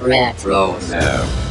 [0.00, 1.46] Retro Now.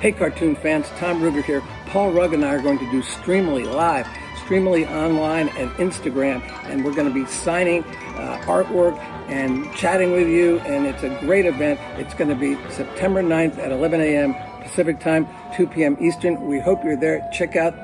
[0.00, 1.62] Hey, cartoon fans, Tom Ruegger here.
[1.86, 4.06] Paul Rugg and I are going to do Streamily Live,
[4.44, 10.26] Streamily online and Instagram, and we're going to be signing uh, artwork and chatting with
[10.26, 11.78] you, and it's a great event.
[11.98, 14.34] It's going to be September 9th at 11 a.m.
[14.62, 15.96] Pacific Time, 2 p.m.
[16.00, 16.48] Eastern.
[16.48, 17.28] We hope you're there.
[17.32, 17.74] Check out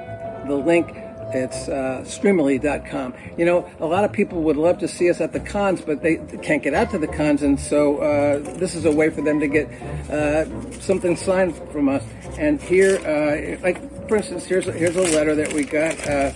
[0.49, 1.06] the link.
[1.35, 3.15] It's uh, streamily.com.
[3.37, 6.03] You know, a lot of people would love to see us at the cons, but
[6.03, 9.23] they can't get out to the cons, and so uh, this is a way for
[9.23, 9.71] them to get
[10.11, 10.45] uh,
[10.81, 12.05] something signed from us.
[12.39, 15.99] And here, uh, like for instance, here's here's a letter that we got.
[16.07, 16.33] Uh,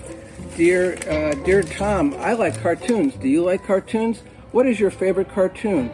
[0.56, 3.14] dear uh, dear Tom, I like cartoons.
[3.14, 4.22] Do you like cartoons?
[4.50, 5.90] What is your favorite cartoon?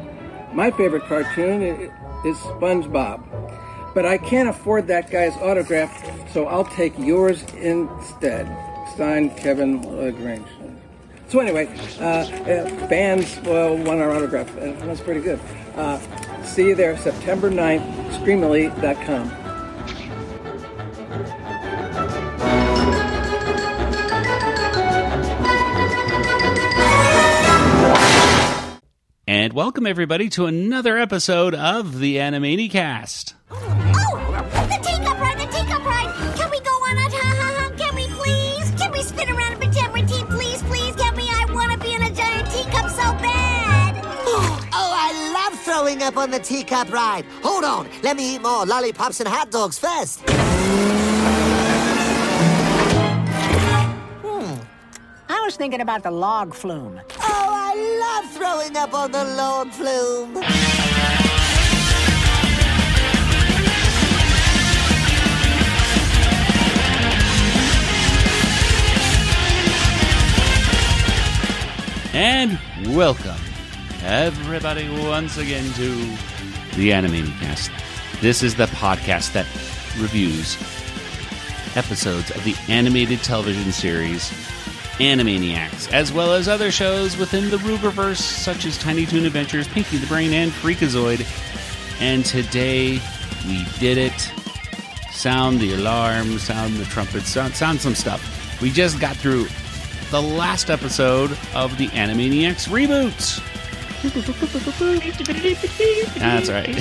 [0.55, 1.63] My favorite cartoon
[2.25, 3.47] is SpongeBob
[3.97, 5.91] but I can't afford that guy's autograph,
[6.35, 8.47] so I'll take yours instead.
[8.97, 10.47] Signed, Kevin Lagrange.
[11.29, 11.67] So anyway,
[12.01, 15.39] uh, uh, fans well, want our autograph, and that's pretty good.
[15.75, 15.99] Uh,
[16.43, 17.85] see you there, September 9th,
[18.21, 19.31] streamily.com.
[29.27, 33.35] And welcome everybody to another episode of the Animanicast.
[46.07, 47.25] Up on the teacup ride.
[47.43, 50.21] Hold on, let me eat more lollipops and hot dogs first.
[54.23, 54.55] Hmm.
[55.29, 57.01] I was thinking about the log flume.
[57.19, 60.37] Oh, I love throwing up on the log flume.
[72.15, 72.59] And
[72.97, 73.46] welcome
[74.07, 75.97] everybody once again to
[76.77, 77.71] the Animanicast.
[78.21, 79.47] This is the podcast that
[80.01, 80.57] reviews
[81.77, 84.31] episodes of the animated television series
[84.99, 89.97] Animaniacs, as well as other shows within the Rueggerverse, such as Tiny Toon Adventures, Pinky
[89.97, 91.27] the Brain, and Freakazoid.
[92.01, 93.01] And today
[93.49, 94.33] we did it.
[95.11, 98.63] Sound the alarm, sound the trumpets, sound, sound some stuff.
[98.63, 99.49] We just got through
[100.13, 103.43] the last episode of the Animaniacs reboot.
[106.19, 106.75] That's right.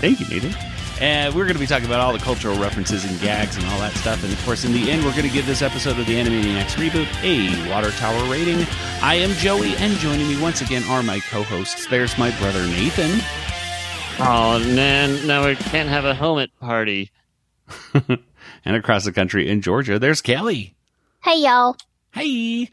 [0.00, 0.54] Thank you, Nathan.
[0.54, 3.64] Uh, and we're going to be talking about all the cultural references and gags and
[3.66, 4.22] all that stuff.
[4.22, 6.74] And of course, in the end, we're going to give this episode of the Animaniacs
[6.74, 8.66] reboot a water tower rating.
[9.00, 11.86] I am Joey, and joining me once again are my co hosts.
[11.86, 13.20] There's my brother Nathan.
[14.22, 17.10] Oh man, now we can't have a helmet party.
[17.94, 20.74] and across the country in Georgia, there's Kelly.
[21.24, 21.76] Hey, y'all.
[22.12, 22.68] Hey,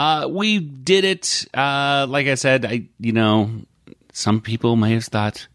[0.00, 1.46] uh, we did it.
[1.52, 3.50] Uh, like I said, I you know,
[4.12, 5.46] some people may have thought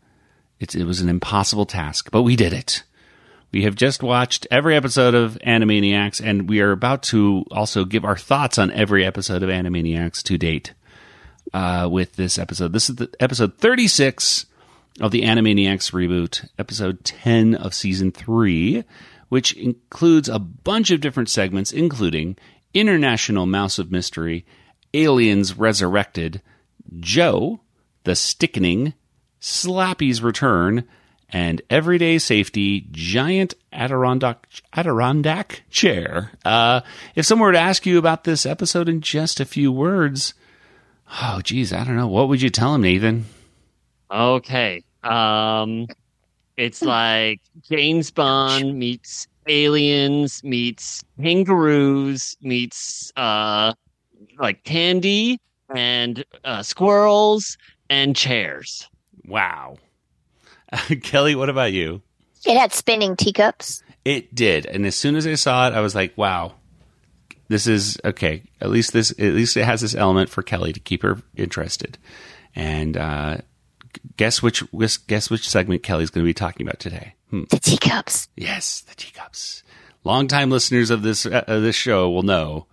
[0.59, 2.83] it, it was an impossible task, but we did it.
[3.51, 8.05] We have just watched every episode of Animaniacs, and we are about to also give
[8.05, 10.73] our thoughts on every episode of Animaniacs to date.
[11.53, 14.45] Uh, with this episode, this is the episode thirty-six
[14.99, 18.83] of the Animaniacs reboot, episode ten of season three,
[19.29, 22.35] which includes a bunch of different segments, including
[22.75, 24.45] International Mouse of Mystery,
[24.93, 26.41] Aliens Resurrected,
[26.99, 27.61] Joe,
[28.03, 28.93] The Stickening,
[29.39, 30.83] Slappy's Return,
[31.29, 36.31] and Everyday Safety Giant Adirondack, Adirondack Chair.
[36.43, 36.81] Uh,
[37.15, 40.33] if someone were to ask you about this episode in just a few words,
[41.21, 42.07] oh, geez, I don't know.
[42.07, 43.25] What would you tell him, Nathan?
[44.11, 44.83] Okay.
[45.03, 45.87] Um
[46.57, 53.73] it's like James Bond meets aliens meets kangaroos meets uh
[54.39, 55.39] like candy
[55.73, 57.57] and uh, squirrels
[57.89, 58.87] and chairs.
[59.25, 59.77] Wow.
[61.03, 62.01] Kelly, what about you?
[62.45, 63.83] It had spinning teacups.
[64.03, 66.53] It did, and as soon as I saw it, I was like, "Wow,
[67.47, 70.79] this is okay." At least this, at least it has this element for Kelly to
[70.79, 71.97] keep her interested.
[72.55, 73.37] And uh,
[74.17, 74.63] guess which
[75.07, 77.15] guess which segment Kelly's going to be talking about today?
[77.29, 77.43] Hmm.
[77.49, 78.29] The teacups.
[78.35, 79.63] Yes, the teacups.
[80.03, 82.67] Longtime listeners of this uh, of this show will know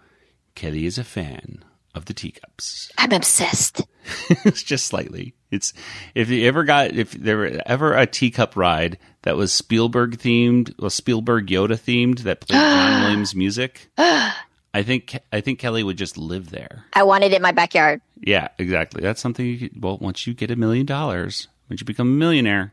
[0.54, 1.64] Kelly is a fan
[1.94, 2.90] of the teacups.
[2.98, 3.86] I'm obsessed.
[4.44, 5.34] it's just slightly.
[5.50, 5.72] It's
[6.14, 10.74] if you ever got if there were ever a teacup ride that was Spielberg themed,
[10.78, 13.90] well Spielberg Yoda themed that played John Williams music.
[14.74, 16.84] I think I think Kelly would just live there.
[16.94, 18.00] I want it in my backyard.
[18.20, 19.02] Yeah, exactly.
[19.02, 19.44] That's something.
[19.44, 22.72] You could, well, once you get a million dollars, once you become a millionaire,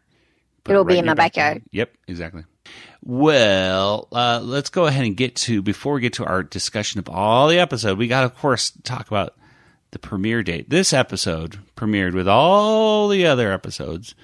[0.66, 1.64] It'll it be right in my backyard.
[1.72, 2.44] Yep, exactly.
[3.04, 7.10] Well, uh, let's go ahead and get to before we get to our discussion of
[7.10, 7.98] all the episode.
[7.98, 9.36] We got, to, of course, talk about
[9.92, 10.70] the premiere date.
[10.70, 14.16] This episode premiered with all the other episodes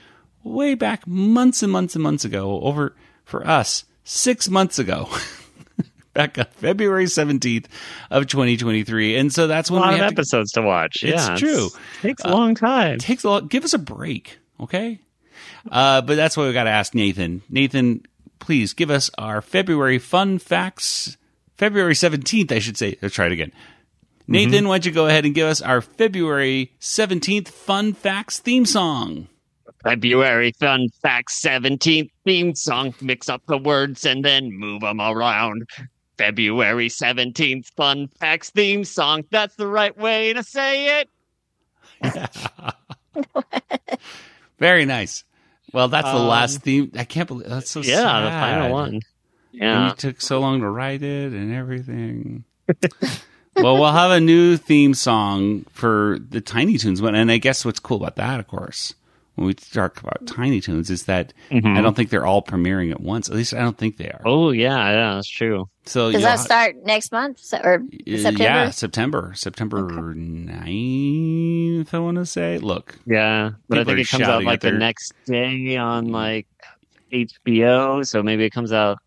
[0.44, 2.62] way back months and months and months ago.
[2.62, 5.10] Over for us, six months ago.
[6.16, 7.66] back on February 17th
[8.10, 9.18] of 2023.
[9.18, 11.04] And so that's A lot we of have to episodes to, watch.
[11.04, 11.70] It's yeah, true.
[12.02, 12.98] takes a long time.
[12.98, 13.50] takes a lot.
[13.50, 15.00] Give us a break, okay?
[15.70, 17.44] Uh, but that's why we got to ask Nathan.
[17.50, 18.04] Nathan,
[18.40, 21.18] please give us our February fun facts.
[21.58, 22.98] February seventeenth, I should say.
[23.02, 23.52] Let's try it again.
[24.28, 28.66] Nathan, why don't you go ahead and give us our February seventeenth fun facts theme
[28.66, 29.28] song?
[29.86, 32.96] February Fun Facts 17th theme song.
[33.02, 35.70] Mix up the words and then move them around.
[36.18, 39.24] February 17th Fun Facts theme song.
[39.32, 41.10] That's the right way to say it.
[44.60, 45.24] Very nice.
[45.74, 46.92] Well, that's the Um, last theme.
[46.96, 48.26] I can't believe that's so yeah, sad.
[48.26, 48.94] the final one.
[48.94, 49.00] Yeah.
[49.00, 49.90] And Yeah.
[49.90, 52.44] you took so long to write it and everything.
[53.56, 57.66] well, we'll have a new theme song for the Tiny Toons one, and I guess
[57.66, 58.94] what's cool about that, of course,
[59.36, 63.00] when we talk about Tiny Toons, is that I don't think they're all premiering at
[63.02, 63.30] once.
[63.30, 64.22] At least I don't think they are.
[64.26, 65.70] Oh, yeah, yeah, that's true.
[65.86, 68.44] so Does you'll that ha- start next month Se- or uh, September?
[68.44, 72.58] Yeah, September, September 9th, I want to say.
[72.58, 76.48] Look, Yeah, but I think it comes out like at the next day on like
[77.12, 78.06] HBO.
[78.06, 78.98] So maybe it comes out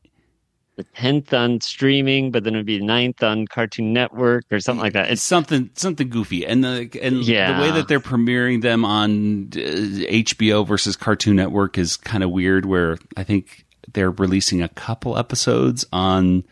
[0.79, 4.93] the 10th on streaming, but then it'd be 9th on Cartoon Network or something like
[4.93, 5.11] that.
[5.11, 7.57] it's something something goofy, and the and Yeah.
[7.57, 12.31] the way that they're premiering them on uh, HBO versus Cartoon Network is kind of
[12.31, 12.65] weird.
[12.65, 16.45] Where I think they're releasing a couple episodes on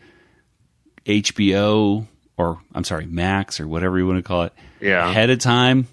[1.05, 2.05] HBO
[2.37, 5.09] or I'm sorry Max or whatever you want to call it yeah.
[5.09, 5.87] ahead of time,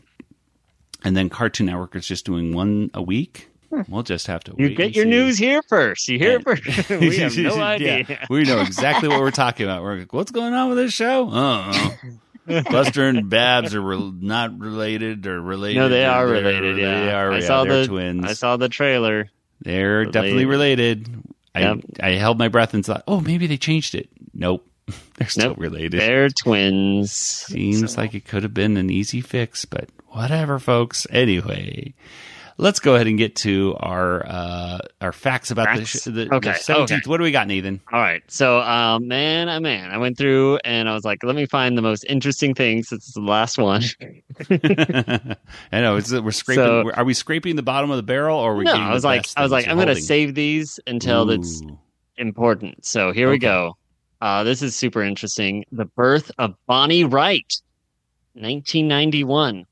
[1.04, 3.48] and then Cartoon Network is just doing one a week.
[3.70, 3.82] Hmm.
[3.88, 4.54] We'll just have to.
[4.58, 5.10] You get and your see.
[5.10, 6.08] news here first.
[6.08, 6.64] You hear it first.
[6.90, 8.26] we have no Yeah, idea.
[8.30, 9.82] we know exactly what we're talking about.
[9.82, 11.28] We're like, what's going on with this show?
[11.30, 11.90] Uh-uh.
[12.70, 15.78] Buster and Babs are re- not related or related.
[15.78, 16.76] No, they are They're- related.
[16.78, 17.32] Yeah, they are.
[17.32, 18.24] I yeah, saw they're the twins.
[18.24, 19.30] I saw the trailer.
[19.60, 20.12] they're related.
[20.12, 21.08] definitely related.
[21.56, 21.78] Yep.
[22.02, 24.08] I I held my breath and thought, oh, maybe they changed it.
[24.34, 24.68] Nope,
[25.16, 25.58] they're still Nope.
[25.58, 26.00] related.
[26.00, 27.12] They're twins.
[27.12, 31.06] Seems So- like it could have been an easy fix, but whatever, folks.
[31.10, 31.94] Anyway,
[32.56, 36.04] let's go ahead and get to our uh, our facts about the, Facts?
[36.04, 36.80] the, Okay, the 17th.
[36.82, 36.98] okay.
[37.06, 37.80] What do we got, Nathan?
[37.92, 38.22] All right.
[38.28, 41.76] So, uh, man, oh man, I went through and I was like, let me find
[41.76, 43.82] the most interesting thing since it's the last one.
[44.50, 46.64] I know it's we're scraping.
[46.64, 48.64] So- we're- we scraping the bottom of the barrel, or are we?
[48.64, 51.62] no, I was like, I was like, I'm gonna save these until it's
[52.16, 52.84] important.
[52.86, 53.76] So here we go.
[54.20, 55.64] Uh, this is super interesting.
[55.72, 57.52] The birth of Bonnie Wright,
[58.34, 59.66] 1991.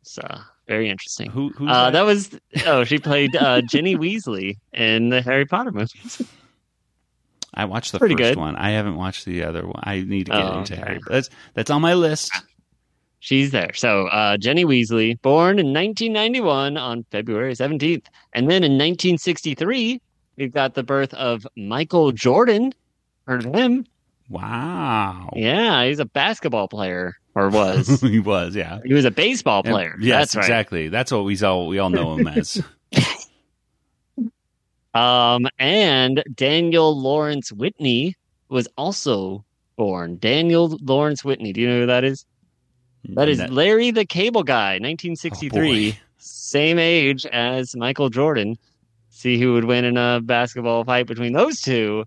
[0.00, 1.28] It's uh, very interesting.
[1.30, 1.48] Who?
[1.50, 1.90] Who's Uh, that?
[1.92, 2.30] that was
[2.66, 6.22] oh, she played uh, Ginny Weasley in the Harry Potter movies.
[7.52, 8.36] I watched the pretty first good.
[8.38, 8.54] one.
[8.54, 9.80] I haven't watched the other one.
[9.82, 10.82] I need to get Oh, into okay.
[10.82, 11.00] Harry.
[11.08, 12.30] That's that's on my list.
[13.18, 13.72] She's there.
[13.74, 20.00] So uh, Ginny Weasley, born in 1991 on February 17th, and then in 1963
[20.36, 22.72] we've got the birth of Michael Jordan.
[23.26, 23.84] Heard of him?
[24.28, 25.30] Wow.
[25.34, 28.00] Yeah, he's a basketball player, or was.
[28.02, 28.54] he was.
[28.54, 28.80] Yeah.
[28.84, 29.96] he was a baseball player.
[30.00, 30.42] Yes, That's right.
[30.44, 30.88] exactly.
[30.88, 32.62] That's what we all we all know him as.
[34.92, 38.16] Um, and Daniel Lawrence Whitney
[38.48, 39.44] was also
[39.76, 40.18] born.
[40.18, 41.52] Daniel Lawrence Whitney.
[41.52, 42.26] Do you know who that is?
[43.04, 45.92] That is That- Larry the Cable Guy, 1963.
[45.92, 45.96] Oh.
[46.18, 48.58] Same age as Michael Jordan.
[49.10, 52.04] See who would win in a basketball fight between those two.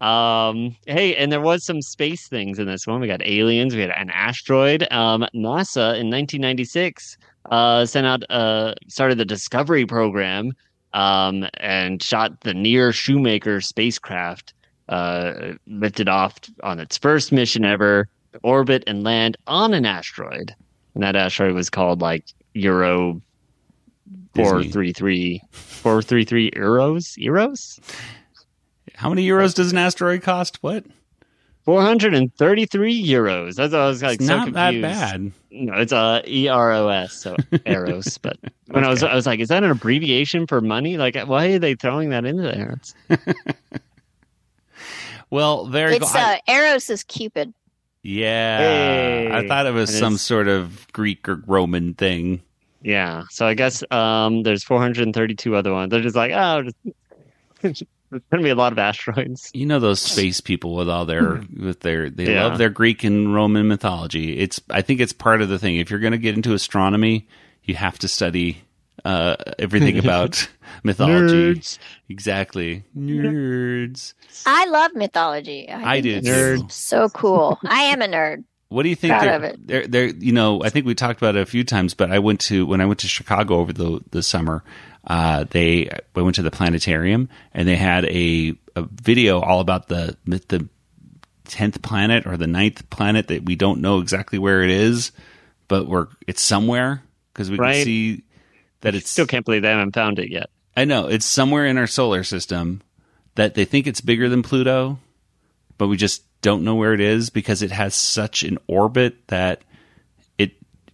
[0.00, 3.00] Um, hey, and there was some space things in this one.
[3.00, 4.82] We got aliens, we had an asteroid.
[4.90, 7.18] Um, NASA in 1996
[7.50, 10.52] uh, sent out, uh, started the Discovery program
[10.94, 14.54] um, and shot the Near Shoemaker spacecraft,
[14.88, 20.54] uh, lifted off on its first mission ever to orbit and land on an asteroid.
[20.94, 23.20] And that asteroid was called like Euro
[24.34, 24.44] Disney.
[24.44, 27.80] 433 433 euros euros
[29.00, 30.62] How many euros does an asteroid cost?
[30.62, 30.84] What?
[31.64, 35.30] 433 euros that's what i was like it's so not that bad.
[35.50, 38.38] no it's uh e-r-o-s so eros but
[38.68, 41.58] when i was i was like is that an abbreviation for money like why are
[41.58, 42.78] they throwing that in there
[43.10, 43.54] It's-
[45.30, 46.20] Well, very It's cool.
[46.20, 47.54] I- uh, Eros is Cupid.
[48.02, 49.30] yeah, Hey.
[49.32, 50.22] I thought it was It some is.
[50.22, 52.40] sort of Greek or Roman thing.
[52.82, 56.62] yeah so i guess um there's 432 other ones they're just like oh
[57.62, 61.04] just, there's gonna be a lot of asteroids You know those space people with all
[61.04, 62.44] their with their they Yeah.
[62.46, 64.38] love their Greek and Roman mythology.
[64.38, 65.76] It's I think it's part of the thing.
[65.76, 67.28] If you're going to get into astronomy,
[67.64, 68.62] you have to study
[69.04, 70.48] uh, everything about
[70.82, 71.54] mythology.
[71.54, 71.78] Nerds.
[72.08, 74.14] Exactly, nerds.
[74.46, 75.68] I love mythology.
[75.70, 76.28] I think do it's.
[76.28, 76.70] Nerd.
[76.72, 77.58] So cool.
[77.64, 78.44] I am a nerd.
[78.68, 79.14] What do you think?
[79.18, 81.92] Proud they're- They're, they're, you know, I think we talked about it a few times,
[81.94, 84.62] but I went to when I went to Chicago over the the summer.
[85.06, 89.88] Uh, they I went to the planetarium and they had a, a video all about
[89.88, 90.68] the the
[91.44, 95.10] tenth planet or the ninth planet that we don't know exactly where it is,
[95.68, 97.02] but we're it's somewhere
[97.32, 97.76] because we Right.
[97.76, 98.22] can see
[98.82, 100.50] that it's Still can't believe they haven't found it yet.
[100.76, 102.82] I know it's somewhere in our solar system
[103.34, 104.98] that they think it's bigger than Pluto,
[105.78, 109.62] but we just don't know where it is because it has such an orbit that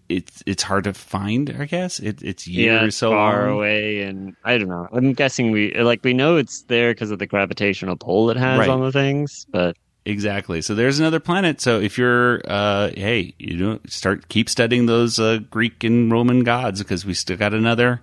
[0.08, 1.54] it's it's hard to find.
[1.58, 3.56] I guess it, it's years yeah, it's so far long.
[3.58, 4.88] away, and I don't know.
[4.92, 8.58] I'm guessing we like we know it's there because of the gravitational pull it has
[8.60, 8.68] Right.
[8.68, 10.62] on the things, but Exactly.
[10.62, 11.60] So there's another planet.
[11.60, 16.44] So if you're, uh, hey, you know, start keep studying those uh, Greek and Roman
[16.44, 18.00] gods because we still got another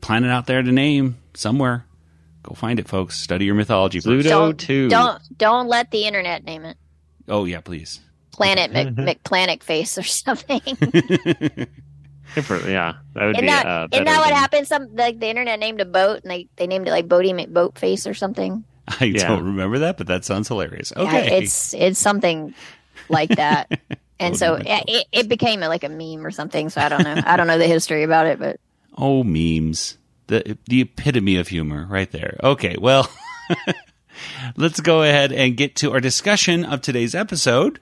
[0.00, 1.84] planet out there to name somewhere.
[2.42, 3.16] Go find it, folks.
[3.18, 4.00] Study your mythology.
[4.00, 4.88] Pluto Don't too.
[4.88, 6.76] don't don't let the internet name it.
[7.28, 8.00] Oh yeah, please.
[8.34, 10.60] Planet Mc, McPlanet Face or something.
[12.34, 13.46] Different- yeah, that would Isn't be.
[13.46, 14.66] that, uh, isn't that what than- happened?
[14.66, 17.78] Some like the internet named a boat and they, they named it like Boaty McBoat
[17.78, 18.64] Face or something.
[18.88, 19.28] I Yeah.
[19.28, 20.92] don't remember that, but that sounds hilarious.
[20.96, 21.38] Yeah, Okay.
[21.38, 22.54] it's it's something
[23.08, 23.80] like that.
[24.20, 26.70] And so Boaty it, it became like a meme or something.
[26.70, 27.20] So I don't know.
[27.26, 28.60] I don't know the history about it, but
[28.96, 29.98] oh, memes.
[30.28, 32.38] The the epitome of humor right there.
[32.42, 33.10] Okay, well,
[34.56, 37.80] let's go ahead and get to our discussion of today's episode.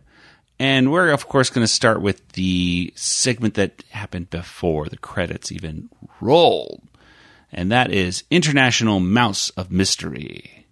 [0.62, 5.50] And we're of course going to start with the segment that happened before the credits
[5.50, 5.90] even
[6.20, 6.82] rolled.
[7.50, 10.66] And that is International Mouse of Mystery.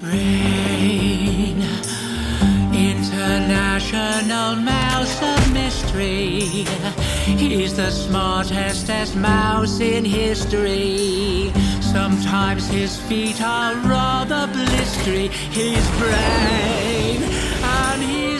[0.00, 1.60] Brain,
[2.72, 6.40] International Mouse of Mystery.
[7.36, 11.52] He's the smartest mouse in history.
[11.82, 15.28] Sometimes his feet are rather blistery.
[15.28, 17.22] His brain,
[17.62, 18.35] and he's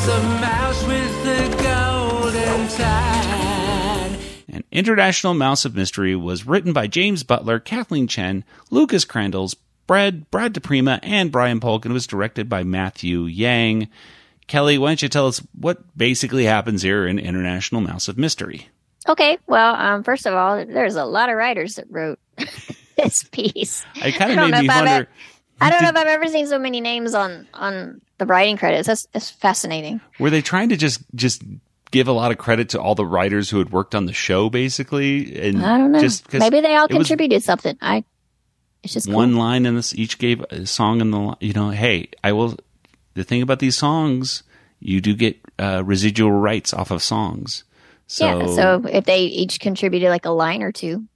[0.00, 4.18] He's the mouse with the golden tan.
[4.48, 9.54] And International Mouse of Mystery was written by James Butler, Kathleen Chen, Lucas Crandalls,
[9.86, 13.88] Brad, Brad DePrima, and Brian Polk, and was directed by Matthew Yang.
[14.46, 18.70] Kelly, why don't you tell us what basically happens here in International Mouse of Mystery?
[19.06, 19.36] okay.
[19.46, 22.18] Well, um, first of all, there's a lot of writers that wrote
[22.96, 23.84] this piece.
[23.96, 25.08] It kind of made me if I've wonder.
[25.60, 28.86] I don't know if I've ever seen so many names on on the writing credits.
[28.86, 30.00] That's, that's fascinating.
[30.18, 31.42] Were they trying to just just
[31.90, 34.50] give a lot of credit to all the writers who had worked on the show,
[34.50, 35.40] basically?
[35.40, 36.00] And I don't know.
[36.00, 37.76] Just Maybe they all it was contributed something.
[37.80, 38.04] I.
[38.82, 39.40] It's just one cool.
[39.40, 42.56] line in this each gave a song in the you know hey i will
[43.12, 44.42] the thing about these songs
[44.78, 47.64] you do get uh, residual rights off of songs
[48.10, 48.46] so, yeah.
[48.46, 51.06] So if they each contributed like a line or two,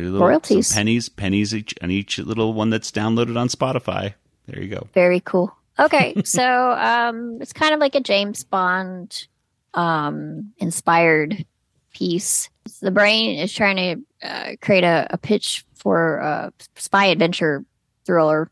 [0.00, 0.72] little- royalties.
[0.72, 4.14] pennies pennies each on each little one that's downloaded on spotify
[4.46, 5.54] there you go very cool.
[5.78, 9.26] Okay, so um, it's kind of like a James Bond
[9.74, 11.46] um, inspired
[11.94, 12.50] piece.
[12.80, 17.64] The brain is trying to uh, create a, a pitch for a spy adventure
[18.04, 18.50] thriller,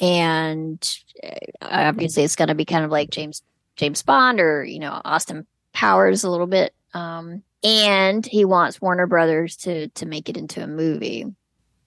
[0.00, 1.28] and uh,
[1.62, 3.42] obviously it's going to be kind of like James
[3.76, 6.74] James Bond or you know Austin Powers a little bit.
[6.94, 11.26] Um, and he wants Warner Brothers to to make it into a movie.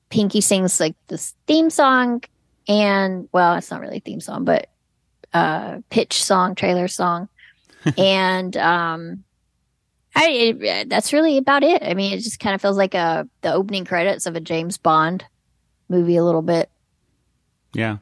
[0.10, 2.24] Pinky sings like this theme song,
[2.68, 4.70] and well, it's not really a theme song, but
[5.34, 7.30] uh, pitch song, trailer song,
[7.98, 9.24] and um,
[10.14, 11.82] I it, that's really about it.
[11.82, 14.78] I mean, it just kind of feels like a the opening credits of a James
[14.78, 15.24] Bond
[15.88, 16.70] movie a little bit.
[17.74, 17.98] yeah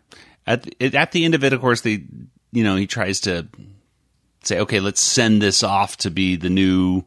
[0.45, 2.03] at the, at the end of it of course they
[2.51, 3.47] you know he tries to
[4.43, 7.03] say okay let's send this off to be the new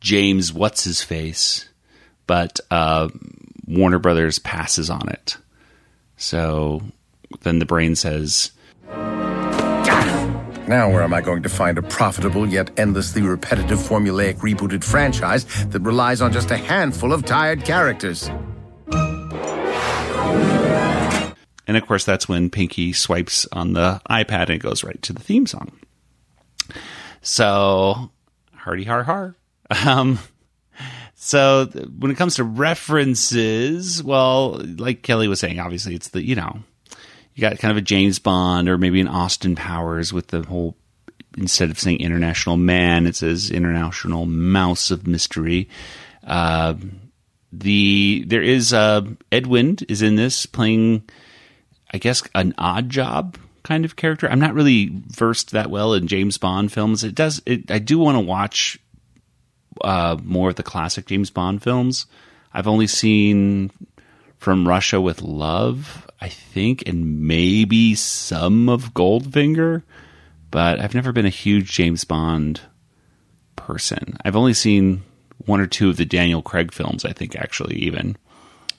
[0.00, 1.68] james what's his face
[2.26, 3.08] but uh,
[3.66, 5.36] warner brothers passes on it
[6.16, 6.82] so
[7.42, 8.52] then the brain says
[10.68, 15.44] Now, where am I going to find a profitable yet endlessly repetitive formulaic rebooted franchise
[15.66, 18.28] that relies on just a handful of tired characters?
[21.68, 25.12] And of course, that's when Pinky swipes on the iPad and it goes right to
[25.12, 25.70] the theme song.
[27.22, 28.10] So,
[28.54, 29.36] hardy har har.
[29.70, 30.18] Um,
[31.14, 36.22] so th- when it comes to references, well, like Kelly was saying, obviously it's the,
[36.22, 36.60] you know,
[37.34, 40.76] you got kind of a James Bond or maybe an Austin Powers with the whole,
[41.36, 45.68] instead of saying international man, it says international mouse of mystery.
[46.24, 46.74] Uh,
[47.52, 51.08] the, there is, uh, Edwin is in this playing,
[51.92, 54.28] I guess, an odd job kind of character.
[54.30, 57.02] I'm not really versed that well in James Bond films.
[57.02, 57.42] It does.
[57.46, 58.78] It, I do want to watch
[59.82, 62.06] uh, more of the classic James Bond films.
[62.52, 63.70] I've only seen
[64.38, 66.02] From Russia with Love.
[66.18, 69.82] I think, and maybe some of Goldfinger,
[70.50, 72.62] but I've never been a huge James Bond
[73.54, 74.16] person.
[74.24, 75.02] I've only seen
[75.44, 78.16] one or two of the Daniel Craig films, I think, actually, even,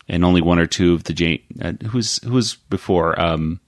[0.07, 1.41] and only one or two of the Jane.
[1.61, 3.19] Uh, who's who was before?
[3.21, 3.59] Um,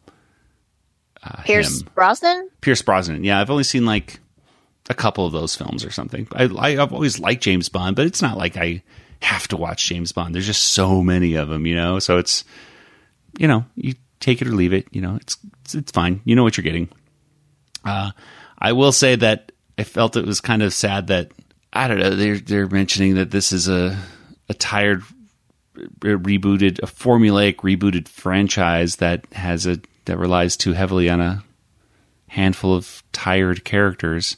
[1.21, 1.89] uh, Pierce him.
[1.93, 2.50] Brosnan.
[2.62, 3.24] Pierce Brosnan.
[3.24, 4.19] Yeah, I've only seen like
[4.89, 6.27] a couple of those films or something.
[6.34, 8.84] I, I I've always liked James Bond, but it's not like I
[9.22, 10.34] have to watch James Bond.
[10.34, 12.00] There's just so many of them, you know.
[12.00, 12.43] So it's
[13.38, 14.88] you know you take it or leave it.
[14.91, 16.22] You know, it's it's, it's fine.
[16.25, 16.89] You know what you're getting.
[17.86, 18.12] Uh,
[18.58, 21.31] I will say that I felt it was kind of sad that
[21.72, 22.15] I don't know.
[22.15, 23.98] They're they're mentioning that this is a
[24.50, 25.03] a tired
[26.01, 31.43] re- rebooted a formulaic rebooted franchise that has a that relies too heavily on a
[32.27, 34.38] handful of tired characters.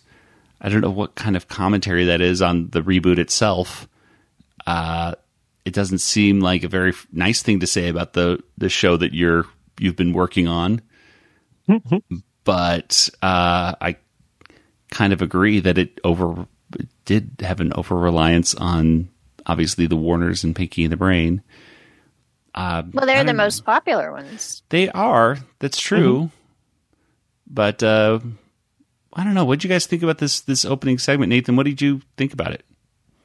[0.61, 3.87] I don't know what kind of commentary that is on the reboot itself.
[4.67, 5.15] Uh,
[5.65, 9.13] it doesn't seem like a very nice thing to say about the the show that
[9.13, 9.45] you're
[9.79, 10.81] you've been working on.
[12.43, 13.97] but uh, I
[14.91, 19.09] kind of agree that it over it did have an over reliance on
[19.45, 21.41] obviously the Warners and Pinky and the Brain.
[22.53, 24.61] Uh, Well, they're the don't- most popular ones.
[24.69, 25.37] They are.
[25.59, 26.29] That's true.
[27.47, 28.19] But uh,
[29.13, 29.45] I don't know.
[29.45, 31.55] What did you guys think about this this opening segment, Nathan?
[31.55, 32.63] What did you think about it?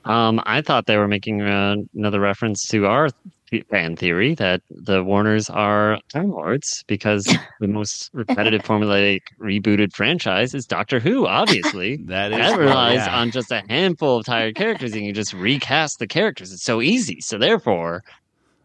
[0.04, 3.08] Um, I thought they were making uh, another reference to our
[3.50, 7.24] th- fan theory that the Warners are Time Lords because
[7.60, 11.26] the most repetitive formulaic rebooted franchise is Doctor Who.
[11.26, 13.18] Obviously, That is that relies yeah.
[13.18, 16.52] on just a handful of tired characters, and you just recast the characters.
[16.52, 17.20] It's so easy.
[17.20, 18.04] So therefore,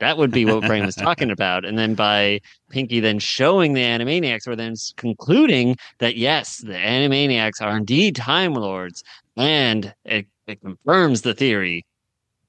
[0.02, 1.64] that would be what Brain was talking about.
[1.64, 7.62] And then by Pinky then showing the Animaniacs, we're then concluding that yes, the Animaniacs
[7.62, 9.04] are indeed Time Lords,
[9.38, 11.86] and it, it confirms the theory.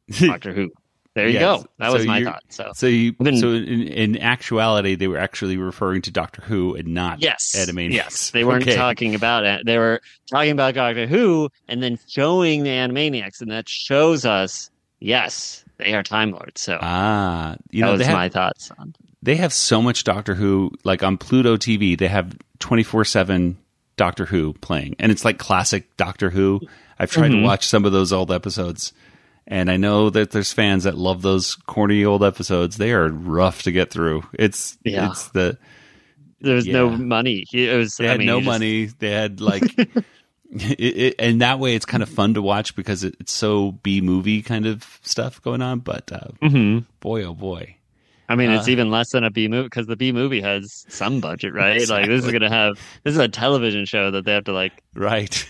[0.18, 0.70] Doctor Who.
[1.14, 1.42] There you Yes.
[1.62, 1.66] go.
[1.78, 2.42] That So was my thought.
[2.48, 6.74] So So you Then- so in, in actuality, they were actually referring to Doctor Who
[6.74, 7.92] and not yes, Animaniacs.
[7.92, 8.76] yes, they weren't Okay.
[8.76, 9.66] talking about it.
[9.66, 14.70] They were talking about Doctor Who, and then showing the Animaniacs, and that shows us
[15.00, 16.60] yes, they are Time Lords.
[16.60, 18.70] So Ah, you that know was have, my thoughts.
[18.78, 23.04] On, they have so much Doctor Who, like on Pluto TV, they have twenty four
[23.04, 23.58] seven
[23.96, 26.60] Doctor Who playing, and it's like classic Doctor Who.
[26.98, 27.44] I've tried to Mhm.
[27.44, 28.92] watch some of those old episodes,
[29.46, 32.76] and I know that there's fans that love those corny old episodes.
[32.76, 34.24] They are rough to get through.
[34.34, 35.10] It's Yeah.
[35.10, 35.58] it's the
[36.40, 37.44] there was no money.
[37.52, 37.96] It was.
[37.96, 38.86] they I had mean, no just- money.
[38.98, 39.62] They had like.
[40.54, 43.72] It, it, and that way, it's kind of fun to watch because it, it's so
[43.82, 45.78] B movie kind of stuff going on.
[45.80, 46.84] But uh, Mhm.
[47.00, 47.76] boy, oh boy,
[48.28, 50.84] I mean, it's Uh, even less than a B movie because the B movie has
[50.88, 51.88] some budget, right?
[51.88, 54.72] Like this is gonna have this is a television show that they have to like.
[54.94, 55.48] right?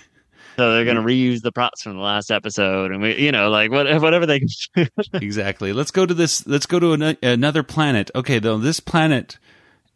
[0.57, 3.71] So they're gonna reuse the props from the last episode, and we, you know, like
[3.71, 4.41] what, whatever they
[4.75, 4.89] can.
[5.15, 5.73] exactly.
[5.73, 6.47] Let's go to this.
[6.47, 8.11] Let's go to an, another planet.
[8.15, 9.39] Okay, though this planet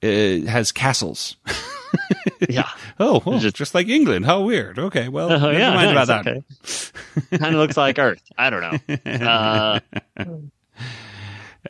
[0.02, 0.06] uh,
[0.50, 1.36] has castles.
[2.48, 2.68] yeah.
[2.98, 4.24] Oh, well, Just- just, like England.
[4.24, 4.78] How weird.
[4.78, 6.26] Okay, well, Oh, never yeah, mind about that.
[6.26, 6.42] okay.
[7.38, 8.22] kind of looks like Earth.
[8.38, 8.78] I don't know.
[9.26, 9.80] Uh,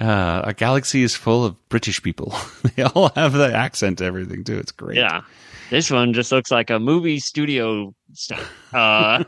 [0.00, 2.34] Uh, a galaxy is full of British people.
[2.76, 4.58] they all have the accent, everything too.
[4.58, 4.98] It's great.
[4.98, 5.22] yeah,
[5.70, 8.52] this one just looks like a movie studio stuff.
[8.74, 9.24] Uh,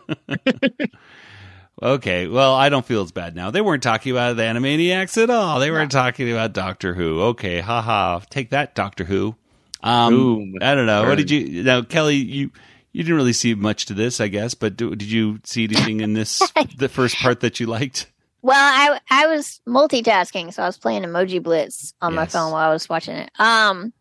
[1.81, 3.53] Okay, well, I don't feel as bad now.
[3.53, 5.61] They weren't talking about the Animaniacs at all.
[5.61, 7.21] They weren't talking about Doctor Who.
[7.21, 8.19] Okay, haha.
[8.31, 9.37] Take that, Doctor Who.
[9.83, 10.55] Um, Boom.
[10.61, 11.07] I don't know.
[11.09, 11.63] What did you?
[11.63, 12.51] Now, Kelly, you
[12.93, 14.55] you didn't really see much to this, I guess.
[14.55, 16.43] But do, did you see anything in this
[16.77, 18.11] the first part that you liked?
[18.43, 22.69] Well, I I was multitasking, so I was playing Emoji Blitz on my phone while
[22.69, 23.31] I was watching it.
[23.39, 23.93] Um,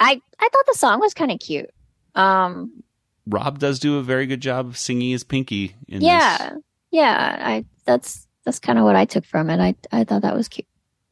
[0.00, 1.70] I I thought the song was kind of cute.
[2.14, 2.82] Um,
[3.26, 6.62] Rob does do a very good job of singing his Pinky in yeah, this.
[6.90, 7.36] yeah.
[7.40, 9.60] I that's that's kind of what I took from it.
[9.60, 10.66] I I thought that was cute.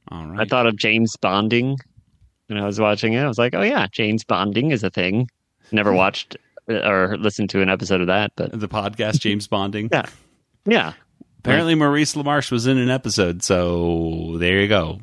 [0.08, 1.78] All I thought of James Bonding
[2.52, 3.20] when I was watching it.
[3.20, 5.28] I was like, oh yeah, James Bonding is a thing.
[5.70, 6.36] Never watched
[6.68, 9.88] uh, or listened to an episode of that, but the podcast James Bonding.
[9.92, 10.06] Yeah.
[10.66, 10.92] yeah,
[11.38, 15.00] Apparently, Maurice LaMarche was in an episode, so there you go.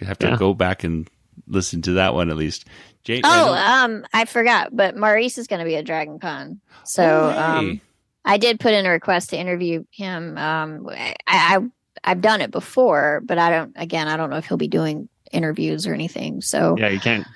[0.00, 0.36] You have to Yeah.
[0.36, 1.08] go back and
[1.46, 2.66] listen to that one at least.
[3.04, 6.60] Jay, Oh, I um, I forgot, but Maurice is going to be at Dragon Con,
[6.84, 7.38] so Oh, hey.
[7.38, 7.80] um,
[8.24, 10.36] I did put in a request to interview him.
[10.36, 11.58] Um, I, I
[12.02, 13.72] I've done it before, but I don't.
[13.76, 16.40] Again, I don't know if he'll be doing interviews or anything.
[16.40, 17.26] So yeah, you can't.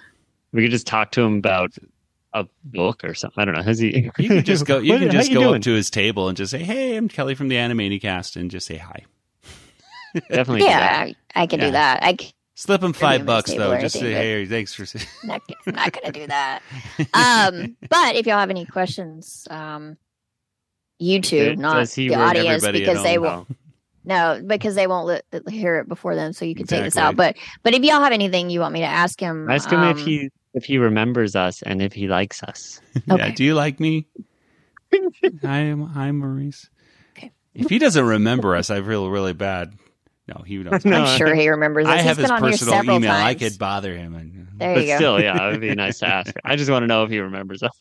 [0.53, 1.73] We could just talk to him about
[2.33, 3.41] a book or something.
[3.41, 3.63] I don't know.
[3.63, 4.11] Has he?
[4.19, 4.79] you can just go.
[4.79, 5.57] You What- can just you go doing?
[5.57, 8.67] up to his table and just say, "Hey, I'm Kelly from the Animanicast," and just
[8.67, 9.05] say hi.
[10.29, 10.63] Definitely.
[10.65, 11.07] yeah.
[11.07, 11.67] I, I can Yeah.
[11.67, 12.03] do that.
[12.03, 13.79] I c- Slip him him five bucks though.
[13.79, 14.85] Just say, "Hey, thanks for."
[15.27, 16.63] not, not going to do that.
[17.15, 19.97] Um, but if y'all have any questions, um,
[21.01, 23.23] YouTube, Does not the audience, because they home?
[23.23, 23.47] will.
[24.05, 26.97] No, because they won't let, let- hear it before them, so you can take this
[26.97, 27.17] out.
[27.17, 29.99] But but if y'all have anything you want me to ask him, Ask him if
[29.99, 32.81] um, he if he remembers us and if he likes us.
[33.07, 33.15] Yeah.
[33.15, 33.33] Okay.
[33.33, 34.07] Do you like me?
[35.43, 36.69] hi, hi, Maurice.
[37.17, 37.31] Okay.
[37.55, 39.75] If he doesn't remember us, I feel really bad.
[40.27, 40.85] No, he knows.
[40.85, 41.87] No, I'm sure he remembers.
[41.87, 41.93] Us.
[41.93, 43.13] I He's have been his on personal several email.
[43.13, 44.15] I could bother him.
[44.15, 44.97] And, There But you go.
[44.97, 46.35] still, yeah, it would be nice to ask.
[46.45, 47.73] I just want to know if he remembers us.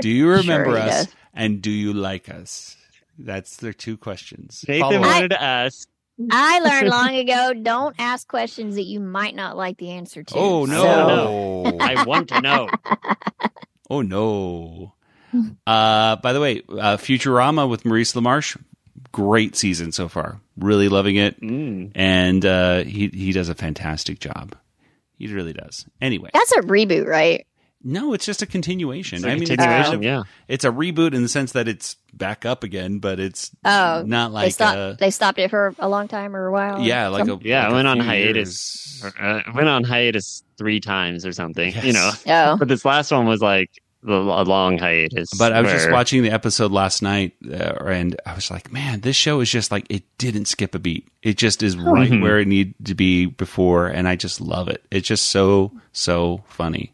[0.00, 1.06] do you remember he us?
[1.34, 2.76] And do you like us?
[3.24, 4.64] That's their two questions.
[4.68, 5.02] Nathan Follow up.
[5.06, 5.88] wanted to ask.
[6.30, 10.34] I learned long ago: don't ask questions that you might not like the answer to.
[10.36, 11.78] Oh So- no!
[11.80, 12.68] I want to know.
[13.90, 14.94] oh no!
[15.66, 18.56] Uh, by the way, uh, Futurama with Maurice LaMarche,
[19.12, 20.40] great season so far.
[20.58, 21.92] Really loving it, Mm.
[21.94, 24.56] and uh, he he does a fantastic job.
[25.16, 25.86] He really does.
[26.00, 27.46] Anyway, That's a reboot, right?
[27.82, 29.16] No, it's just a continuation.
[29.16, 30.22] It's a I mean, continuation, it's, kind of- yeah.
[30.48, 34.28] it's a reboot in the sense that it's back up again, but it's Oh, not
[34.28, 34.76] they like stopped.
[34.78, 36.80] uh, they stopped it for a long time or a while.
[36.82, 37.38] yeah, like a?
[37.42, 39.00] Yeah, like it a went on hiatus.
[39.02, 39.14] years.
[39.18, 41.72] Uh, went on hiatus three times or something.
[41.82, 43.70] You know, Oh, but this last one was like
[44.06, 44.10] a
[44.44, 45.28] long hiatus.
[45.38, 49.00] But I was just watching the episode last night, uh, and I was like, "Man,
[49.00, 51.06] this show is just like it didn't skip a beat.
[51.22, 52.22] It just is right Mhm.
[52.22, 54.82] where it needed to be before, and I just love it.
[54.90, 56.92] It's just so so funny.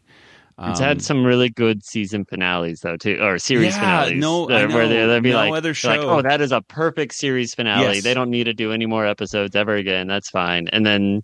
[0.59, 4.13] It's Um, had some really good season finales though too, or series Yeah, finales.
[4.15, 5.07] no, uh, I where they, know.
[5.07, 7.95] they'd be No like, other they're like, oh, that is a perfect series finale.
[7.95, 8.03] Yes.
[8.03, 10.07] They don't need to do any more episodes ever again.
[10.07, 10.67] That's fine.
[10.69, 11.23] And then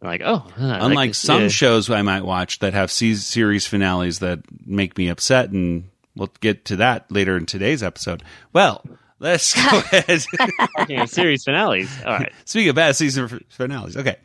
[0.00, 1.48] like, oh, huh, I like Unlike some yeah.
[1.48, 6.30] shows I might watch that have se- series finales that make me upset, and we'll
[6.40, 8.22] get to that later in today's episode.
[8.52, 8.84] Well,
[9.18, 10.22] let's go ahead.
[10.76, 11.88] Talking of series finales.
[12.04, 12.32] All right.
[12.44, 14.16] Speaking of bad season f- finales, okay.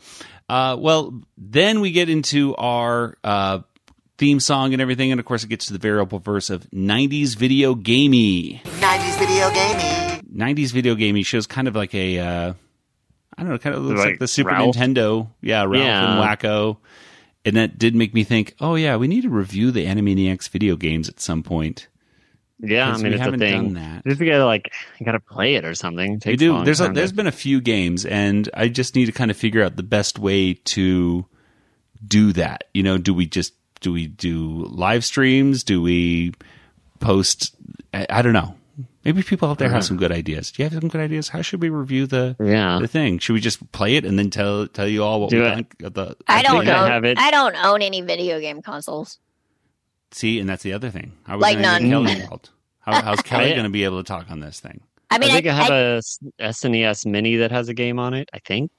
[0.50, 3.60] Uh, well, then we get into our uh,
[4.18, 7.36] theme song and everything, and of course, it gets to the variable verse of '90s
[7.36, 8.62] video gamey.
[8.66, 10.56] 90s video gaming.
[10.56, 12.54] '90s video gamey shows kind of like a, uh,
[13.38, 14.76] I don't know, kind of looks like, Like the Super Ralph?
[14.76, 16.12] Nintendo, yeah, Ralph Yeah.
[16.22, 16.78] and Wakko,
[17.46, 20.76] and that did make me think, oh yeah, we need to review the Animaniacs video
[20.76, 21.88] games at some point.
[22.60, 23.64] Yeah, I mean we it's haven't thing.
[23.66, 24.04] done that.
[24.08, 26.16] Just gotta like you gotta play it or something.
[26.16, 26.64] It We do.
[26.64, 29.30] There's a, time to- there's been a few games, and I just need to kind
[29.30, 31.26] of figure out the best way to
[32.06, 32.64] do that.
[32.74, 35.64] You know, do we just do we do live streams?
[35.64, 36.34] Do we
[37.00, 37.56] post?
[37.94, 38.56] I, I don't know.
[39.04, 39.88] Maybe people out there have hmm.
[39.88, 40.52] some good ideas.
[40.52, 41.30] Do you have some good ideas?
[41.30, 42.80] How should we review the yeah.
[42.82, 43.20] the thing?
[43.20, 45.56] Should we just play it and then tell tell you all what Do we it.
[45.56, 46.16] think of the?
[46.28, 46.92] I don't think I own.
[46.92, 47.18] have it.
[47.18, 49.18] I don't own any video game consoles.
[50.12, 51.14] See, and that's the other thing.
[51.26, 52.06] How are we Like gonna get none.
[52.06, 52.50] Kelly involved?
[52.80, 53.56] How, how's Kelly Yeah.
[53.56, 54.82] going to be able to talk on this thing?
[55.10, 57.74] I mean, I I, think I, have I- a s- SNES Mini that has a
[57.74, 58.30] game on it.
[58.34, 58.72] I think.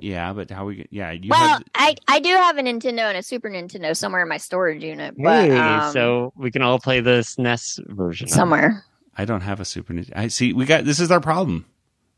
[0.00, 0.86] Yeah, but how we?
[0.90, 1.64] Yeah, you well, have.
[1.74, 5.14] I I do have a Nintendo and a Super Nintendo somewhere in my storage unit,
[5.16, 8.28] but Hey, um, so we can all play the SNES version.
[8.28, 8.84] somewhere.
[9.16, 10.16] I don't have a Super Nintendo.
[10.16, 10.52] I see.
[10.52, 11.66] We got this is our problem.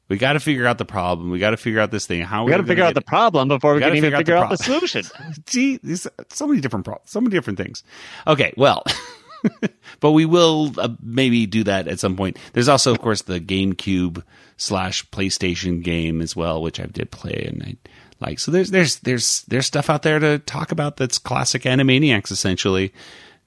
[0.08, 1.30] We got to figure out the problem.
[1.30, 2.20] We got to figure out this thing.
[2.22, 4.48] How We got to figure out the problem before we We can even figure out
[4.50, 5.04] the out the solution.
[5.46, 7.82] Gee, these so many different problems, so many different things.
[8.26, 8.84] Okay, well,
[10.00, 12.38] but we will uh, maybe do that at some point.
[12.52, 14.22] There's also, of course, the GameCube
[14.56, 17.76] slash PlayStation game as well, which I did play and I
[18.20, 18.38] like.
[18.38, 22.92] So there's there's there's there's stuff out there to talk about that's classic Animaniacs essentially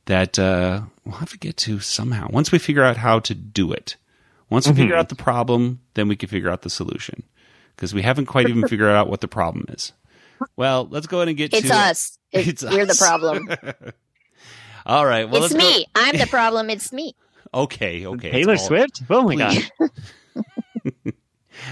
[0.06, 3.72] that uh, we'll have to get to somehow once we figure out how to do
[3.72, 3.96] it.
[4.50, 7.22] Once we figure out the problem, then we can figure out the solution
[7.76, 9.92] because we haven't quite even figured out what the problem is.
[10.56, 12.18] Well, let's go ahead and get It's to us.
[12.32, 13.50] It's, It's you're the problem.
[14.88, 15.30] All right.
[15.30, 15.86] Well, it's let's me.
[15.96, 16.70] I'm the problem.
[16.70, 17.14] It's me.
[17.54, 18.06] Okay.
[18.06, 18.30] Okay.
[18.30, 19.04] Taylor Swift.
[19.10, 19.58] Oh my god.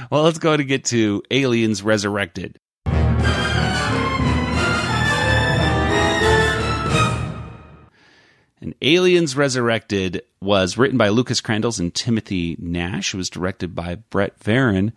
[0.10, 2.60] Well, let's go ahead and get to Aliens Resurrected.
[8.62, 13.14] And Aliens Resurrected was written by Lucas Crandalls and Timothy Nash.
[13.14, 14.92] It was directed by Brett Varon.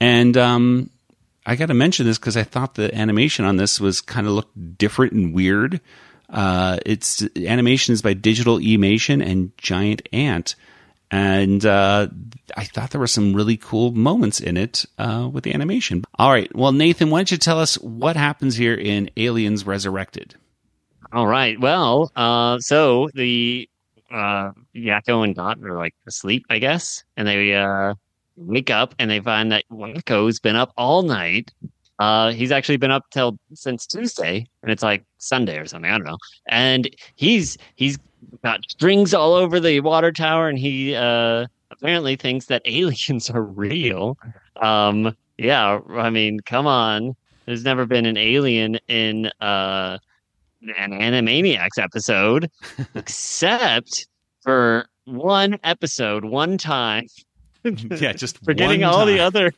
[0.00, 0.90] And um,
[1.44, 4.32] I got to mention this because I thought the animation on this was kind of
[4.32, 5.80] looked different and weird.
[6.32, 10.54] Uh, it's animation is by Digital eMation and Giant Ant,
[11.10, 12.08] and uh,
[12.56, 16.04] I thought there were some really cool moments in it uh, with the animation.
[16.18, 20.36] All right, well, Nathan, why don't you tell us what happens here in Aliens Resurrected?
[21.12, 21.58] All right.
[21.58, 23.68] Well, uh, so the
[24.12, 27.94] uh, Yakko and Dot are like asleep, I guess, and they uh,
[28.36, 31.52] wake up and they find that Yakko's been up all night.
[31.98, 35.90] Uh, he's actually been up till since Tuesday, and it's like Sunday or something.
[35.90, 36.18] I don't know.
[36.48, 37.98] And he's he's
[38.42, 43.42] got strings all over the water tower, and he uh, apparently thinks that aliens are
[43.42, 44.18] real.
[44.60, 47.16] Um, yeah, I mean, come on.
[47.46, 49.98] There's never been an alien in uh,
[50.76, 52.50] an Animaniacs episode,
[52.94, 54.06] except
[54.42, 57.06] for one episode, one time.
[57.64, 59.52] yeah, just Forgetting all the other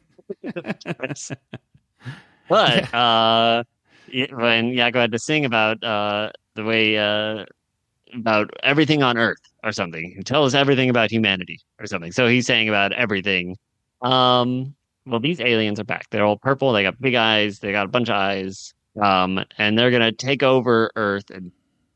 [2.49, 3.65] but uh,
[4.13, 7.45] when Yakko had to sing about uh, the way uh,
[8.15, 12.13] about everything on Earth or something, he tell us everything about humanity or something.
[12.13, 13.57] So he's saying about everything.
[14.03, 14.75] Um,
[15.07, 16.09] well, these aliens are back.
[16.11, 16.73] They're all purple.
[16.73, 17.59] They got big eyes.
[17.59, 18.75] They got a bunch of eyes.
[19.01, 21.51] Um, and they're gonna take over Earth and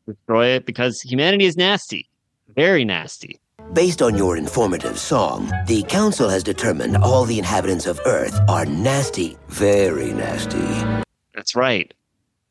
[0.07, 2.09] destroy it because humanity is nasty,
[2.55, 3.39] very nasty.
[3.73, 8.65] Based on your informative song, the Council has determined all the inhabitants of Earth are
[8.65, 11.03] nasty, very nasty.
[11.35, 11.93] That's right.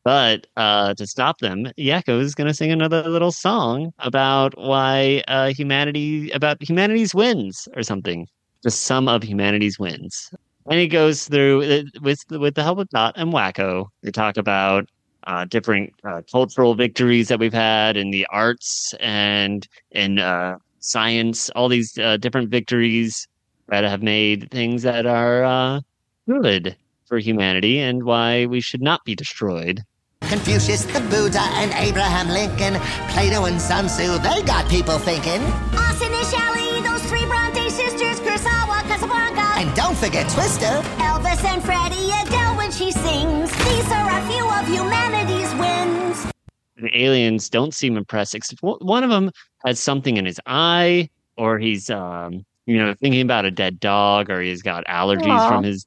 [0.06, 5.24] But uh, to stop them, Yakko is going to sing another little song about why
[5.26, 8.28] uh, humanity, about humanity's wins or something.
[8.62, 10.30] Just some of humanity's wins.
[10.70, 13.86] And he goes through uh, with with the help of Dot and Wakko.
[14.04, 14.88] They talk about
[15.26, 21.50] uh, different uh, cultural victories that we've had in the arts and in uh, science.
[21.50, 21.90] All these
[22.20, 23.26] different victories
[23.66, 25.80] that have made things that are
[26.28, 29.82] good for humanity and why we should not be destroyed.
[30.22, 32.74] Confucius, the Buddha, and Abraham Lincoln,
[33.10, 35.40] Plato and Sun Tzu, they got people thinking.
[35.78, 39.46] Austen and Shelley, those three Bronte sisters, Kurosawa, Casablanca.
[39.60, 40.82] And don't forget Twister.
[40.98, 43.50] Elvis and Freddie, Adele when she sings.
[43.64, 46.32] These are a few of humanity's wins.
[46.76, 48.34] the aliens don't seem impressed.
[48.34, 49.30] Except one one of them
[49.64, 54.28] has something in his eye, or he's, um, you know, thinking about a dead dog,
[54.28, 55.48] or he's got allergies Aw.
[55.48, 55.86] from his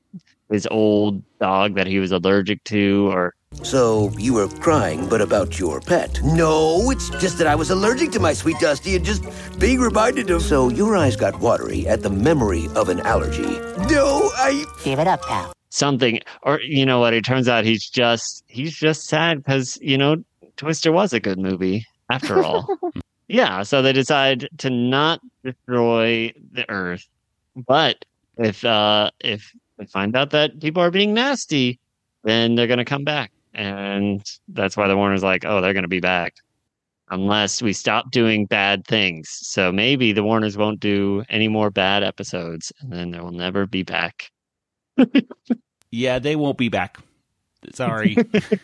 [0.49, 5.59] his old dog that he was allergic to, or So you were crying, but about
[5.59, 6.19] your pet?
[6.23, 9.23] No, it's just that I was allergic to my sweet Dusty and just
[9.59, 10.43] being reminded of.
[10.43, 13.59] So your eyes got watery at the memory of an allergy.
[13.91, 14.65] No, I.
[14.83, 15.51] Give it up, pal.
[15.69, 17.13] something, or you know what?
[17.13, 20.17] It turns out he's just he's just sad because you know
[20.55, 22.67] Twister was a good movie after all.
[23.27, 27.07] yeah, so they decide to not destroy the Earth,
[27.67, 28.05] but
[28.37, 31.79] if uh if they find out that people are being nasty,
[32.23, 35.99] then they're gonna come back, and that's why the Warner's like, oh, they're gonna be
[35.99, 36.35] back.
[37.11, 39.29] Unless we stop doing bad things.
[39.41, 43.65] So maybe the Warners won't do any more bad episodes, and then they will never
[43.65, 44.31] be back.
[45.91, 46.97] Yeah, they won't be back.
[47.73, 48.15] Sorry.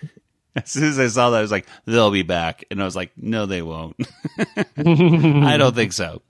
[0.55, 2.63] as soon as I saw that, I was like, they'll be back.
[2.69, 3.95] And I was like, no, they won't.
[4.77, 6.21] I don't think so.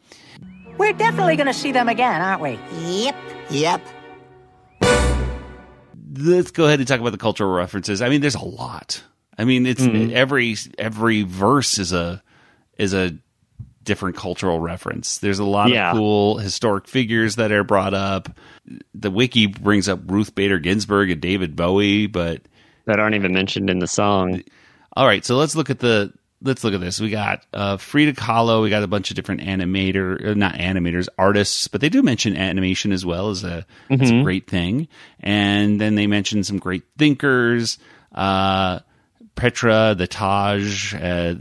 [0.77, 2.59] We're definitely going to see them again, aren't we?
[2.81, 3.15] Yep.
[3.49, 3.81] Yep.
[6.17, 8.01] Let's go ahead and talk about the cultural references.
[8.01, 9.03] I mean, there's a lot.
[9.37, 10.15] I mean, it's mm-hmm.
[10.15, 12.21] every every verse is a
[12.77, 13.17] is a
[13.83, 15.19] different cultural reference.
[15.19, 15.91] There's a lot Yeah.
[15.91, 18.29] of cool historic figures that are brought up.
[18.93, 22.41] The wiki brings up Ruth Bader Ginsburg and David Bowie, but
[22.85, 24.41] that aren't even mentioned in the song.
[24.97, 26.11] All right, so let's look at the
[26.45, 26.99] let's look at this.
[27.01, 28.61] We got uh, Frida Kahlo.
[28.63, 32.37] We got a bunch of different animator, uh, not animators, artists, but they do mention
[32.37, 34.23] animation as well as a, as a Mhm.
[34.23, 34.87] great thing.
[35.19, 37.77] And then they mention some great thinkers,
[38.13, 38.79] uh,
[39.35, 41.35] Petra, the Taj, uh,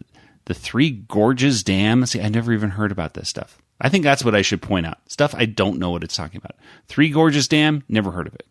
[0.47, 2.05] the Three Gorges Dam.
[2.07, 3.59] See, I never even heard about this stuff.
[3.81, 4.99] I think that's what I should point out.
[5.09, 6.57] Stuff I don't know what it's talking about.
[6.88, 8.47] Three Gorges Dam, never heard of it.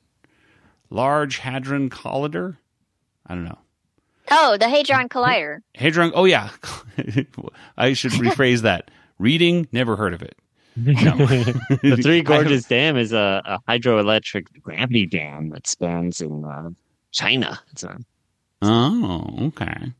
[0.89, 2.58] Large Hadron Collider,
[3.26, 3.58] I don't know.
[4.32, 5.60] Oh, the Hadron Collider.
[5.76, 6.12] Hadron.
[6.16, 6.50] Oh yeah,
[7.78, 8.90] I should rephrase that.
[9.20, 10.38] Reading, never heard of it.
[10.76, 11.16] No.
[11.18, 16.70] the Three Gorges Dam is a, a hydroelectric gravity dam that spans in uh,
[17.12, 17.60] China.
[17.72, 17.98] It's a,
[18.62, 19.94] Oh, okay.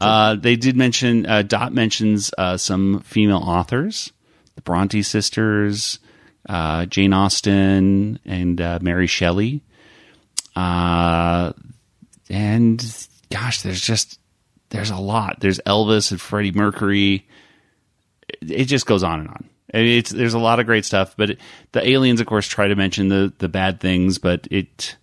[0.00, 4.12] Uh, they did mention uh, Dot mentions uh, some female authors,
[4.56, 5.98] the Bronte sisters,
[6.48, 9.62] uh, Jane Austen, and uh, Mary Shelley.
[10.56, 11.52] Uh,
[12.28, 14.18] and gosh, there's just
[14.70, 15.40] there's a lot.
[15.40, 17.26] There's Elvis and Freddie Mercury.
[18.40, 19.48] It, just goes on and on.
[19.74, 21.40] Mean, It's there's a lot of great stuff, but it,
[21.72, 24.96] the aliens, of course, try to mention the the bad things, but it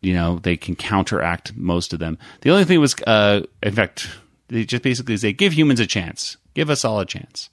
[0.00, 2.18] you know they can counteract most of them.
[2.42, 4.08] The only thing was, uh, in fact,
[4.48, 6.36] they just basically say, "Give humans a chance.
[6.54, 7.48] Give us all a chance."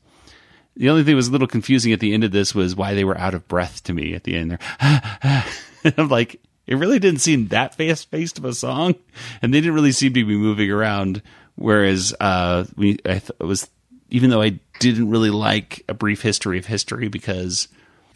[0.76, 2.94] The only thing that was a little confusing at the end of this was why
[2.94, 4.52] they were out of breath to me at the end.
[4.52, 4.60] There,
[5.98, 8.94] I'm like, it really didn't seem that fast paced of a song,
[9.42, 11.24] and they didn't really seem to be moving around.
[11.56, 13.68] Whereas uh, we, I th- it was,
[14.12, 17.70] even though I didn't really like a brief history of history because,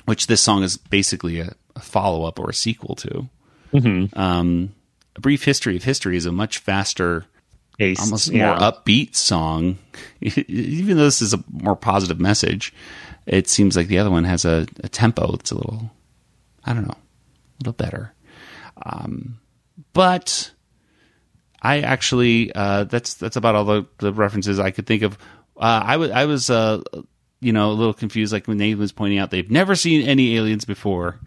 [0.05, 3.27] which this song is basically a, a follow up or a sequel to.
[4.13, 4.75] Um,
[5.15, 7.25] a brief history of history is a much faster,
[7.81, 8.49] almost yeah.
[8.49, 9.79] more upbeat song.
[10.21, 12.71] Even though this is a more positive message,
[13.25, 15.89] it seems like the other one has a, a tempo that's a little,
[16.63, 18.13] I don't know, a little better.
[18.81, 19.39] Um,
[19.93, 20.51] but
[21.62, 25.17] I actually, uh, that's that's about all the, the references I could think of.
[25.57, 26.81] Uh, I was I was uh,
[27.39, 30.36] you know a little confused, like when Nathan was pointing out they've never seen any
[30.36, 31.19] aliens before,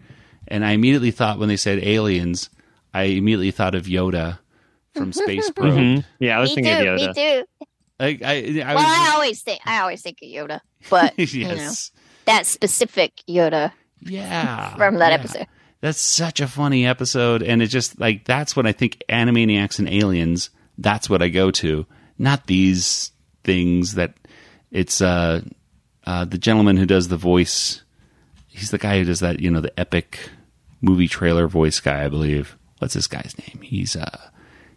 [0.47, 2.49] and I immediately thought when they said aliens,
[2.93, 4.39] I immediately thought of Yoda
[4.93, 5.73] from Space Probe.
[5.73, 6.05] Mhm.
[6.19, 6.89] Yeah, I was me thinking too.
[6.89, 7.15] of Me Yoda.
[7.15, 7.65] too.
[7.99, 11.33] Like I, I well, was I always think I always think of Yoda, but yes,
[11.33, 11.71] you know
[12.25, 15.15] that specific Yoda yeah, from that yeah.
[15.15, 15.47] episode.
[15.79, 19.87] That's such a funny episode, and it just like that's what I think Animaniacs and
[19.87, 20.49] Aliens.
[20.77, 21.85] That's what I go to,
[22.17, 23.11] not these
[23.43, 24.15] things that
[24.71, 25.41] it's uh,
[26.05, 27.83] uh the gentleman who does the voice.
[28.47, 30.31] He's the guy who does that, you know, the epic
[30.81, 32.57] movie trailer voice guy, I believe.
[32.79, 33.61] What's this guy's name?
[33.61, 34.29] He's uh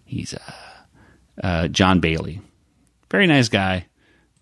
[0.04, 0.52] he's uh,
[1.42, 2.42] uh Jon Bailey.
[3.10, 3.86] Very nice guy,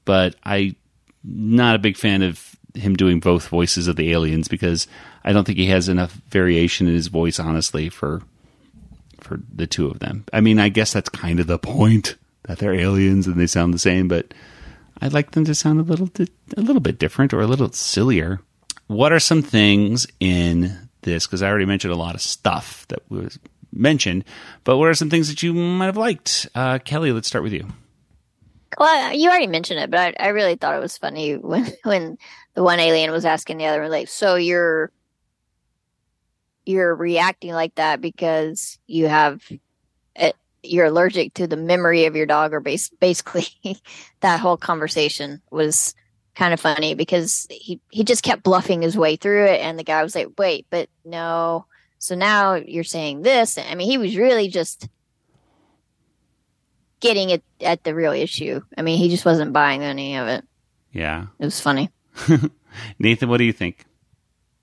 [0.04, 0.74] but I
[1.22, 4.86] not a big fan of him doing both voices of the aliens because
[5.24, 8.22] I don't think he has enough variation in his voice, honestly, for
[9.20, 10.24] for the two of them.
[10.32, 13.74] I mean, I guess that's kind of the point that they're aliens and they sound
[13.74, 14.32] the same, but
[15.00, 16.10] I'd like them to sound a little
[16.56, 18.40] a little bit different or a little sillier.
[18.86, 21.26] What are some things in this?
[21.26, 23.38] Because I already mentioned a lot of stuff that was
[23.72, 24.24] mentioned,
[24.64, 26.48] but what are some things that you might have liked?
[26.54, 27.66] Uh, Kelly, let's start with you.
[28.76, 32.18] Well, you already mentioned it, but I, I really thought it was funny when when
[32.54, 34.90] the one alien was asking the other one, like, "So you're
[36.66, 39.42] you're reacting like that because you have
[40.14, 43.46] it, you're allergic to the memory of your dog, or basically
[44.20, 45.94] that whole conversation was
[46.34, 49.84] kind of funny because he he just kept bluffing his way through it, and the
[49.84, 51.66] guy was like, "Wait, but no."
[52.00, 53.58] So now you're saying this.
[53.58, 54.88] I mean, he was really just
[57.00, 58.60] getting it at the real issue.
[58.76, 60.44] I mean, he just wasn't buying any of it.
[60.92, 61.90] Yeah, It was funny.
[62.98, 63.84] Nathan, what do you think?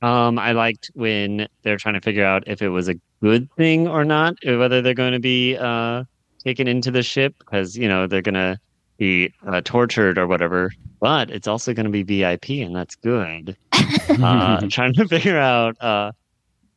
[0.02, 3.88] Um, I liked when they're trying to figure out if it was a good thing
[3.88, 6.04] or not, uh, whether they're going to be uh,
[6.44, 8.60] taken into the ship because you know they're going to
[8.98, 10.72] be uh, tortured or whatever.
[11.00, 13.56] But it's also going to be VIP, and that's good.
[14.22, 16.12] uh, trying to figure out, uh,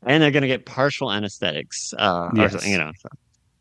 [0.03, 2.53] and they're going to get partial anesthetics, uh, or Yes.
[2.53, 2.92] something, you know.
[2.99, 3.09] so.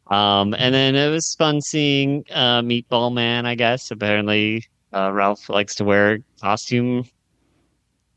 [0.09, 3.45] Um, and then it was fun seeing uh, Meatball Man.
[3.45, 7.03] I guess apparently uh, Ralph likes to wear costume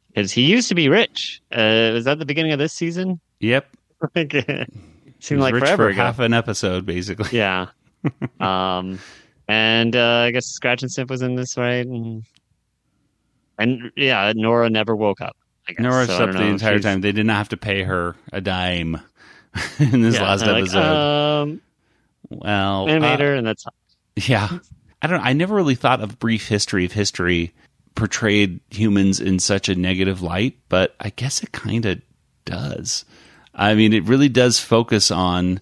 [0.08, 1.40] because he used to be rich.
[1.50, 3.18] Uh, was that the beginning of this season?
[3.40, 3.66] Yep,
[5.18, 6.00] seemed like rich forever for ago.
[6.02, 7.36] half an episode, basically.
[7.36, 7.66] Yeah.
[8.40, 8.98] um,
[9.48, 11.84] and uh, I guess Scratchansniff was in this, right?
[11.86, 12.22] And,
[13.58, 15.36] and yeah, Nora never woke up.
[15.68, 15.82] I guess.
[15.82, 17.00] Nora So slept the entire She's- time.
[17.00, 19.00] They did not have to pay her a dime
[19.80, 21.42] in this yeah, last they're like, episode.
[21.42, 21.60] um,
[22.30, 23.64] well, uh, animator, and that's
[24.16, 24.48] yeah.
[25.02, 25.20] I don't.
[25.20, 27.52] I never really thought of brief history of history
[27.94, 32.00] portrayed humans in such a negative light, but I guess it kind of
[32.44, 33.04] does.
[33.54, 35.60] I mean, it really does focus on,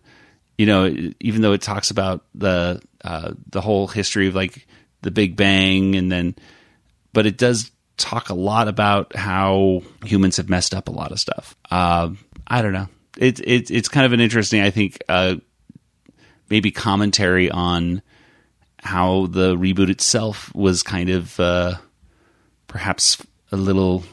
[0.57, 4.67] you know, even though it talks about the uh, the whole history of like
[5.03, 6.35] the Big Bang, and then,
[7.13, 11.21] but it does talk a lot about how humans have messed up a lot of
[11.21, 11.57] stuff.
[11.71, 12.11] Uh,
[12.47, 12.89] I don't know.
[13.17, 15.37] It's it's it's kind of an interesting, I think, uh,
[16.51, 18.03] maybe commentary on
[18.81, 21.75] how the reboot itself was kind of uh,
[22.67, 24.05] perhaps a little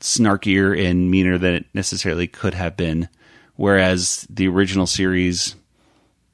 [0.00, 3.08] snarkier and meaner than it necessarily could have been,
[3.56, 5.54] whereas the original series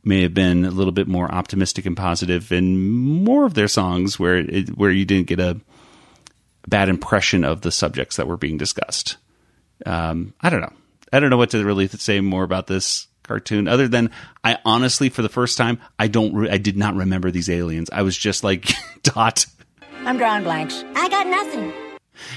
[0.04, 2.80] may have been a little bit more optimistic and positive, and
[3.24, 5.60] more of their songs where it, where you didn't get a
[6.68, 9.16] bad impression of the subjects that were being discussed.
[9.86, 10.72] Um, I don't know.
[11.12, 14.10] I don't know what to really say more about this cartoon other than
[14.44, 17.88] I honestly, for the first time, I don't, re- I did not remember these aliens.
[17.92, 18.70] I was just like,
[19.02, 19.46] Dot.
[20.04, 20.84] I'm drawing blanks.
[20.96, 21.72] I got nothing.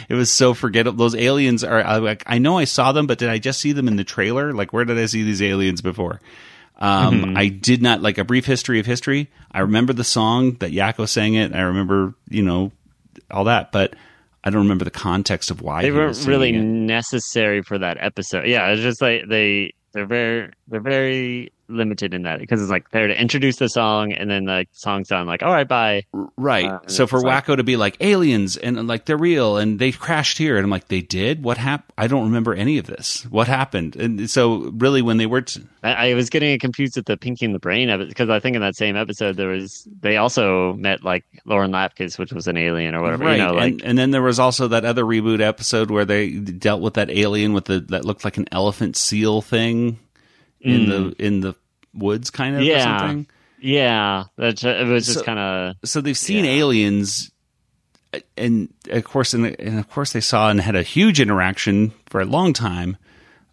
[0.09, 0.97] It was so forgettable.
[0.97, 3.71] Those aliens are I, like I know I saw them, but did I just see
[3.71, 4.53] them in the trailer?
[4.53, 6.21] Like where did I see these aliens before?
[6.77, 9.29] Um, I did not like a brief history of history.
[9.51, 11.53] I remember the song that Yakko sang it.
[11.53, 12.71] I remember you know
[13.31, 13.95] all that, but
[14.43, 16.61] I don't remember the context of why they weren't really it.
[16.61, 18.45] necessary for that episode.
[18.45, 22.89] Yeah, it's just like they they're very they're very limited in that because it's like
[22.91, 25.25] they're to introduce the song and then the song's done.
[25.27, 26.03] Like, all right, bye.
[26.37, 26.65] Right.
[26.65, 29.79] Uh, so for it's like- Wakko to be like aliens and like they're real and
[29.79, 31.93] they crashed here and I'm like they did what happened?
[31.97, 33.23] I don't remember any of this.
[33.29, 33.95] What happened?
[33.95, 37.45] And so really when they were t- I, I was getting confused with the Pinky
[37.45, 40.17] and the Brain of it because I think in that same episode there was they
[40.17, 43.23] also met like Lauren Lapkus, which was an alien or whatever.
[43.25, 46.05] right You know, like and, and then there was also that other reboot episode where
[46.05, 49.99] they dealt with that alien with the that looked like an elephant seal thing
[50.61, 51.55] in the in the
[51.95, 52.65] woods kind of or.
[52.65, 52.97] Yeah.
[52.99, 53.27] something.
[53.59, 56.51] yeah, that's it was just So- kind of So they've seen Yeah.
[56.51, 57.31] aliens
[58.37, 62.21] and of course and, and of course they saw and had a huge interaction for
[62.21, 62.95] a long time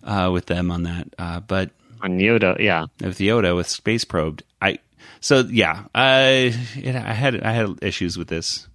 [0.05, 1.70] uh, with them on that uh, but
[2.01, 2.59] on Yoda.
[2.59, 4.43] Yeah, with Yoda with Space Probed.
[4.61, 4.78] I
[5.20, 8.66] so yeah, I it, I had I had issues with this.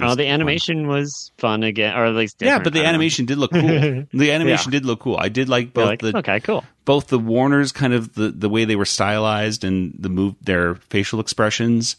[0.00, 2.88] Oh, the animation was fun again, or at least Yeah, but the I don't know.
[2.90, 3.60] animation did look cool.
[4.12, 5.16] the animation did look cool.
[5.18, 6.64] I did like both like, the okay, cool.
[6.84, 10.76] both the Warners kind of the the way they were stylized and the move their
[10.76, 11.96] facial expressions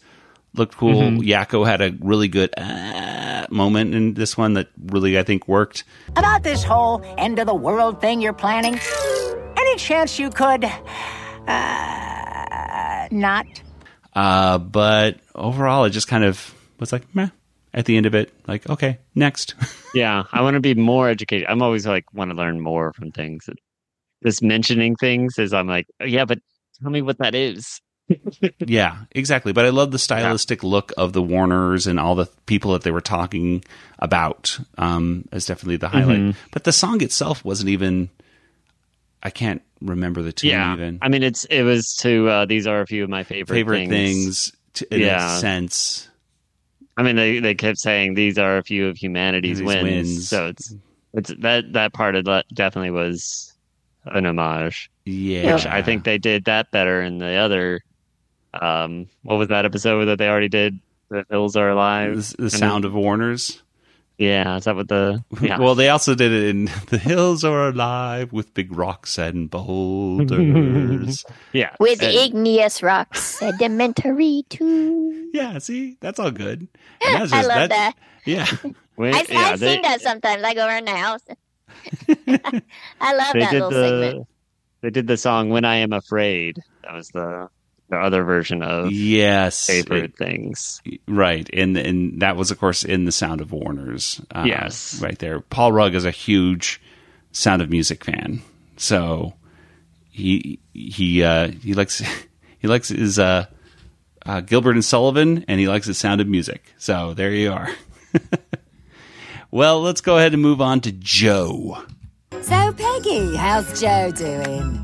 [0.54, 1.00] looked cool.
[1.02, 1.20] Mhm.
[1.26, 5.84] Yakko had a really good uh, moment in this one that really I think worked.
[6.16, 8.78] About this whole end of the world thing you're planning,
[9.56, 10.64] any chance you could,
[11.46, 13.46] uh, not?
[14.14, 17.28] Uh, but overall, it just kind of was like meh.
[17.74, 19.54] At the end of it, like okay, next.
[19.94, 21.46] Yeah, I want to be more educated.
[21.50, 23.46] I'm always like want to learn more from things.
[24.24, 26.38] Just mentioning things is I'm like, oh, yeah, but
[26.80, 27.78] tell me what that is.
[28.58, 29.52] yeah, exactly.
[29.52, 32.90] But I love the stylistic look of the Warners and all the people that they
[32.90, 33.64] were talking
[33.98, 34.58] about.
[34.78, 36.20] Um, as definitely the highlight.
[36.20, 36.36] Mhm.
[36.52, 38.08] But the song itself wasn't even.
[39.22, 41.00] I can't remember the tune yeah, even.
[41.02, 43.88] I mean, it's it was to uh, these are a few of my favorite Favorite
[43.90, 45.36] things, to, in Yeah.
[45.36, 46.08] a sense.
[46.96, 49.82] I mean, they they kept saying these are a few of humanity's wins.
[49.82, 50.28] wins.
[50.28, 50.74] So it's
[51.14, 53.52] it's that that part of that definitely was
[54.04, 54.90] an homage.
[55.04, 55.54] Yeah.
[55.54, 57.80] Which I think they did that better in the other.
[58.54, 60.78] Um, what was that episode that they already did?
[61.08, 62.16] The hills are alive.
[62.36, 63.62] The, the sound of Warners.
[64.18, 65.24] Yeah, is that what the?
[65.40, 65.58] Yeah.
[65.58, 71.24] Well, they also did it in The Hills Are Alive with big rocks and boulders.
[71.52, 71.74] yeah.
[71.80, 75.30] With And- igneous rocks, sedimentary too.
[75.32, 76.68] Yeah, see, that's all good.
[77.04, 77.94] And that's I just- love that.
[78.24, 78.46] Yeah.
[78.94, 80.42] When- I, yeah, I they- sing that sometimes.
[80.44, 81.22] I go around the house.
[83.00, 84.28] I love that little the segment.
[84.82, 87.48] they did the song "When I Am Afraid." That was the
[87.92, 89.66] the other version of Yes.
[89.66, 90.80] favorite things.
[91.06, 94.20] Right, and and that was of course in the Sound of Warners.
[94.34, 95.00] Uh, Yes.
[95.00, 95.40] right there.
[95.40, 96.80] Paul Rugg is a huge
[97.32, 98.40] Sound of Music fan,
[98.76, 99.34] so
[100.10, 102.02] he he uh, he likes
[102.58, 103.44] he likes his uh,
[104.24, 106.64] uh, Gilbert and Sullivan, and he likes the Sound of Music.
[106.78, 107.68] So there you are.
[109.50, 111.82] well, let's go ahead and move on to Joe.
[112.40, 114.78] So, Peggy, how's Joe doing?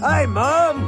[0.00, 0.78] hi Mum!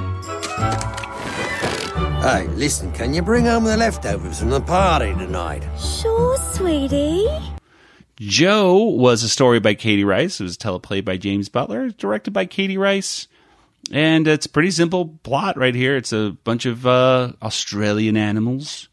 [2.20, 5.62] Hey, listen, can you bring home the leftovers from the party tonight?
[5.78, 7.26] Sure, sweetie.
[8.16, 10.38] Joe was a story by Katie Rice.
[10.38, 13.26] It was teleplay by James Butler, directed by Katie Rice.
[13.90, 15.96] And it's a pretty simple plot right here.
[15.96, 18.90] It's a bunch of uh, Australian animals.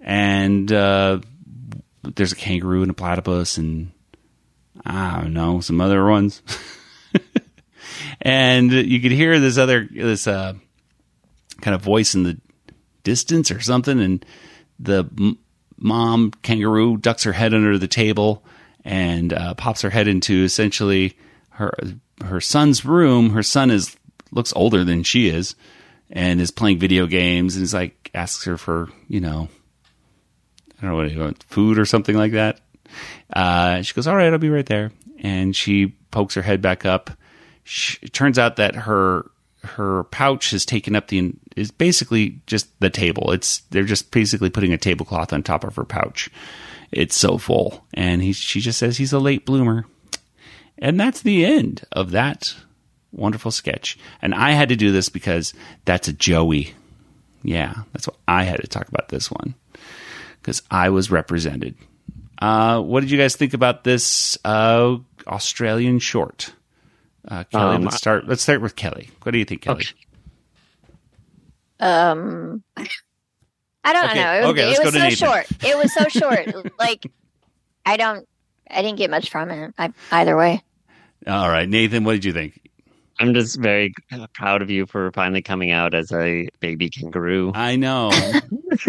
[0.00, 1.20] And uh,
[2.02, 3.92] there's a kangaroo and a platypus and
[4.84, 6.42] I don't know, some other ones.
[8.20, 10.54] and you could hear this other, this uh,
[11.62, 12.38] kind of voice in the
[13.04, 14.00] distance or something.
[14.00, 14.24] And
[14.78, 15.38] the m-
[15.78, 18.44] mom kangaroo ducks her head under the table
[18.84, 21.16] and uh, pops her head into essentially
[21.50, 21.72] her
[22.22, 23.30] her son's room.
[23.30, 23.96] Her son is
[24.30, 25.54] looks older than she is
[26.10, 29.48] and is playing video games and is like asks her for you know
[30.78, 32.60] I don't know what food or something like that.
[33.32, 34.90] Uh, she goes, "All right, I'll be right there."
[35.20, 37.10] And she pokes her head back up.
[37.64, 39.30] Sh it turns out that her
[39.64, 43.32] her pouch has taken up the is basically just the table.
[43.32, 46.30] It's they're just basically putting a tablecloth on top of her pouch.
[46.90, 49.86] It's so full, and he she just says he's a late bloomer,
[50.78, 52.54] and that's the end of that
[53.12, 53.98] wonderful sketch.
[54.20, 56.74] And I had to do this because that's a Joey.
[57.42, 59.54] Yeah, that's what I had to talk about this one
[60.40, 61.74] because I was represented.
[62.40, 64.96] Uh, what did you guys think about this uh,
[65.26, 66.52] Australian short?
[67.26, 68.26] Uh, Kelly, Um, let's start.
[68.26, 69.10] Let's start with Kelly.
[69.22, 69.84] What do you think, Kelly?
[71.82, 72.62] Um,
[73.84, 74.32] I don't Okay, know.
[74.34, 75.16] It, was- okay, let's it was so Nathan.
[75.16, 75.46] short.
[75.64, 76.72] It was so short.
[76.78, 77.04] like,
[77.84, 78.26] I don't.
[78.70, 79.74] I didn't get much from it.
[79.78, 80.62] I, either way.
[81.26, 82.58] All right, Nathan, what did you think?
[83.20, 83.92] I'm just very
[84.34, 87.52] proud of you for finally coming out as a baby kangaroo.
[87.54, 88.10] I know.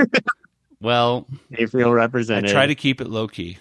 [0.82, 2.50] well, You feel represented.
[2.50, 3.58] I try to keep it low key.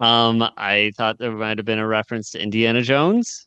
[0.00, 3.46] Um, I thought there might have been a reference to Indiana Jones.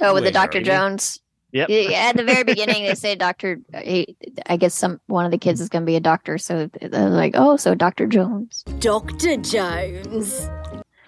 [0.00, 0.62] Oh, with the Doctor?
[0.62, 1.18] Jones.
[1.52, 1.68] Yep.
[1.70, 3.58] Yeah, at the very beginning, they say Doctor.
[3.74, 7.08] I guess some one of the kids is going to be a doctor, so they're
[7.08, 9.36] like, "Oh, so Doctor Jones." Dr.
[9.38, 10.48] Jones.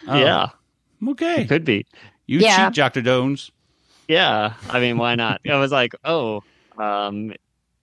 [0.08, 0.48] Oh, Yeah,
[1.06, 1.42] Okay.
[1.42, 1.84] it could be.
[2.26, 2.66] You Yeah.
[2.68, 3.50] cheat, Doctor Jones.
[4.08, 5.40] Yeah, I mean, why not?
[5.48, 6.40] I was like, oh,
[6.78, 7.32] um,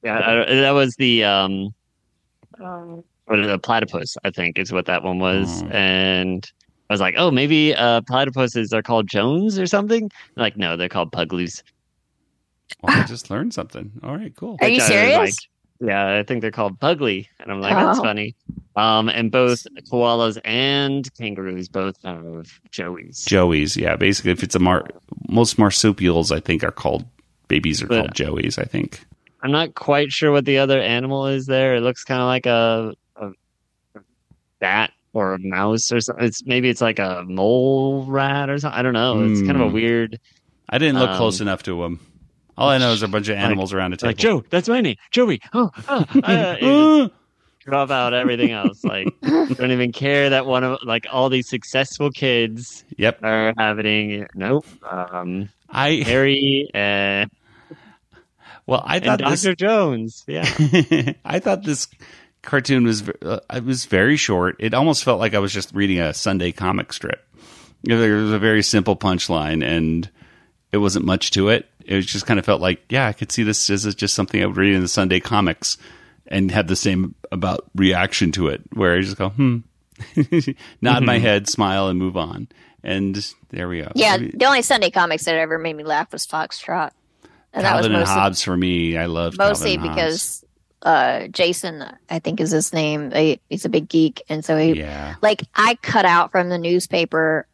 [0.03, 1.73] yeah, I, that was the um,
[3.25, 4.17] what is it, platypus?
[4.23, 5.73] I think is what that one was, Mm.
[5.73, 6.51] and
[6.89, 10.09] I was like, oh, maybe uh, platypuses are called Jones or something.
[10.35, 11.61] Like, no, they're called Pugloos.
[12.81, 13.91] Well, I just learned something.
[14.03, 14.57] All right, cool.
[14.61, 15.19] Are you Which I was serious?
[15.19, 18.03] like, yeah, I think they're called Pugly, and I'm like, that's Oh.
[18.03, 18.35] funny.
[18.75, 22.23] Um, and both koalas and kangaroos both have
[22.71, 23.25] joeys.
[23.25, 23.95] Joey's, yeah.
[23.95, 24.85] Basically, if it's a mar,
[25.29, 27.05] most marsupials, I think, are called
[27.47, 28.59] babies are But- called Joeys.
[28.59, 29.03] I think.
[29.43, 31.75] I'm not quite sure what the other animal is there.
[31.75, 33.31] It looks kind of like a, a
[34.59, 36.25] bat or a mouse or something.
[36.25, 38.77] It's maybe it's like a mole rat or something.
[38.77, 39.23] I don't know.
[39.23, 39.73] It's kind of a Hmm.
[39.73, 40.19] weird.
[40.69, 41.99] I didn't look Um, close enough to him.
[42.57, 44.09] All I know is a bunch of animals around a table.
[44.09, 45.41] Like Joe, that's my name, Joey.
[45.53, 47.09] Oh, oh, uh,
[47.59, 48.83] drop out everything else.
[48.83, 52.83] Like don't even care that one of like all these successful kids.
[52.97, 53.23] Yep.
[53.23, 54.65] Are having nope.
[54.89, 57.29] Um, I Harry and
[58.65, 60.23] well, I and thought this, Doctor Jones.
[60.27, 60.45] Yeah.
[61.25, 61.87] I thought this
[62.41, 64.55] cartoon was uh, it was very short.
[64.59, 67.23] It almost felt like I was just reading a Sunday comic strip.
[67.83, 70.09] You know, there was a very simple punchline, and
[70.71, 71.69] it wasn't much to it.
[71.87, 74.41] It was just kind of felt like, yeah, I could see this as just something
[74.41, 75.77] I would read in the Sunday comics,
[76.27, 79.59] and have the same about reaction to it, where I just go, hmm,
[80.81, 81.21] nod my Mhm.
[81.21, 82.47] head, smile, and move on.
[82.83, 83.15] And
[83.49, 83.91] there we go.
[83.95, 86.91] Yeah, the only Sunday comics that ever made me laugh was Foxtrot,
[87.53, 88.97] and that was Calvin and mostly, Hobbes for me.
[88.97, 90.43] I love mostly Calvin and because
[90.83, 93.11] uh, Jason, I think is his name.
[93.11, 95.15] He- He's a big geek, and so he Yeah.
[95.21, 97.47] like I cut out from the newspaper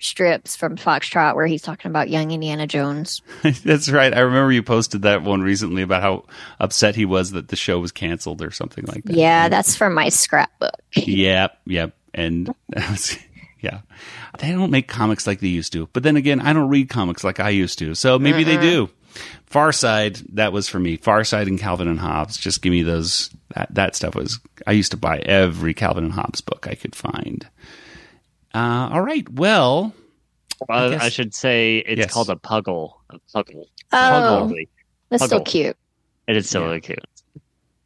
[0.00, 3.22] strips from Foxtrot where he's talking about young Indiana Jones.
[3.64, 4.12] That's right.
[4.12, 6.24] I remember you posted that one recently about how
[6.58, 9.14] upset he was that the show was canceled or something like that.
[9.14, 10.74] Yeah, that's from my scrapbook.
[10.94, 11.92] Yep, yep.
[12.14, 12.52] And
[13.60, 13.80] yeah,
[14.38, 15.88] they don't make comics like they used to.
[15.92, 17.94] But then again, I don't read comics like I used to.
[17.94, 18.62] So maybe they Mm-mm.
[18.62, 18.90] do.
[19.46, 20.96] Far Side, that was for me.
[20.96, 22.36] Far Side and Calvin and Hobbes.
[22.36, 23.30] Just give me those.
[23.54, 24.38] That that stuff was.
[24.66, 27.46] I used to buy every Calvin and Hobbes book I could find.
[28.54, 29.28] Uh, all right.
[29.28, 29.92] Well,
[30.68, 32.12] Well, guess- I, should say it's Yes.
[32.12, 32.94] called a puggle.
[33.10, 33.66] A puggle.
[33.92, 34.68] Oh, Puggle.
[35.08, 35.44] that's still Puggle.
[35.46, 35.76] cute.
[36.28, 36.98] It is so really cute.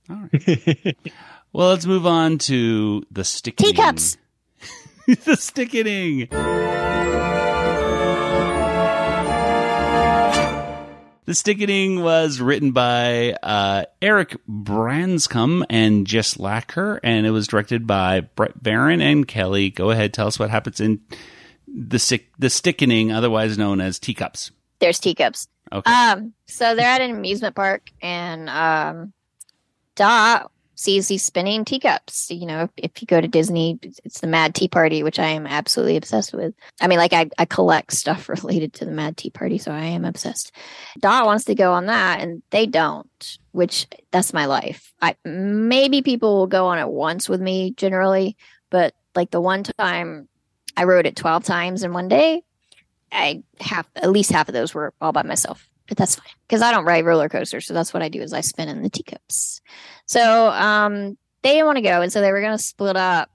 [1.52, 3.66] well, let's move on to the sticking.
[3.66, 4.16] Teacups.
[5.24, 6.28] the sticking.
[11.26, 17.86] The Stickening was written by uh, Eric Branscombe and Jess Lacker, and it was directed
[17.86, 19.70] by Brett Barron and Kelly.
[19.70, 21.00] Go ahead, tell us what happens in
[21.66, 24.50] the stick, the Stickening, otherwise known as Teacups.
[24.80, 25.48] There's teacups.
[25.72, 25.90] Okay.
[25.90, 29.14] Um, so they're at an amusement park, and um,
[29.94, 32.30] Dot sees these spinning teacups.
[32.30, 35.28] You know, if, if you go to Disney, it's the Mad Tea Party, which I
[35.28, 36.54] am absolutely obsessed with.
[36.80, 39.84] I mean, like I, I collect stuff related to the Mad Tea Party, so I
[39.84, 40.52] am obsessed.
[40.98, 43.38] Dot wants to go on that, and they don't.
[43.52, 44.92] Which that's my life.
[45.00, 48.36] I maybe people will go on it once with me generally,
[48.68, 50.28] but like the one time
[50.76, 52.42] I rode it twelve times in one day.
[53.12, 56.62] I half at least half of those were all by myself, but that's fine because
[56.62, 57.66] I don't ride roller coasters.
[57.66, 59.60] So that's what I do is I spin in the teacups.
[60.06, 63.30] So um, they didn't want to go, and so they were going to split up.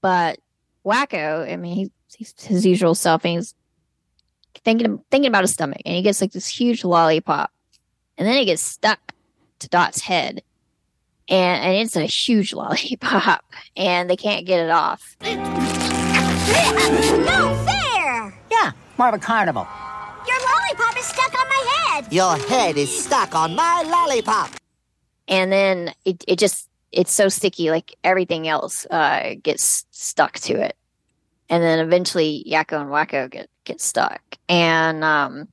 [0.00, 0.38] But
[0.84, 3.54] Wakko, I mean, he, he's his usual self, and he's
[4.64, 7.50] thinking thinking about his stomach, and he gets like this huge lollipop,
[8.16, 9.12] and then it gets stuck
[9.60, 10.42] to Dot's head,
[11.28, 13.44] and and it's a huge lollipop,
[13.76, 15.16] and they can't get it off.
[15.22, 15.34] No
[17.66, 18.34] fair!
[18.50, 19.66] Yeah, more of a carnival.
[20.26, 22.12] Your lollipop is stuck on my head!
[22.12, 24.50] Your head is stuck on my lollipop.
[25.28, 30.54] And then it, it just it's so sticky like everything else uh gets stuck to
[30.54, 30.76] it.
[31.50, 34.22] And then eventually yakko and wakko get get stuck.
[34.48, 35.48] And um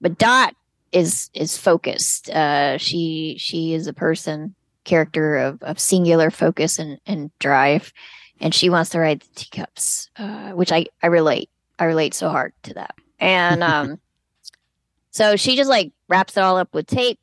[0.00, 0.54] but dot
[0.92, 2.30] is is focused.
[2.30, 4.54] Uh she she is a person
[4.84, 7.92] character of of singular focus and and drive.
[8.38, 11.48] And she wants to ride the teacups uh which i i relate
[11.78, 12.94] i relate so hard to that.
[13.18, 13.98] And um
[15.10, 17.18] so she just like wraps it all up with tape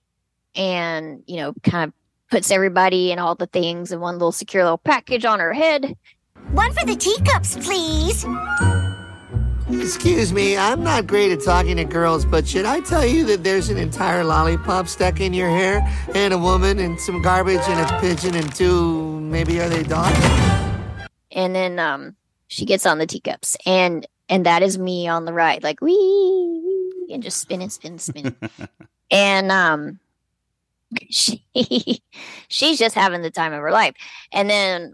[0.55, 1.93] and you know kind of
[2.29, 5.95] puts everybody and all the things in one little secure little package on her head
[6.51, 8.25] One for the teacups, please!
[9.69, 13.43] Excuse me, I'm not great at talking to girls, but should I tell you that
[13.43, 15.81] there's an entire lollipop stuck in your hair,
[16.13, 20.19] and a woman, and some garbage, and a pigeon, and two, maybe are they dogs?
[21.35, 22.15] and then um
[22.47, 25.91] she gets on the teacups and and that is me on the ride like wee,
[25.95, 28.35] wee and just spinning spinning spinning
[29.11, 29.99] and um
[31.09, 31.43] she
[32.47, 33.95] she's just having the time of her life.
[34.31, 34.93] And then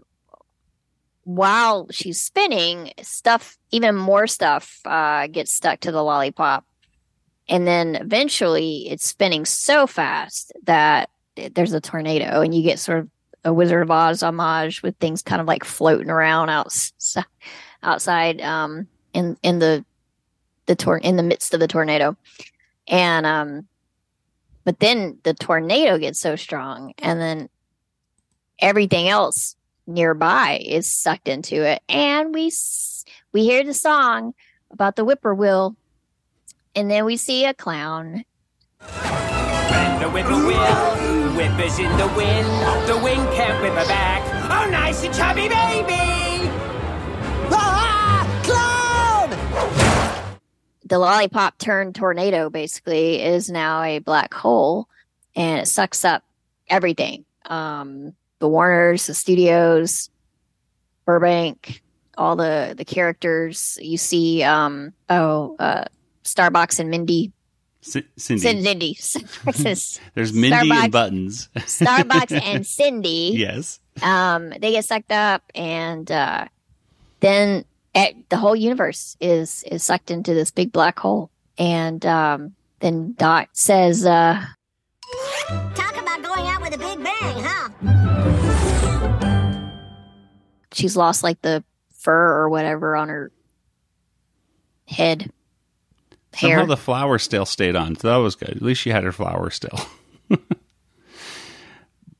[1.24, 6.64] while she's spinning stuff even more stuff uh gets stuck to the lollipop.
[7.48, 11.10] And then eventually it's spinning so fast that
[11.54, 13.08] there's a tornado and you get sort of
[13.44, 17.24] a Wizard of Oz homage with things kind of like floating around outside,
[17.82, 19.84] outside um, in in the
[20.66, 22.16] the tor- in the midst of the tornado,
[22.86, 23.66] and um,
[24.70, 27.48] but then the tornado gets so strong, and then
[28.60, 29.56] everything else
[29.88, 32.52] nearby is sucked into it, and we
[33.32, 34.32] we hear the song
[34.70, 35.74] about the whippoorwill,
[36.76, 38.24] and then we see a clown
[38.78, 42.46] The whippoorwill, whippers in the wind.
[42.86, 44.22] The wind can't whip her back.
[44.52, 46.19] Oh, nice and chubby baby.
[50.90, 54.88] The lollipop turned tornado basically is now a black hole
[55.36, 56.24] and it sucks up
[56.68, 57.24] everything.
[57.46, 60.10] Um, the Warners, the studios,
[61.06, 61.80] Burbank,
[62.18, 64.42] all the the characters you see.
[64.42, 65.84] Um, oh, uh,
[66.24, 67.32] Starbucks and Mindy,
[67.82, 68.40] C- Cindy.
[68.42, 69.28] Cindy, Cindy.
[70.14, 70.82] There's Mindy Starbucks.
[70.82, 71.48] and Buttons.
[71.56, 73.32] Starbucks and Cindy.
[73.36, 73.80] yes.
[74.02, 76.46] um, they get sucked up, and uh,
[77.20, 77.64] then
[77.94, 81.30] the whole universe is is sucked into this big black hole.
[81.58, 84.42] And um, then Dot says, uh,
[85.74, 87.68] Talk about going out with a big bang, huh?
[90.72, 93.30] she's lost like the fur or whatever on her
[94.86, 95.30] head.
[96.34, 98.50] Somehow the flower still stayed on, so that was good.
[98.50, 99.78] At least she had her flower still.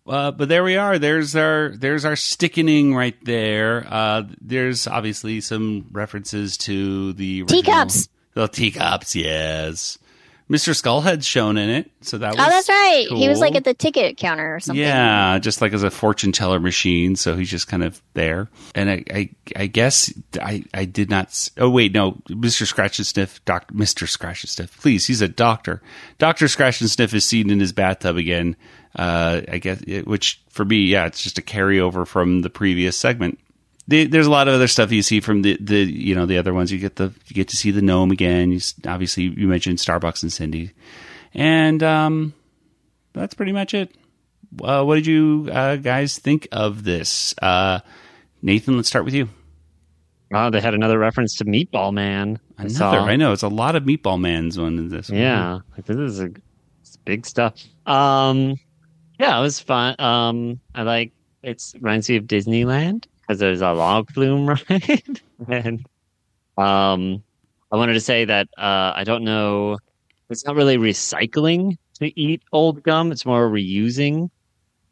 [0.06, 0.98] uh, but there we are.
[0.98, 3.86] There's our there's our stickening right there.
[3.88, 8.08] Uh, there's obviously some references to the Teacups.
[8.34, 9.98] The teacups, yes.
[10.50, 10.74] Mr.
[10.74, 13.06] Skullhead's shown in it, so that was oh, that's right.
[13.08, 14.82] He was like at the ticket counter or something.
[14.82, 17.14] Yeah, just like as a fortune teller machine.
[17.14, 18.48] So he's just kind of there.
[18.74, 21.48] And I, I, I guess I, I did not.
[21.56, 24.76] Oh wait, no, Mister Scratchansniff, Doctor Mister Scratchansniff.
[24.80, 25.82] Please, he's a doctor.
[26.18, 28.56] Doctor Scratchansniff is seen in his bathtub again.
[28.96, 32.96] Uh, I guess, it, which for me, yeah, it's just a carryover from the previous
[32.96, 33.38] segment.
[33.86, 36.38] The, there's a lot of other stuff you see from the, the you know the
[36.38, 36.70] other ones.
[36.72, 38.52] You get the you get to see the gnome again.
[38.52, 40.72] You, obviously, you mentioned Starbucks and Cindy,
[41.34, 42.34] and um,
[43.12, 43.94] that's pretty much it.
[44.62, 47.34] Uh, what did you uh, guys think of this?
[47.40, 47.80] Uh,
[48.42, 49.28] Nathan, let's start with you.
[50.32, 52.38] Oh, they had another reference to Meatball Man.
[52.58, 53.04] I Another, saw.
[53.04, 55.10] I know it's a lot of Meatball Man's one in this.
[55.10, 55.18] one.
[55.18, 56.30] Yeah, like, this is a
[57.04, 57.54] big stuff.
[57.86, 58.56] Um,
[59.20, 59.94] yeah, it was fun.
[60.00, 61.12] Um, I like
[61.42, 65.86] it's reminds me of Disneyland because there's a log flume ride, and
[66.56, 67.22] um,
[67.70, 69.76] I wanted to say that uh, I don't know.
[70.30, 73.12] It's not really recycling to eat old gum.
[73.12, 74.30] It's more reusing.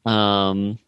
[0.04, 0.78] Um,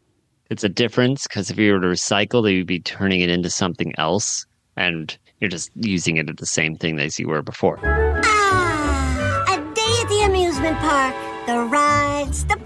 [0.50, 3.48] it's a difference because if you were to recycle, they would be turning it into
[3.48, 4.44] something else,
[4.76, 7.78] and you're just using it at the same thing as you were before.
[7.82, 11.14] Ah, a day at the amusement park.
[11.46, 12.56] The rides, the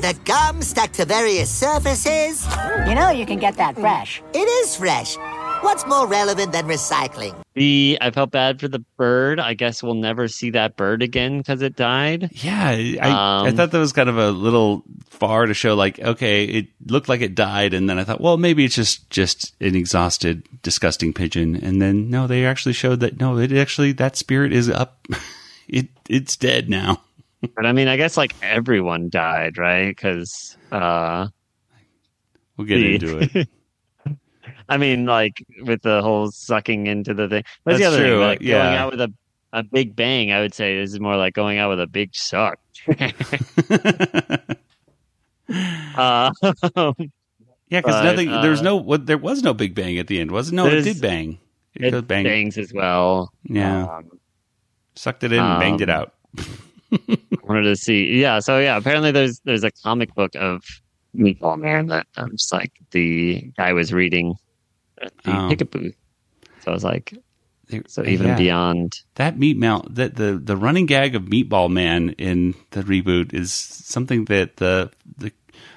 [0.00, 0.18] prizes.
[0.18, 2.46] The gum stuck to various surfaces.
[2.88, 4.22] You know you can get that fresh.
[4.34, 5.16] It is fresh.
[5.62, 7.34] What's more relevant than recycling?
[7.54, 9.40] The I felt bad for the bird.
[9.40, 12.28] I guess we'll never see that bird again because it died.
[12.34, 15.74] Yeah, I, I Um, thought that was kind of a little far to show.
[15.74, 19.08] Like, okay, it looked like it died, and then I thought, well, maybe it's just
[19.08, 21.56] just an exhausted, disgusting pigeon.
[21.56, 25.06] And then no, they actually showed that no, it actually that spirit is up.
[25.68, 27.00] it it's dead now.
[27.54, 29.88] But I mean, I guess like everyone died, right?
[29.88, 31.28] Because uh,
[32.56, 33.48] We'll get the- into it.
[34.68, 37.44] I mean, like with the whole sucking into the thing.
[37.62, 38.22] What's the That's other true, thing?
[38.22, 39.12] uh, Like going out with a
[39.52, 40.32] a big bang.
[40.32, 42.58] I would say this is more like going out with a big suck.
[45.48, 46.30] uh,
[47.68, 48.30] Yeah, because nothing.
[48.30, 48.76] there was uh, no.
[48.76, 50.54] What, there was no Big Bang at the end, was it?
[50.54, 51.38] No, it did bang.
[51.74, 52.22] It, it bang.
[52.24, 53.32] bangs as well.
[53.42, 54.20] Yeah, Um,
[54.94, 56.12] sucked it in and banged it um, out.
[57.42, 58.20] wanted to see.
[58.20, 60.64] Yeah, so yeah, apparently there's there's a comic book of
[61.14, 64.34] Meatball Man that I'm just like the guy was reading
[65.00, 65.48] at the Oh.
[65.48, 65.96] ticket booth.
[66.62, 67.14] So I was like,
[67.86, 68.36] so even yeah.
[68.36, 69.00] beyond.
[69.16, 73.52] that meat mount that the the running gag of Meatball Man in the reboot is
[73.52, 75.32] something that the the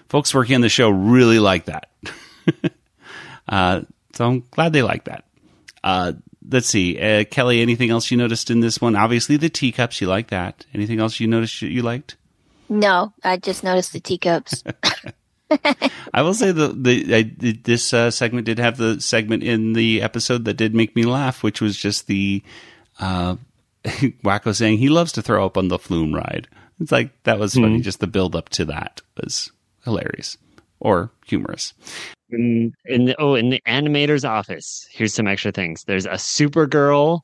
[0.08, 1.90] folks working on the show really like that.
[3.50, 3.82] uh,
[4.14, 5.26] so I'm glad they like that.
[5.84, 6.14] Uh,
[6.50, 7.62] let's see, uh, Kelly.
[7.62, 8.96] Anything else you noticed in this one?
[8.96, 10.02] Obviously, the teacups.
[10.02, 10.66] You like that.
[10.74, 12.16] Anything else you noticed you liked?
[12.68, 14.64] No, I just noticed the teacups.
[16.14, 17.24] I will say the the I,
[17.64, 21.44] this uh, segment did have the segment in the episode that did make me laugh,
[21.44, 22.44] which was just the
[23.00, 23.36] uh,
[23.86, 26.48] Wakko saying he loves to throw up on the flume ride.
[26.80, 27.82] It's like that was funny.
[27.82, 29.52] Just the build up to that was
[29.84, 30.38] hilarious
[30.80, 31.74] or humorous.
[32.32, 35.84] In, in the, oh, in the animator's office, here's some extra things.
[35.86, 37.22] There's a Supergirl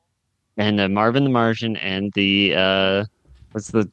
[0.56, 3.04] and a Marvin the Martian and the uh,
[3.52, 3.88] what's the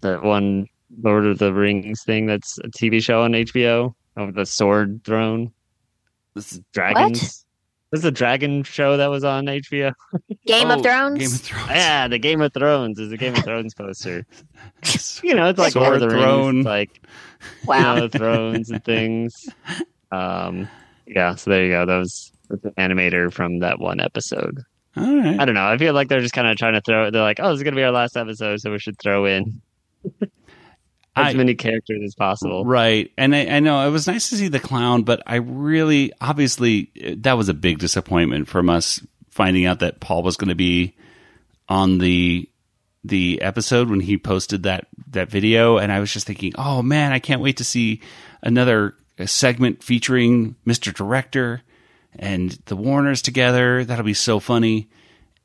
[0.00, 0.66] the one
[1.02, 5.52] Lord of the Rings thing that's a TV show on HBO of the sword throne.
[6.34, 7.44] This is dragons.
[7.92, 9.92] This is a dragon show that was on HBO.
[10.46, 11.18] Game Oh, of Thrones.
[11.18, 11.70] Game of Thrones.
[11.70, 14.26] Yeah, the Game of Thrones is a Game of Thrones poster.
[15.22, 16.54] You know, it's like Sword Lord of the throne.
[16.56, 17.06] Rings, like
[17.64, 17.94] Wow.
[17.94, 19.48] you know, thrones and things.
[20.10, 20.68] Um,
[21.06, 21.86] yeah, so there you go.
[21.86, 24.62] That was an animator from that one episode.
[24.96, 25.38] All right.
[25.38, 25.66] I don't know.
[25.66, 27.10] I feel like they're just kind of trying to throw.
[27.10, 29.60] They're like, oh, this is gonna be our last episode, so we should throw in
[31.16, 32.64] as many characters as possible.
[32.64, 33.12] Right.
[33.16, 36.90] And I, I know it was nice to see the clown, but I really, obviously,
[37.18, 39.00] that was a big disappointment from us
[39.30, 40.96] finding out that Paul was going to be
[41.68, 42.48] on the
[43.04, 47.12] the episode when he posted that that video, and I was just thinking, oh man,
[47.12, 48.00] I can't wait to see
[48.42, 48.94] another
[49.24, 50.92] segment featuring Mr.
[50.92, 51.62] Director
[52.18, 53.84] and the Warners together.
[53.84, 54.88] That'll be so funny.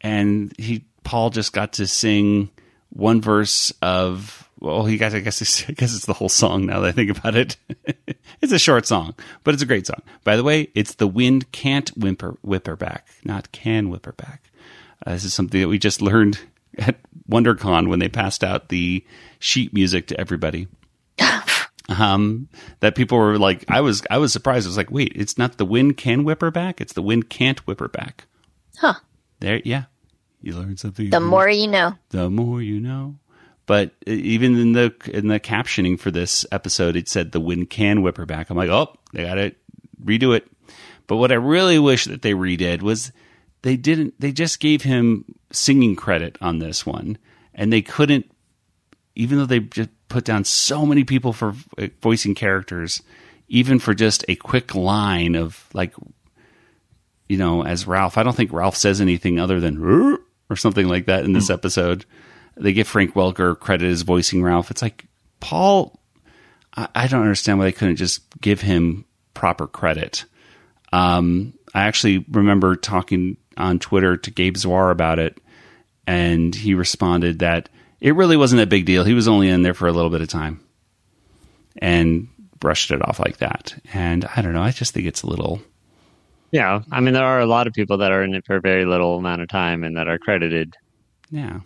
[0.02, 2.50] And he Paul just got to sing
[2.90, 6.68] one verse of well, he got I guess it's, I guess it's the whole song
[6.68, 7.58] now that I think about it.
[8.42, 10.02] it's a short song, but it's a great song.
[10.24, 14.52] By the way, it's the wind can't whimper whipper back, not can whipper back.
[15.06, 16.40] Uh, this is something that we just learned
[16.78, 16.98] at
[17.30, 19.04] WonderCon when they passed out the
[19.40, 20.68] sheet music to everybody.
[21.92, 24.68] Um, that people were like, I was, I was surprised.
[24.68, 27.30] I was like, wait, it's not the wind can whip her back; it's the wind
[27.30, 28.26] can't whip her back.
[28.78, 28.96] Huh.
[29.40, 29.86] There, yeah,
[30.42, 31.10] you learn something.
[31.10, 31.96] The more you know.
[32.10, 33.18] the more you know.
[33.66, 38.02] But even in the in the captioning for this episode, it said the wind can
[38.02, 38.50] whip her back.
[38.50, 39.56] I'm like, oh, they got to
[40.04, 40.46] redo it.
[41.08, 43.12] But what I really wish that they redid was
[43.62, 44.20] they didn't.
[44.20, 47.18] They just gave him singing credit on this one,
[47.54, 48.32] and they couldn't.
[49.16, 53.02] Even though they just put down so many people for uh, voicing characters,
[53.48, 55.94] even for just a quick line of like,
[57.28, 58.18] you know, as Ralph.
[58.18, 62.06] I don't think Ralph says anything other than or something like that in this episode.
[62.58, 64.70] They give Frank Welker credit as voicing Ralph.
[64.70, 65.06] It's like
[65.40, 65.98] Paul.
[66.76, 70.26] I, I don't understand why they couldn't just give him proper credit.
[70.92, 75.38] Um, I actually remember talking on Twitter to Gabe Swarr about it,
[76.06, 77.70] and he responded that
[78.02, 79.04] it really wasn't a big deal.
[79.06, 80.60] He was only in there for a little bit of time,
[81.78, 82.28] and
[82.60, 83.74] brushed it off like that.
[83.94, 84.62] And I don't know.
[84.62, 85.62] I just think it's a little.
[86.52, 88.62] Yeah, I mean, there are a lot of people that are in it for a
[88.62, 90.76] very little amount of time and that are credited.
[91.30, 91.62] Yeah,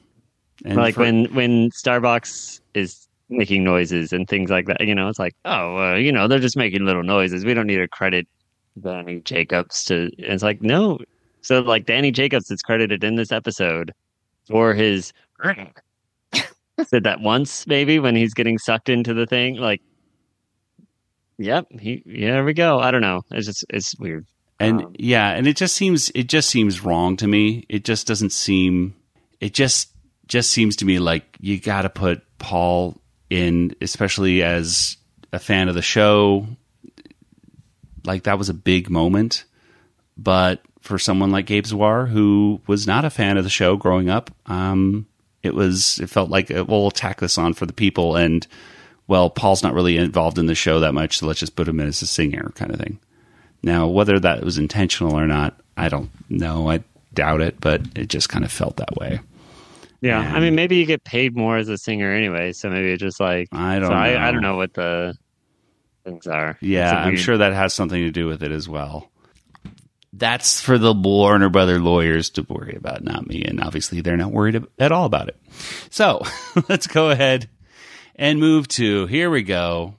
[0.63, 4.81] and like for- when when Starbucks is making noises and things like that.
[4.81, 7.43] You know, it's like, oh, uh, you know, they're just making little noises.
[7.43, 8.27] We don't need to credit
[8.79, 10.03] Danny Jacobs to.
[10.03, 10.99] and It's like no.
[11.41, 13.91] So like Danny Jacobs is credited in this episode
[14.47, 15.11] for his
[16.83, 19.55] said that once maybe when he's getting sucked into the thing.
[19.57, 19.81] Like,
[21.37, 22.79] yep, he yeah, there we go.
[22.79, 23.21] I don't know.
[23.31, 24.25] It's just it's weird.
[24.59, 28.07] and Um, yeah and it just seems it just seems wrong to me it just
[28.07, 28.95] doesn't seem
[29.41, 29.91] it just
[30.27, 32.95] just seems to me like you got to put paul
[33.29, 34.95] in especially as
[35.33, 36.47] a fan of the show
[38.05, 39.43] like that was a big moment
[40.17, 44.09] but for someone like gabe swarr who was not a fan of the show growing
[44.09, 45.05] up um
[45.45, 48.47] it was it felt like uh, well we'll tack this on for the people and
[49.07, 51.79] well paul's not really involved in the show that much so let's just put him
[51.79, 52.99] in as a singer kind of thing
[53.65, 56.69] now, whether that was intentional or not, I don't know.
[56.69, 56.83] I
[57.15, 59.19] doubt it, but it just kind of felt that way.
[60.01, 63.01] Yeah, I mean, maybe you get paid more as a singer anyway, so maybe it's
[63.01, 64.19] just like I don't so I, know.
[64.19, 65.17] I don't know what the
[66.03, 66.59] things are.
[66.61, 69.09] Yeah, I'm sure that has something to do with it as well.
[70.17, 73.43] That's for the Warner Brother lawyers to worry about, not me.
[73.43, 75.37] And obviously, they're not worried at all about it.
[75.89, 76.21] So
[76.69, 77.49] let's go ahead
[78.15, 79.95] and move to here we go.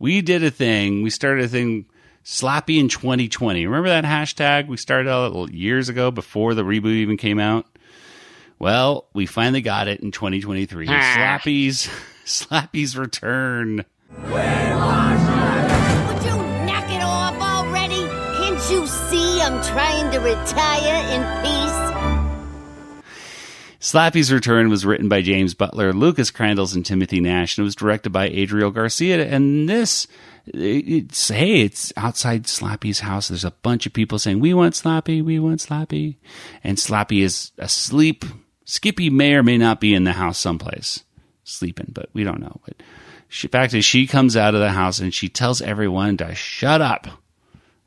[0.00, 1.02] We did a thing.
[1.02, 1.86] We started a thing,
[2.24, 3.66] Slappy in 2020.
[3.66, 7.66] Remember that hashtag we started out years ago before the reboot even came out?
[8.58, 10.86] Well, we finally got it in 2023.
[10.88, 11.38] Ah.
[11.40, 11.88] Slappy's
[12.24, 13.84] Slappy's return.
[19.52, 23.02] I'm trying to retire in peace?
[23.80, 27.74] Slappy's Return was written by James Butler, Lucas Crandalls, and Timothy Nash, and it was
[27.74, 29.26] directed by Adriel Garcia.
[29.26, 30.06] And this,
[30.46, 33.28] it's hey, it's outside Slappy's house.
[33.28, 36.16] There's a bunch of people saying, "We want Slappy, we want Slappy,"
[36.64, 38.24] and Slappy is asleep.
[38.64, 41.04] Skippy may or may not be in the house someplace
[41.44, 42.58] sleeping, but we don't know.
[42.64, 42.76] But
[43.28, 46.80] she, fact, is she comes out of the house and she tells everyone to shut
[46.80, 47.21] up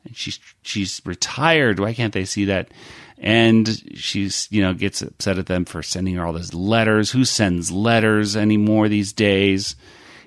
[0.06, 1.80] and she's she's retired.
[1.80, 2.70] Why can't they see that?
[3.18, 7.12] And she's you know gets upset at them for sending her all those letters.
[7.12, 9.76] Who sends letters anymore these days?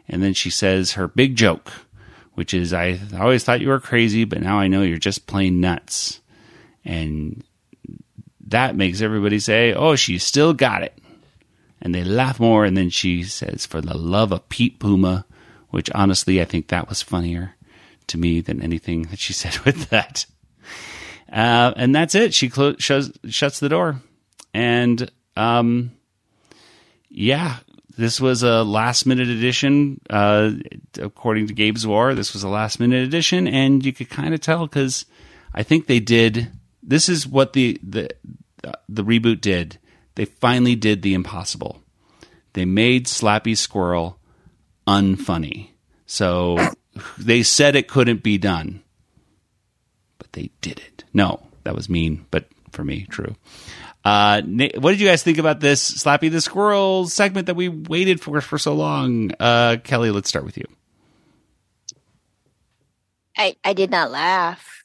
[0.08, 1.72] And then she says her big joke,
[2.34, 5.60] which is I always thought you were crazy, but now I know you're just plain
[5.60, 6.20] nuts.
[6.84, 7.44] And
[8.46, 10.98] that makes everybody say, "Oh, she's still got it."
[11.80, 12.64] And they laugh more.
[12.64, 15.26] And then she says, "For the love of Pete Puma,"
[15.68, 17.54] which honestly I think that was funnier
[18.09, 20.26] to me than anything that she said with that.
[21.30, 22.34] Uh, and that's it.
[22.34, 24.00] She clo- shows, shuts the door.
[24.54, 25.92] And um,
[27.09, 27.59] yeah,
[27.96, 30.00] this was a last minute edition.
[30.09, 30.52] Uh,
[31.00, 33.46] according to Gabe Swarr, this was a last minute edition.
[33.46, 35.04] And you could kind of tell because
[35.52, 36.50] I think they did.
[36.82, 38.09] This is what the, the,
[38.88, 39.78] the reboot did.
[40.14, 41.82] They finally did the impossible.
[42.54, 44.18] They made Slappy Squirrel
[44.86, 45.70] unfunny.
[46.06, 46.56] So
[47.18, 48.82] they said it couldn't be done,
[50.18, 51.05] but they did it.
[51.12, 53.34] No, that was mean, but for me, true.
[54.05, 58.20] Uh, what did you guys think about this Slappy the Squirrel segment that we waited
[58.20, 59.32] for for so long?
[59.38, 60.64] Uh, Kelly, let's start with you.
[63.36, 64.84] I, I did not laugh.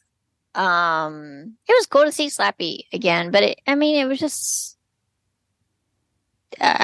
[0.56, 4.78] Um, it was cool to see Slappy again, but it, I mean, it was just,
[6.60, 6.84] uh,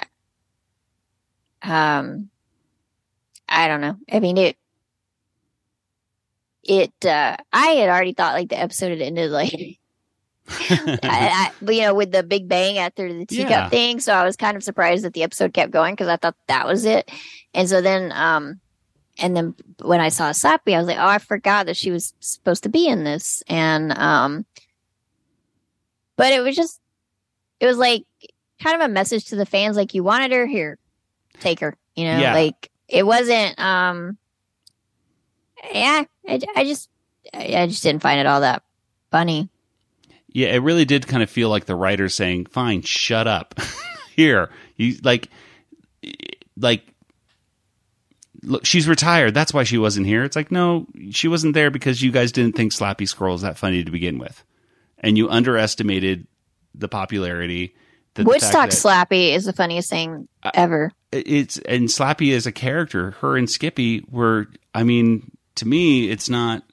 [1.62, 2.30] um,
[3.48, 3.98] I don't know.
[4.12, 4.58] I mean, it,
[6.70, 9.54] it, uh, I had already thought like the episode had ended like,
[10.60, 13.70] I, I, but, you know, with the big bang after the teacup Yeah.
[13.70, 14.00] thing.
[14.00, 16.68] So I was kind of surprised that the episode kept going because I thought that
[16.68, 17.10] was it.
[17.54, 18.62] And so then, um,
[19.18, 22.14] and then when I saw Slappy, I was like, oh, I forgot that she was
[22.20, 23.42] supposed to be in this.
[23.48, 24.46] And, um,
[26.18, 26.80] but it was just,
[27.60, 28.04] it was like
[28.62, 30.78] kind of a message to the fans, like you wanted her here,
[31.40, 32.34] take her, you know, Yeah.
[32.34, 34.18] like it wasn't, um,
[35.74, 36.90] yeah, I, I just,
[37.34, 38.64] I just didn't find it all that
[39.12, 39.50] funny.
[40.32, 43.60] Yeah, it really did kind of feel like the writer saying, "Fine, shut up."
[44.16, 45.30] Here, you like,
[46.58, 46.84] like,
[48.44, 49.34] look, she's retired.
[49.34, 50.24] That's why she wasn't here.
[50.24, 53.58] It's like, no, she wasn't there because you guys didn't think Slappy Squirrel was that
[53.58, 54.44] funny to begin with,
[55.00, 56.28] and you underestimated
[56.76, 57.74] the popularity.
[58.16, 60.92] The, the Woodstock that- Slappy is the funniest thing ever.
[61.12, 64.48] it's and Slappy as a character, her and Skippy were.
[64.76, 66.64] I mean, to me, it's not.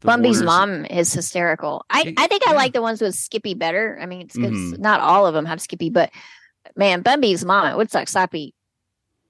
[0.00, 1.84] Bumbie's Warners- mom is hysterical.
[1.90, 3.98] I, I think I like the ones with Skippy better.
[4.00, 4.78] I mean, it's Mhm.
[4.78, 6.10] not all of them have Skippy, but
[6.74, 8.54] man, Bumbie's mom at Woodstock Slappy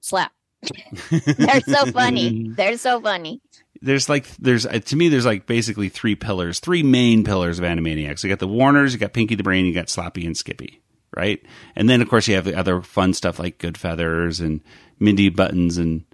[0.01, 0.33] slap.
[1.11, 2.51] They're so funny.
[2.57, 3.41] They're so funny.
[3.83, 7.65] there's like there's uh, to me there's like basically three pillars, three main pillars of
[7.65, 8.23] Animaniacs.
[8.23, 10.83] You got the Warners, you got Pinky the Brain, you got Slappy and Skippy,
[11.17, 11.43] right?
[11.75, 14.61] And then of course you have the other fun stuff like Goodfeathers and
[15.01, 16.05] Mindy Buttons and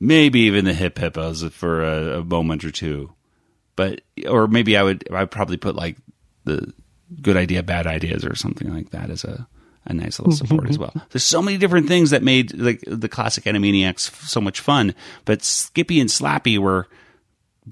[0.00, 3.12] maybe even the Hip Hippos for a, a moment or two.
[3.74, 5.96] But or maybe I would I'd probably put like
[6.44, 6.72] the
[7.20, 9.46] Good Idea, Bad Ideas or something like that as a
[9.86, 10.92] a nice little support as well.
[11.10, 14.94] There's so many different things that made like the classic Animaniacs f- so much fun,
[15.24, 16.88] but Skippy and Slappy were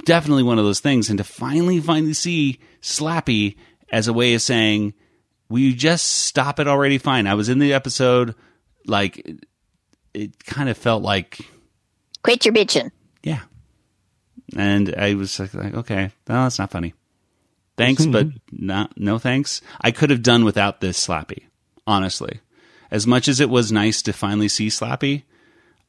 [0.05, 1.09] definitely one of those things.
[1.09, 3.57] And to finally, finally see Slappy
[3.91, 4.95] as a way of saying,
[5.49, 7.27] "Will you just stop it already?" Fine.
[7.27, 8.35] I was in the episode,
[8.87, 9.47] like it,
[10.13, 11.41] it kind of felt like,
[12.25, 12.91] Quit your bitching.
[13.23, 13.43] yeah,
[14.57, 16.95] and I was like, like, okay, no, that's not funny.
[17.77, 19.61] Thanks, but not no thanks.
[19.81, 21.45] I could have done without this Slappy,
[21.87, 22.41] honestly.
[22.91, 25.23] As much as it was nice to finally see Slappy,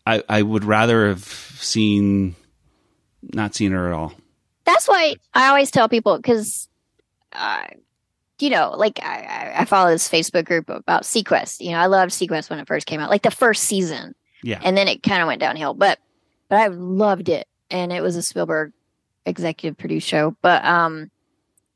[0.07, 2.35] I, I would rather have seen
[3.21, 4.13] not seen her at all.
[4.65, 6.67] That's why I always tell people because,
[7.33, 7.65] uh,
[8.39, 11.61] you know, like I, I- I follow this Facebook group about SeaQuest.
[11.61, 14.15] You know, I loved SeaQuest when it first came out, like the first season.
[14.43, 14.59] Yeah.
[14.63, 15.73] and then it kind of went downhill.
[15.73, 15.97] But
[16.49, 18.71] but I loved it, and it was a Spielberg
[19.25, 20.35] executive produced show.
[20.41, 21.09] But um,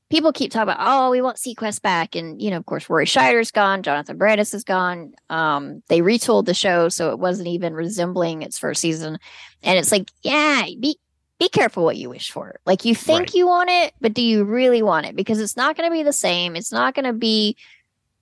[0.10, 3.06] people keep talking about, oh, we want SeaQuest back, and you know, of course, Rory
[3.06, 5.14] Scheider's gone, Jonathan Brandis is gone.
[5.30, 9.18] Um, they retooled the show so it wasn't even resembling its first season,
[9.64, 10.98] and it's like, yeah, be
[11.40, 12.60] be careful what you wish for.
[12.66, 13.34] Like you think Right.
[13.34, 15.16] you want it, but do you really want it?
[15.16, 16.58] Because it's not going to be the same.
[16.58, 17.56] It's not going to be.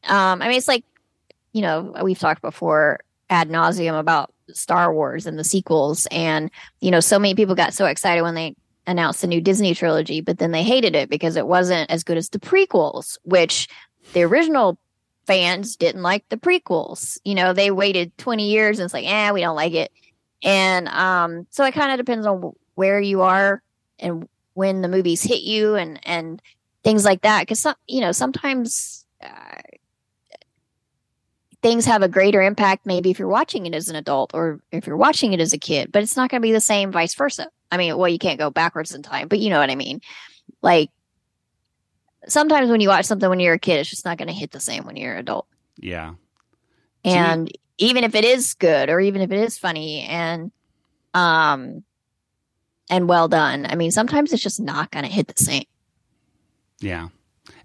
[0.04, 0.86] Um, I mean, it's like
[1.52, 6.92] you know we've talked before ad nauseum about Star Wars and the sequels, and you
[6.92, 8.56] know so many people got so excited when they
[8.88, 12.18] announced the new Disney trilogy, but then they hated it because it wasn't as good
[12.18, 13.68] as the prequels, which
[14.14, 14.80] the original
[15.28, 17.20] fans didn't like the prequels.
[17.26, 19.92] You know, they waited 20 years and it's like, eh, we don't like it.
[20.42, 23.62] And um, so it kind of depends on where you are
[24.00, 26.42] and when the movies hit you and and
[26.84, 27.42] things like that.
[27.42, 29.06] Because some, you know, sometimes
[31.68, 32.86] things have a greater impact.
[32.86, 35.58] Maybe if you're watching it as an adult or if you're watching it as a
[35.58, 36.94] kid, but it's not going to be the same.
[36.94, 37.50] Vice versa.
[37.70, 40.00] I mean, well, you can't go backwards in time, but you know what I mean.
[40.62, 40.90] Like
[42.26, 44.52] sometimes when you watch something when you're a kid, it's just not going to hit
[44.52, 45.46] the same when you're an adult.
[45.78, 46.14] Yeah.
[47.04, 50.52] And even if it is good or even if it is funny and
[51.14, 51.84] um
[52.90, 55.66] and well done, I mean, sometimes it's just not going to hit the same.
[56.80, 57.10] Yeah.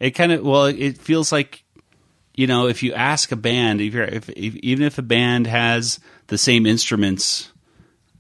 [0.01, 1.62] It kind of well, it feels like
[2.35, 6.01] you know, if you ask a band, if if, if even if a band has
[6.29, 7.51] the same instruments,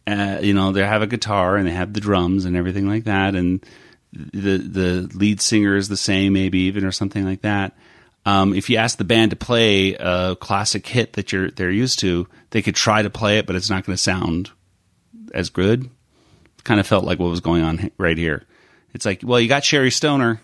[0.06, 3.04] uh, you know, they have a guitar and they have the drums and everything like
[3.04, 3.64] that, and
[4.12, 7.76] the the lead singer is the same, maybe even or something like that.
[8.24, 11.98] Um, if you ask the band to play a classic hit that you're they're used
[12.00, 14.50] to, they could try to play it, but it's not going to sound
[15.34, 15.90] as good.
[16.64, 18.44] Kind of felt like what was going on right here.
[18.94, 20.40] It's like, well, you got Sherri Stoner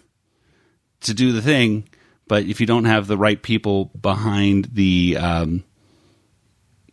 [1.02, 1.88] to do the thing,
[2.29, 5.64] but if you don't have the right people behind the um,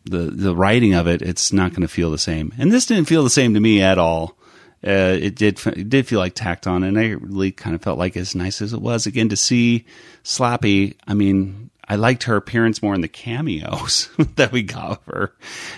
[0.05, 2.53] the the writing of it, it's not going to feel the same.
[2.57, 4.37] And this didn't feel the same to me at all.
[4.85, 7.97] Uh, it did it did feel like tacked on, and I really kind of felt
[7.97, 9.85] like as nice as it was again to see
[10.23, 10.95] Slappy.
[11.07, 15.35] I mean, I liked her appearance more in the cameos that we got of her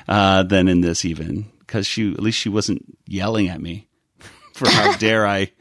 [0.08, 3.88] uh, than in this, even because she at least she wasn't yelling at me
[4.53, 5.51] for how dare I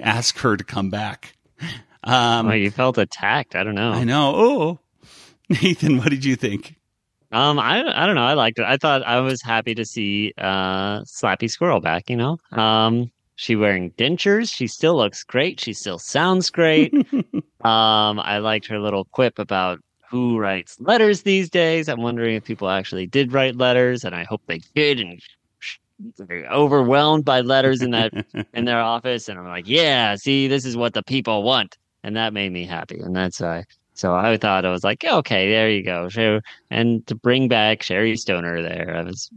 [0.00, 1.34] ask her to come back.
[2.08, 3.54] Um, oh, you felt attacked.
[3.54, 3.92] I don't know.
[3.92, 4.32] I know.
[4.34, 4.78] Oh,
[5.50, 6.76] Nathan, what did you think?
[7.30, 8.24] Um, I I don't know.
[8.24, 8.64] I liked it.
[8.64, 12.08] I thought I was happy to see uh Slappy Squirrel back.
[12.08, 14.50] You know, um, she wearing dentures.
[14.50, 15.60] She still looks great.
[15.60, 16.94] She still sounds great.
[17.12, 21.88] um, I liked her little quip about who writes letters these days.
[21.88, 25.00] I'm wondering if people actually did write letters, and I hope they did.
[25.00, 25.20] And
[26.16, 28.12] they're overwhelmed by letters in that
[28.54, 32.16] in their office, and I'm like, yeah, see, this is what the people want, and
[32.16, 33.64] that made me happy, and that's why.
[33.94, 36.08] So I thought I was like, okay, there you go.
[36.08, 36.40] So,
[36.70, 39.28] and to bring back Sherri Stoner there, I was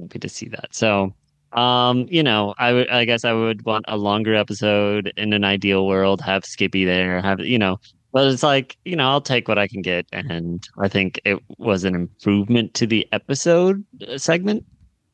[0.00, 0.68] happy to see that.
[0.70, 1.12] So,
[1.52, 5.42] um, you know, I would, I guess I would want a longer episode in an
[5.42, 7.78] ideal world, have Skippy there, have, you know,
[8.12, 10.06] but it's like, you know, I'll take what I can get.
[10.12, 14.64] And I think it was an improvement to the episode uh, segment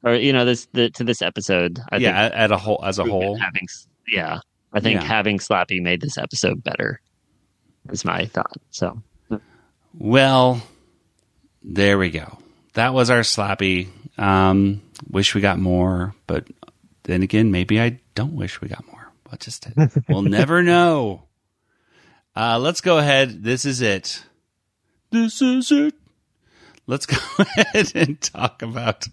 [0.02, 1.80] or, you know, this, the, to this episode.
[1.90, 3.38] I yeah, at a whole as a whole.
[3.38, 3.66] having,
[4.06, 4.40] yeah,
[4.72, 5.06] I think Yeah.
[5.06, 7.00] having Slappy made this episode better
[7.90, 8.56] is my thought.
[8.70, 9.02] So,
[9.98, 10.62] Well,
[11.62, 12.38] there we go.
[12.74, 13.88] That was our slappy.
[14.18, 16.46] Um, wish we got more, but
[17.04, 19.12] then again, maybe I don't wish we got more.
[19.30, 19.66] We'll just
[20.08, 21.24] we'll never know.
[22.34, 23.42] Uh, let's go ahead.
[23.42, 24.24] This is it.
[25.10, 25.94] This is it.
[26.86, 29.06] Let's go ahead and talk about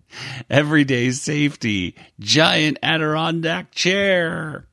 [0.50, 1.94] everyday safety.
[2.20, 4.66] Giant Adirondack chair.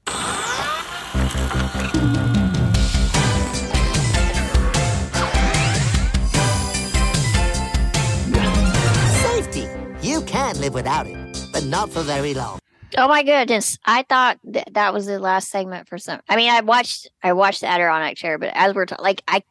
[9.21, 9.67] Safety.
[10.01, 11.17] You can't live without it,
[11.51, 12.59] but not for very long.
[12.97, 13.77] Oh my goodness!
[13.85, 16.19] I thought th- that was the last segment for some.
[16.27, 19.43] I mean, I watched I watched the Adirondack chair, but as we're ta- like, I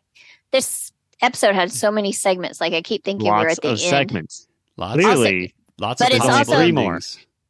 [0.53, 2.61] this episode had so many segments.
[2.61, 3.81] Like I keep thinking we're at the of end.
[3.81, 4.47] segments.
[4.77, 7.01] Lots, Clearly, lots But of it's also- Three more.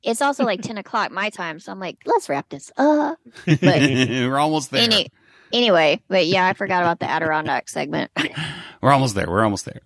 [0.05, 3.19] It's also like ten o'clock my time, so I'm like, let's wrap this up.
[3.47, 4.83] We're almost there.
[4.83, 5.09] Any,
[5.53, 8.13] anyway, but yeah, I forgot about the Adirondack segment.
[8.81, 9.29] We're almost there.
[9.29, 9.81] We're almost there.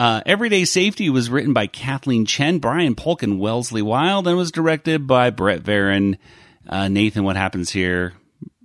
[0.00, 4.50] Uh, Everyday Safety was written by Kathleen Chen, Brian Polk, and Wellesley Wild, and was
[4.52, 6.16] directed by Brett Varon.
[6.66, 8.14] Uh, Nathan, what happens here?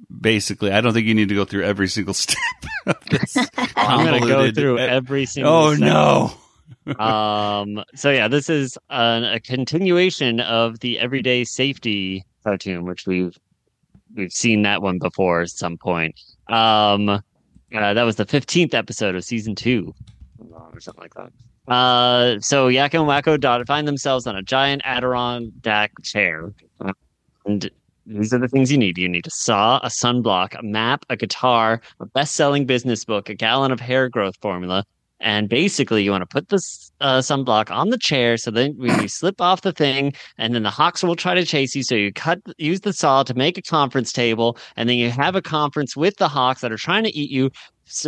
[0.10, 2.38] Basically, I don't think you need to go through every single step
[2.86, 3.36] of this.
[3.76, 5.52] I'm going to go through every single.
[5.54, 5.94] Oh segment.
[5.94, 6.34] no!
[7.00, 13.38] Um so yeah this is an, a continuation of the everyday safety cartoon which we've
[14.16, 16.20] we've seen that one before at some point.
[16.48, 17.22] Um uh,
[17.94, 19.94] that was the 15th episode of season two
[20.52, 21.32] or something like that.
[21.72, 26.54] Uh so Yakko and Wakko Dot find themselves on a giant Adirondack chair.
[27.46, 27.72] And
[28.06, 28.98] these are the things you need.
[28.98, 33.36] You need a saw, a sunblock, a map, a guitar, a best-selling business book, a
[33.36, 34.86] gallon of hair growth formula,
[35.22, 39.02] and basically, you want to put this uh, sunblock on the chair so then when
[39.02, 41.84] you slip off the thing, and then the hawks will try to chase you.
[41.84, 45.36] So you cut, use the saw to make a conference table, and then you have
[45.36, 47.52] a conference with the hawks that are trying to eat you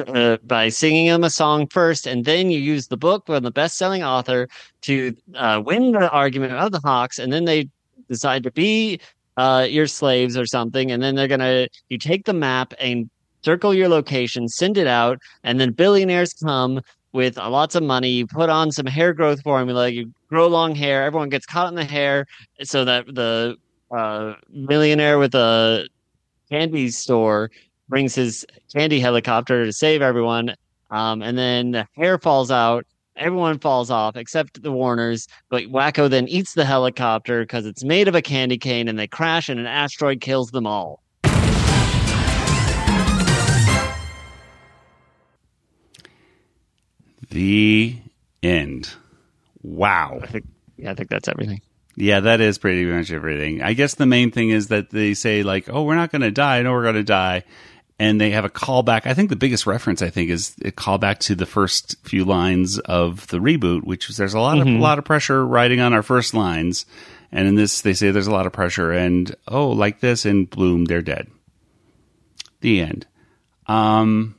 [0.07, 3.51] uh, by singing them a song first, and then you use the book from the
[3.51, 4.47] best-selling author
[4.81, 7.69] to uh, win the argument of the hawks, and then they
[8.09, 8.99] decide to be
[9.37, 13.09] uh, your slaves or something, and then they're gonna you take the map and
[13.43, 16.81] circle your location, send it out, and then billionaires come
[17.13, 18.09] with lots of money.
[18.09, 21.75] You put on some hair growth formula, you grow long hair, everyone gets caught in
[21.75, 22.25] the hair,
[22.63, 23.55] so that the
[23.95, 25.87] uh, millionaire with a
[26.49, 27.51] candy store
[27.87, 30.55] brings his candy helicopter to save everyone.
[30.89, 32.85] Um, and then the hair falls out.
[33.15, 35.27] Everyone falls off except the Warners.
[35.49, 39.07] But Wakko then eats the helicopter because it's made of a candy cane and they
[39.07, 41.02] crash and an asteroid kills them all.
[47.33, 47.97] The
[48.43, 48.89] end.
[49.61, 50.19] Wow.
[50.21, 50.45] I think,
[50.77, 51.61] yeah, I think that's everything.
[51.95, 53.61] Yeah, that is pretty much everything.
[53.61, 56.31] I guess the main thing is that they say like, "Oh, we're not going to
[56.31, 56.61] die.
[56.61, 57.43] No, we're going to die,"
[57.99, 59.05] and they have a callback.
[59.05, 62.79] I think the biggest reference I think is a callback to the first few lines
[62.79, 64.77] of the reboot, which is there's a lot of Mhm.
[64.77, 66.85] a lot of pressure riding on our first lines,
[67.31, 70.49] and in this they say there's a lot of pressure, and oh, like this, and
[70.49, 71.27] bloom, they're dead.
[72.61, 73.05] The end.
[73.67, 74.35] Um,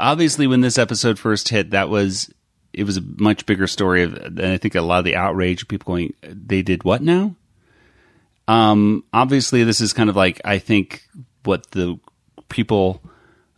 [0.00, 2.32] obviously, when this episode first hit, that was
[2.72, 5.62] it was a much bigger story of, and I think a lot of the outrage
[5.62, 7.34] of people going, they did what now?
[8.48, 11.04] Um, obviously, this is kind of like I think
[11.44, 11.98] what the
[12.48, 13.02] people,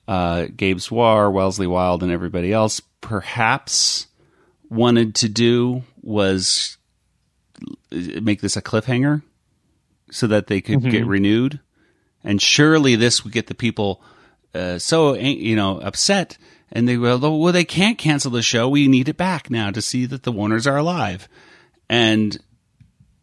[0.09, 4.07] uh, Gabe Swarr, Wellesley Wild, and everybody else perhaps
[4.69, 6.77] wanted to do was
[7.91, 9.23] make this a cliffhanger
[10.11, 10.91] so that they could Mhm.
[10.91, 11.61] get renewed.
[12.25, 14.03] And surely this would get the people
[14.55, 16.37] uh, so you know upset
[16.73, 18.69] And they go, well, they can't cancel the show.
[18.69, 21.29] We need it back now to see that the Warners are alive.
[21.89, 22.39] And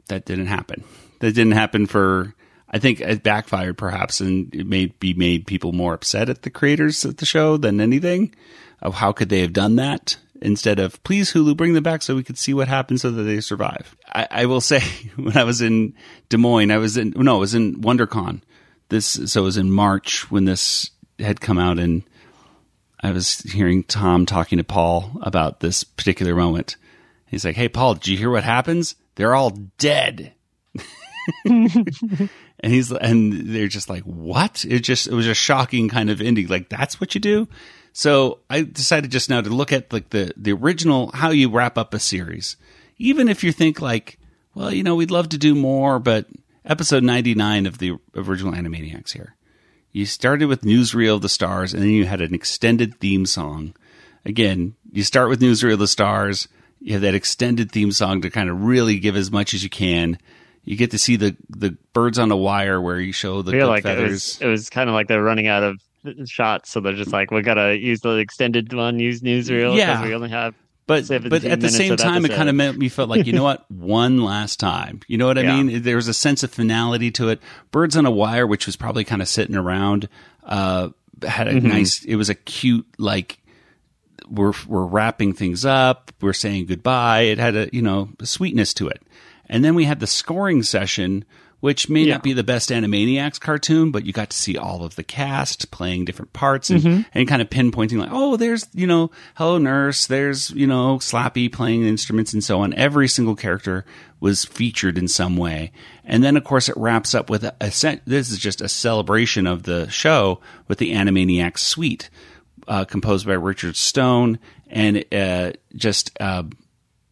[0.08, 0.84] that didn't happen.
[1.20, 2.36] That didn't happen for,
[2.70, 6.52] I think it backfired perhaps and it may be made people more upset at the
[6.52, 8.36] creators of the show than anything
[8.82, 12.16] of how could they have done that instead of please Hulu bring them back so
[12.16, 13.96] we could see what happens so that they survive.
[14.08, 14.82] I, I will say
[15.16, 15.96] when I was in
[16.30, 18.42] Des Moines, I was in, no, it was in WonderCon.
[18.90, 22.04] This, so it was in March when this had come out and
[23.02, 26.76] I was hearing Tom talking to Paul about this particular moment.
[27.28, 28.96] He's like, Hey, Paul, did you hear what happens?
[29.16, 30.34] They're all dead.
[31.46, 32.30] and
[32.62, 34.66] he's, and they're just like, what?
[34.68, 36.48] It just, it was a shocking kind of ending.
[36.48, 37.48] Like, that's what you do?
[37.94, 41.78] So I decided just now to look at like the, the original, how you wrap
[41.78, 42.58] up a series.
[42.98, 44.20] Even if you think like,
[44.56, 46.28] well, you know, we'd love to do more, but
[46.66, 49.36] episode 99 of the original Animaniacs here.
[49.92, 53.74] You started with Newsreel of the Stars, and then you had an extended theme song.
[54.26, 56.48] Again, you start with Newsreel of the Stars.
[56.80, 59.70] You have that extended theme song to kind of really give as much as you
[59.70, 60.18] can.
[60.64, 63.54] You get to see the the birds on a wire where you show the I
[63.56, 65.82] feel good like it was, it was kind of like they're running out of
[66.26, 70.04] shots, so they're just like, we gotta use the extended one, use newsreel because Yeah.
[70.04, 70.54] we only have.
[70.90, 72.72] But but at the same time, it kind of episode.
[72.74, 75.00] made me felt like you know what, one last time.
[75.08, 75.62] You know what I Yeah.
[75.62, 75.84] mean?
[75.84, 77.40] There was a sense of finality to it.
[77.72, 80.10] Birds on a Wire, which was probably kind of sitting around,
[80.44, 80.90] uh,
[81.26, 81.64] had a Mhm.
[81.64, 82.04] nice.
[82.06, 83.38] It was a cute like
[84.30, 86.12] we're we're wrapping things up.
[86.22, 87.22] We're saying goodbye.
[87.22, 89.02] It had a you know a sweetness to it.
[89.48, 91.24] And then we had the scoring session,
[91.60, 94.96] which may not be the best Animaniacs cartoon, but you got to see all of
[94.96, 97.06] the cast playing different parts and, Mhm.
[97.14, 101.52] and kind of pinpointing like, oh, there's, you know, Hello Nurse, there's, you know, Slappy
[101.52, 102.74] playing instruments and so on.
[102.76, 103.86] Every single character
[104.22, 105.72] was featured in some way.
[106.06, 107.70] And then, of course, it wraps up with a, a
[108.06, 112.10] this is just a celebration of the show with the Animaniacs suite,
[112.68, 114.40] uh, composed by Richard Stone
[114.70, 116.44] and, uh, just, uh,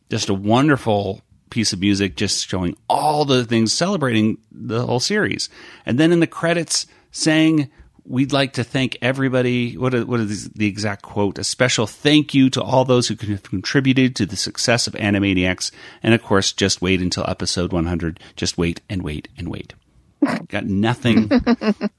[0.09, 5.49] just a wonderful piece of music just showing all the things celebrating the whole series.
[5.85, 7.69] And then in the credits saying
[8.07, 9.77] we'd like to thank everybody.
[9.77, 11.37] What are, what is the exact quote?
[11.37, 15.71] A special thank you to all those who have contributed to the success of animaniacs.
[16.01, 19.73] And of course just wait until episode 100 just wait and wait and wait.
[20.47, 21.29] Got nothing.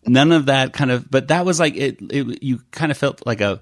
[0.07, 3.27] None of that kind of but that was like it, it you kind of felt
[3.27, 3.61] like a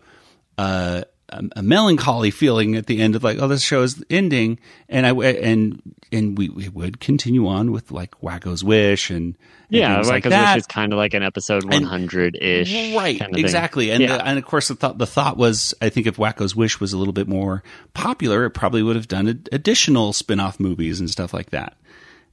[0.56, 4.58] uh a, a melancholy feeling at the end of like, oh, this show is ending,
[4.88, 9.36] and I and and we, we would continue on with like Wakko's Wish and, and
[9.70, 12.94] Yeah, things like Wish is kind of like an episode 100 ish.
[12.94, 16.16] Right, exactly, and the, and of course the thought the thought was I think if
[16.16, 17.62] Wakko's Wish was a little bit more
[17.92, 21.76] popular, it probably would have done additional spin off movies and stuff like that.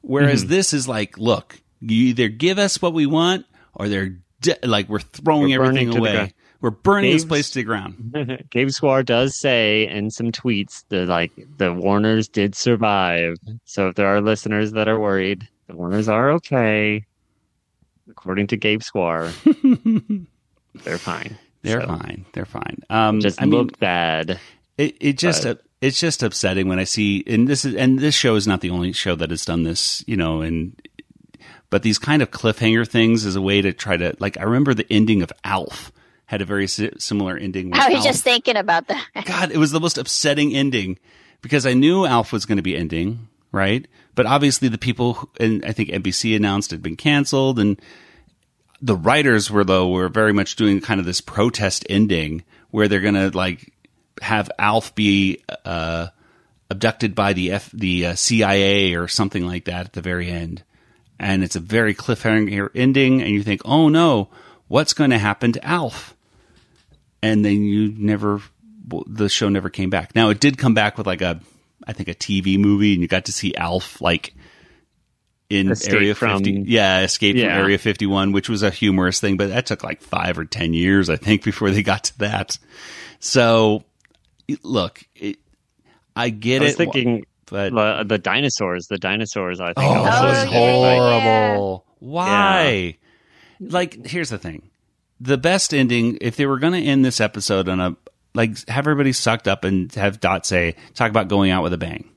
[0.02, 0.50] Whereas Mhm.
[0.50, 4.88] this is like, look, you either give us what we want, or they're de- like
[4.90, 6.34] we're throwing We're everything away.
[6.64, 8.48] We're burning this place to the ground.
[8.50, 13.36] Gabe Swarr does say in some tweets that like the Warners did survive.
[13.66, 17.06] So if there are listeners that are worried, the Warners are okay.
[18.10, 19.32] According to Gabe Swarr,
[20.86, 21.38] they're fine.
[21.64, 22.26] They're So, fine.
[22.32, 22.80] They're fine.
[22.90, 24.40] Um, just I mean, bad.
[24.78, 28.00] It it just But- uh, it's just upsetting when I see and this is and
[28.00, 30.80] this show is not the only show that has done this, you know, and
[31.70, 34.74] but these kind of cliffhanger things is a way to try to like I remember
[34.74, 35.92] the ending of Alf
[36.26, 37.70] had a very si- similar ending.
[37.70, 38.06] with I was Alf.
[38.06, 39.06] just thinking about that.
[39.26, 40.98] God, it was the most upsetting ending
[41.42, 43.88] because I knew Alf was going to be ending, right?
[44.16, 47.80] But obviously the people who- and I think NBC announced it had been canceled and
[48.82, 53.00] the writers were though were very much doing kind of this protest ending where they're
[53.02, 53.72] going to like
[54.22, 56.08] have Alf be uh,
[56.70, 60.64] abducted by the F, the uh, CIA or something like that at the very end,
[61.20, 64.30] and it's a very cliffhanger ending, and you think, oh no,
[64.74, 66.16] what's going to happen to Alf?
[67.22, 68.42] And then you never,
[69.06, 70.16] the show never came back.
[70.16, 71.40] Now it did come back with like a,
[71.86, 74.34] I think a TV movie, and you got to see Alf like
[75.50, 76.64] in Escape Area from- 50.
[76.68, 77.54] Yeah, Escape Yeah.
[77.56, 80.74] from Area 51, which was a humorous thing, but that took like five or 10
[80.74, 82.58] years, I think, before they got to that.
[83.20, 83.84] So,
[84.64, 85.38] look, it,
[86.16, 86.78] I get I was it.
[86.78, 88.88] thinking but the, the dinosaurs.
[88.88, 89.60] The dinosaurs.
[89.62, 89.78] I think.
[89.80, 91.86] Oh, also that was is like- horrible.
[92.00, 92.98] Why?
[93.72, 94.70] Like, here's the thing:
[95.20, 97.96] the best ending, if they were going to end this episode on a
[98.36, 101.78] like, have everybody sucked up and have Dot say, talk about going out with a
[101.78, 102.10] bang,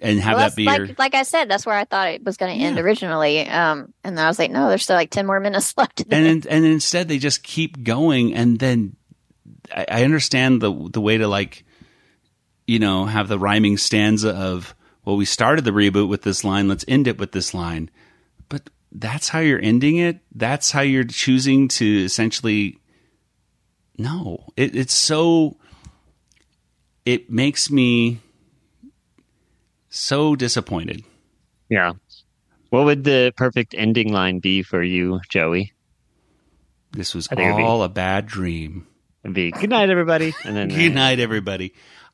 [0.00, 0.88] and have Well, that be like, your.
[0.96, 3.48] like I said, that's where I thought it was going to end originally.
[3.48, 6.02] Um, and then I was like, no, there's still like 10 more minutes left.
[6.10, 8.94] and in- and instead they just keep going and then
[9.74, 11.64] I, I understand the the way to like
[12.66, 16.68] you know have the rhyming stanza of well we started the reboot with this line
[16.68, 17.90] let's end it with this line
[18.48, 22.78] but that's how you're ending it that's how you're choosing to essentially
[23.98, 25.56] no, it, it's so.
[27.04, 28.20] It makes me
[29.88, 31.02] so disappointed.
[31.68, 31.94] Yeah.
[32.70, 35.72] What would the perfect ending line be for you, Joey?
[36.92, 38.86] This was I be- all a bad dream.
[39.24, 41.74] It'd be good night, everybody, and then Good night, everybody.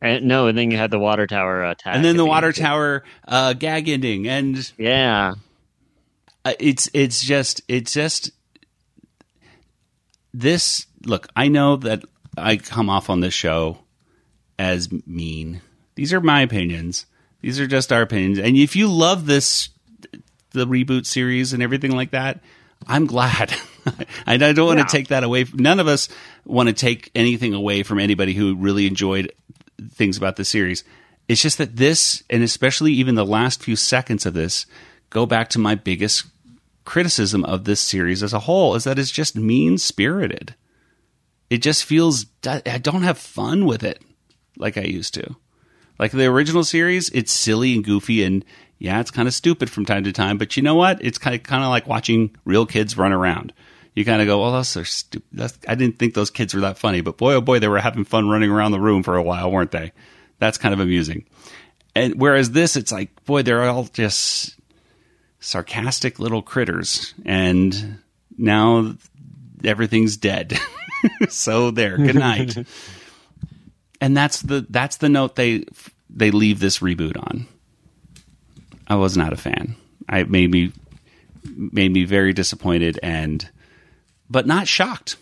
[0.00, 3.02] And, no, and then you had the water tower attack, and then the water tower
[3.26, 5.34] uh, gag ending, and Yeah,
[6.44, 8.30] uh, it's it's just it's just
[10.32, 10.86] this.
[11.04, 12.04] Look, I know that
[12.36, 13.78] I come off on this show
[14.58, 15.62] as mean.
[15.94, 17.06] These are my opinions.
[17.40, 18.38] These are just our opinions.
[18.38, 19.70] And if you love this,
[20.52, 22.40] the reboot series and everything like that,
[22.86, 23.52] I'm glad.
[24.26, 24.84] I don't want Yeah.
[24.84, 25.44] to take that away.
[25.54, 26.08] None of us
[26.44, 29.32] want to take anything away from anybody who really enjoyed
[29.92, 30.84] things about the series.
[31.28, 34.66] It's just that this, and especially even the last few seconds of this,
[35.10, 36.26] go back to my biggest
[36.84, 40.54] criticism of this series as a whole is that it's just mean spirited.
[41.50, 44.02] It just feels, I don't have fun with it
[44.56, 45.36] like I used to.
[45.98, 48.44] Like the original series, it's silly and goofy, and
[48.78, 50.38] yeah, it's kind of stupid from time to time.
[50.38, 51.04] But you know what?
[51.04, 53.52] It's kind of kind of like watching real kids run around.
[53.98, 56.60] You kind of go, "Well, those are stupid." That's, I didn't think those kids were
[56.60, 59.16] that funny, but boy, oh boy, they were having fun running around the room for
[59.16, 59.90] a while, weren't they?
[60.38, 61.24] That's kind of amusing.
[61.96, 64.54] And whereas this, it's like, boy, they're all just
[65.40, 67.98] sarcastic little critters, and
[68.36, 68.94] now
[69.64, 70.56] everything's dead.
[71.28, 72.56] so there, good night.
[74.00, 75.64] and that's the that's the note they
[76.08, 77.48] they leave this reboot on.
[78.86, 79.74] I was not a fan.
[80.08, 80.70] I it made me
[81.44, 83.50] made me very disappointed and
[84.30, 85.16] but not shocked.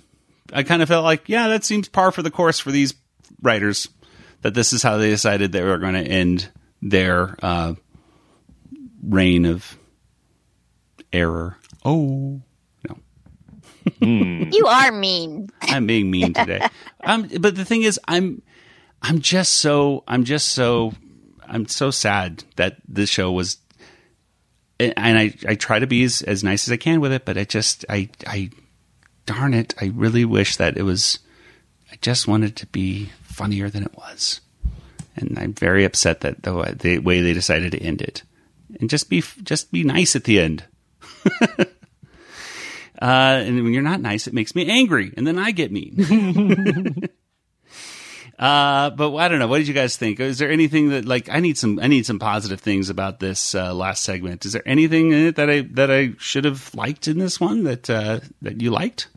[0.53, 2.95] I kind of felt like, yeah, that seems par for the course for these
[3.43, 3.89] writers
[4.43, 6.49] that this is how they decided they were going to end
[6.83, 7.75] their uh,
[9.03, 9.77] reign of
[11.13, 11.57] error.
[11.85, 12.43] Oh,
[12.89, 12.99] no.
[14.53, 15.49] You are mean.
[15.63, 16.67] I'm being mean today.
[17.05, 18.43] um, but the thing is, I'm,
[19.03, 20.93] I'm just so, I'm just so,
[21.47, 23.59] I'm so sad that this show was,
[24.79, 27.39] and I, I try to be as, as nice as I can with it, but
[27.39, 28.51] I just, I, I,
[29.27, 31.19] darn it, I really wish that it was,
[31.93, 34.41] I just wanted to be funnier than it was,
[35.17, 38.23] and I'm very upset that the, way- the way they decided to end it,
[38.81, 40.65] and just be, just be nice at the end.
[43.01, 45.99] Uh, and when you're not nice, it makes me angry, and then I get mean.
[48.39, 49.49] uh, but I don't know.
[49.49, 50.19] What did you guys think?
[50.19, 53.55] Is there anything that like I need some I need some positive things about this
[53.55, 54.47] uh, last segment?
[54.47, 57.65] Is there anything in it that I that I should have liked in this one
[57.65, 59.09] that uh, that you liked?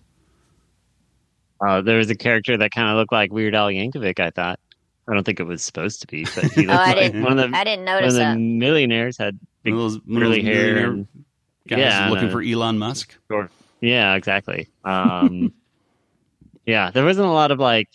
[1.66, 4.20] Uh, there was a character that kind of looked like Weird Al Yankovic.
[4.20, 4.60] I thought.
[5.08, 7.24] I don't think it was supposed to be, but he Oh, I like didn't.
[7.24, 8.38] one of the I didn't one of notice the that.
[8.38, 10.78] millionaires had big One of those- one of curly those hair.
[10.92, 11.08] And,
[11.68, 13.16] Guys Yeah, looking a- for Elon Musk.
[13.30, 13.50] Sure.
[13.82, 14.68] Yeah, exactly.
[14.86, 15.52] Um,
[16.66, 17.90] yeah, there wasn't a lot of like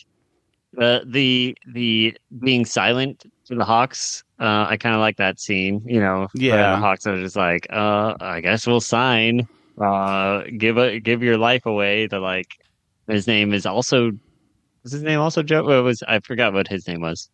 [0.73, 4.25] the the the being silent to the Hawks.
[4.41, 5.83] Uh, I kind of like that scene.
[5.87, 6.73] You know, Yeah.
[6.73, 9.47] the Hawks are just like, uh, I guess we'll sign.
[9.81, 12.09] Uh, give a give your life away.
[12.09, 12.59] To like,
[13.09, 14.13] his name is also
[14.83, 15.65] was his name also Joe?
[15.65, 17.31] What was I forgot what his name was?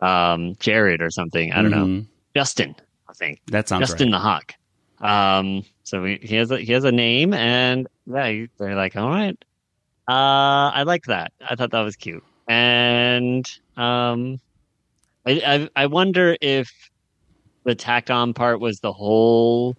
[0.00, 1.52] Um, Jared or something.
[1.52, 1.86] I don't know.
[1.86, 2.06] Mhm.
[2.34, 2.74] Justin,
[3.08, 3.40] I think.
[3.46, 4.18] That sounds Justin right.
[4.18, 4.54] the Hawk.
[5.00, 9.08] Um, so we, he has a, he has a name, and yeah, they're like, all
[9.08, 9.36] right.
[10.08, 11.32] Uh, I like that.
[11.48, 14.38] I thought that was cute, and um,
[15.26, 16.70] I I, I wonder if
[17.64, 19.76] the tacked on part was the whole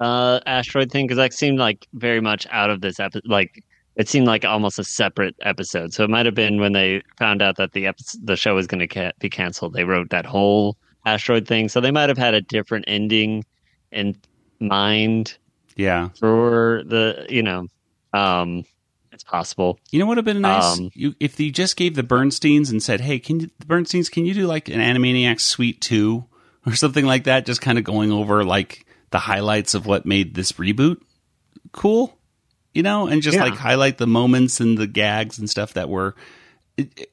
[0.00, 3.22] uh asteroid thing because that seemed like very much out of this episode.
[3.26, 3.62] Like
[4.00, 5.92] it seemed like almost a separate episode.
[5.92, 8.66] So it might have been when they found out that the episode, the show was
[8.66, 9.72] going to ca- be canceled.
[9.74, 11.68] They wrote that whole asteroid thing.
[11.68, 13.44] So they might have had a different ending
[13.92, 14.16] in
[14.60, 15.36] mind
[15.76, 16.08] Yeah.
[16.18, 17.66] for the you know
[18.12, 18.64] um
[19.12, 20.78] it's possible You know what would have been nice?
[20.78, 24.10] Um, you, if you just gave the Bernsteins and said, "Hey, can you, the Bernsteins,
[24.10, 26.24] can you do like an Animaniacs Suite Two
[26.64, 30.34] or something like that?" Just kind of going over like the highlights of what made
[30.34, 30.98] this reboot
[31.72, 32.18] cool,
[32.74, 33.44] you know, and just Yeah.
[33.44, 36.14] like highlight the moments and the gags and stuff that were
[36.76, 37.12] it, it-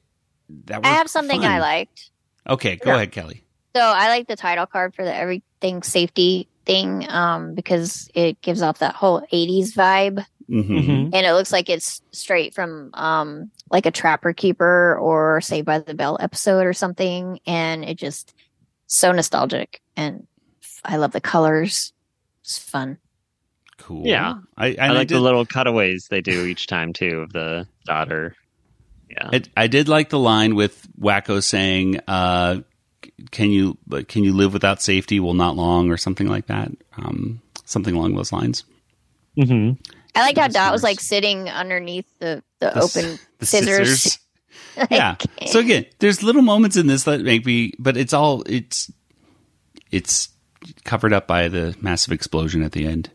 [0.66, 0.86] that were.
[0.88, 1.50] I have something fun.
[1.50, 2.10] I liked.
[2.48, 2.96] Okay, go Yeah.
[2.96, 3.44] ahead, Kelly.
[3.76, 8.62] So I like the title card for the everything safety thing um, because it gives
[8.62, 10.24] off that whole 80s vibe.
[10.48, 11.10] hmm Mhm.
[11.12, 15.78] And it looks like it's straight from um, like a Trapper Keeper or Saved by
[15.80, 18.32] the Bell episode or something, and it just
[18.86, 20.26] so nostalgic and
[20.82, 21.92] I love the colors.
[22.42, 22.96] It's fun.
[23.78, 24.06] Cool.
[24.06, 24.34] Yeah.
[24.56, 27.66] I, I, and like did, the little cutaways they do each time too of the
[27.86, 28.34] daughter.
[29.10, 29.30] Yeah.
[29.32, 32.60] I, I did like the line with Wakko saying, uh,
[33.30, 33.78] "Can you
[34.08, 35.18] can you live without safety?
[35.20, 36.70] Well, not long," or something like that.
[36.96, 38.64] Um, something along those lines.
[39.36, 39.72] hmm
[40.14, 44.02] I like how Nice Dot was like sitting underneath the the, The open the scissors.
[44.02, 44.18] scissors.
[44.76, 45.16] Like, yeah.
[45.46, 48.92] So again, there's little moments in this that make me, but it's all it's
[49.90, 50.28] it's
[50.84, 53.10] covered up by the massive explosion at the end.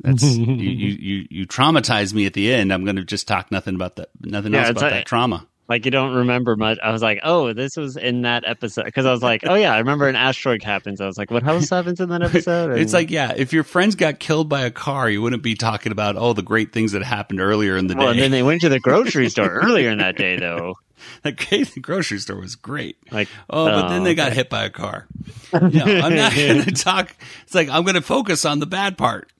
[0.00, 2.72] That's you, you you traumatize me at the end.
[2.72, 5.46] I'm going to just talk nothing about that, nothing Yeah, else about a- that trauma.
[5.68, 6.78] Like you don't remember much.
[6.82, 9.72] I was like, oh, this was in that episode because I was like, oh yeah,
[9.72, 11.00] I remember an asteroid happens.
[11.00, 12.76] I was like, what else happens in that episode?
[12.76, 15.92] It's like, yeah, if your friends got killed by a car, you wouldn't be talking
[15.92, 18.00] about oh the great things that happened earlier in the day.
[18.00, 20.74] well, and then they went to the grocery store earlier in that day though.
[21.22, 21.30] the
[21.72, 22.96] the grocery store was great.
[23.12, 24.36] Like, Oh, but then they oh, got okay.
[24.38, 25.06] hit by a car.
[25.52, 27.14] No, I'm not going to talk.
[27.44, 29.30] It's like I'm going to focus on the bad part.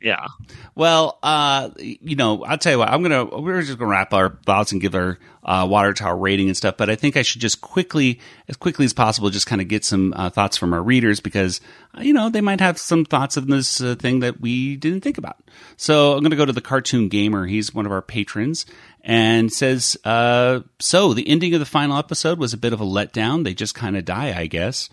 [0.00, 0.28] Yeah.
[0.74, 2.88] Well, uh, you know, I'll tell you what.
[2.88, 6.48] I'm gonna we're just gonna wrap our thoughts and give our uh, water tower rating
[6.48, 6.76] and stuff.
[6.78, 8.18] But I think I should just quickly,
[8.48, 11.60] as quickly as possible, just kind of get some uh, thoughts from our readers because
[11.96, 15.02] uh, you know they might have some thoughts on this uh, thing that we didn't
[15.02, 15.36] think about.
[15.76, 17.46] So I'm gonna go to the cartoon gamer.
[17.46, 18.64] He's one of our patrons
[19.02, 22.86] and says, uh, "So the ending of the final episode was a bit of a
[22.86, 23.44] letdown.
[23.44, 24.88] They just kind of die, I guess."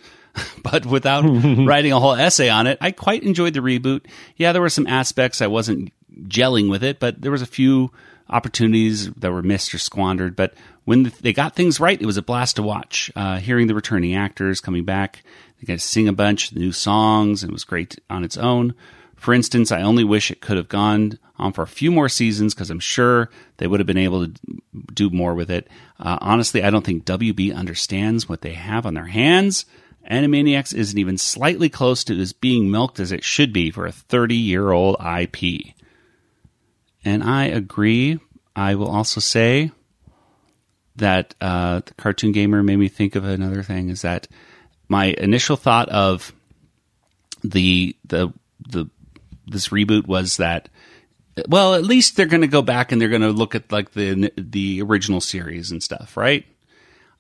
[0.64, 1.22] but without
[1.66, 4.06] writing a whole essay on it, I quite enjoyed the reboot.
[4.36, 5.92] Yeah, there were some aspects I wasn't
[6.24, 7.92] gelling with it, but there was a few
[8.30, 10.36] opportunities that were missed or squandered.
[10.36, 10.54] But
[10.86, 13.12] when they got things right, it was a blast to watch.
[13.16, 15.24] Uh, hearing the returning actors coming back,
[15.60, 18.38] they got to sing a bunch of new songs, and it was great on its
[18.38, 18.74] own.
[19.16, 22.54] For instance, I only wish it could have gone on for a few more seasons
[22.54, 24.34] because I'm sure they would have been able to
[24.94, 25.68] do more with it.
[26.00, 29.66] Uh, honestly, I don't think WB understands what they have on their hands.
[30.10, 33.92] Animaniacs isn't even slightly close to as being milked as it should be for a
[33.92, 35.74] 30 year old IP.
[37.04, 38.20] And I agree.
[38.56, 39.72] I will also say
[40.96, 44.28] that uh, the cartoon gamer made me think of another thing is that
[44.88, 46.34] my initial thought of
[47.44, 48.34] the the
[48.68, 48.90] the
[49.46, 50.70] this reboot was that
[51.48, 53.92] well at least they're going to go back and they're going to look at like
[53.92, 56.46] the the original series and stuff right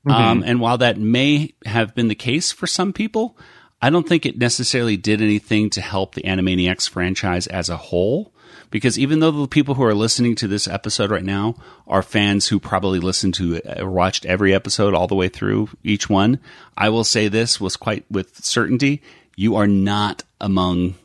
[0.05, 3.37] um, and while that may have been the case for some people
[3.81, 8.33] i don't think it necessarily did anything to help the animaniacs franchise as a whole
[8.69, 11.55] because even though the people who are listening to this episode right now
[11.87, 16.09] are fans who probably listened to or watched every episode all the way through each
[16.09, 16.39] one
[16.77, 19.01] i will say this was quite with certainty
[19.35, 20.95] you are not among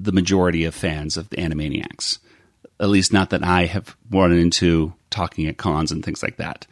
[0.00, 2.18] the majority of fans of the Animaniacs.
[2.80, 6.66] At least not that I have run into talking at cons and things like that.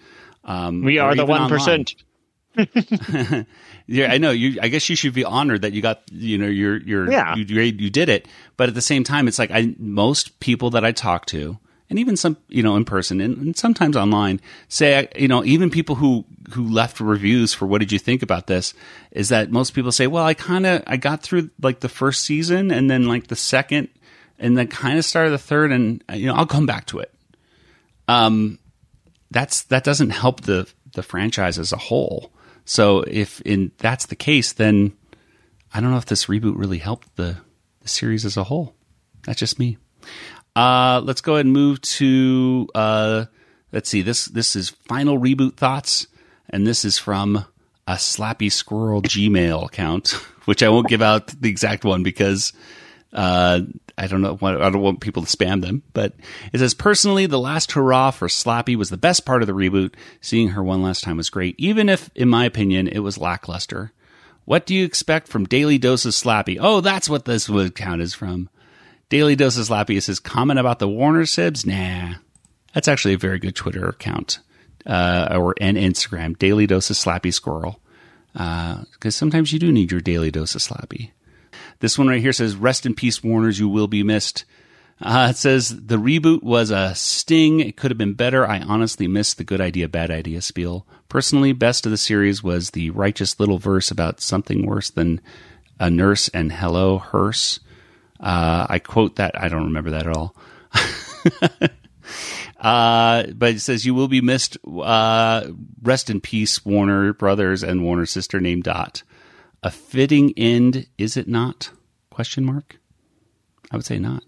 [0.44, 1.48] Um, We are the one
[3.86, 4.30] Yeah, I know.
[4.30, 7.34] You, I guess you should be honored that you got, you know, your, your, Yeah.
[7.34, 8.26] you, you, you did it.
[8.56, 11.58] But at the same time, it's like I, most people that I talk to,
[11.90, 15.70] and even some, you know, in person and, and sometimes online, say, you know, even
[15.70, 18.74] people who who left reviews for what did you think about this,
[19.10, 22.24] is that most people say, well, I kind of, I got through like the first
[22.24, 23.88] season and then like the second,
[24.38, 27.12] and then kind of started the third, and you know, I'll come back to it.
[28.08, 28.58] Um,
[29.32, 32.32] that's that doesn't help the the franchise as a whole.
[32.64, 34.92] So if in that's the case, then
[35.72, 37.38] I don't know if this reboot really helped the
[37.80, 38.74] the series as a whole.
[39.24, 39.78] That's just me.
[40.54, 43.24] Uh, let's go ahead and move to uh,
[43.72, 46.06] let's see this this is final reboot thoughts,
[46.50, 47.44] and this is from
[47.86, 50.10] a Slappy Squirrel Gmail account,
[50.44, 52.52] which I won't give out the exact one because
[53.12, 53.60] uh,
[53.98, 54.38] I don't know.
[54.40, 56.14] I don't want people to spam them, but
[56.52, 59.94] it says personally, the last hurrah for Slappy was the best part of the reboot.
[60.20, 63.92] Seeing her one last time was great, even if, in my opinion, it was lackluster.
[64.44, 66.58] What do you expect from Daily Doses Slappy?
[66.60, 68.48] Oh, that's what this would count as from.
[69.08, 69.96] Daily Doses Slappy.
[69.96, 71.66] It says comment about the Warner Sibs.
[71.66, 72.16] Nah,
[72.74, 74.40] that's actually a very good Twitter account
[74.86, 76.38] uh, or and Instagram.
[76.38, 77.78] Daily Doses Slappy Squirrel.
[78.32, 81.10] Because sometimes you do need your daily dose of Slappy.
[81.82, 84.44] This one right here says, Rest in peace, Warners, you will be missed.
[85.00, 87.58] Uh, it says, The reboot was a sting.
[87.58, 88.46] It could have been better.
[88.46, 90.86] I honestly missed the good idea, bad idea spiel.
[91.08, 95.20] Personally, best of the series was the righteous little verse about something worse than
[95.80, 97.58] a nurse and hello, hearse.
[98.20, 99.36] Uh, I quote that.
[99.36, 100.36] I don't remember that at all.
[102.60, 104.56] Uh, but it says you will be missed.
[104.64, 105.48] Uh,
[105.82, 109.02] rest in peace, Warner brothers and Warner sister named Dot.
[109.62, 111.70] A fitting end, is it not?
[112.10, 112.78] Question mark.
[113.70, 114.24] I would say not.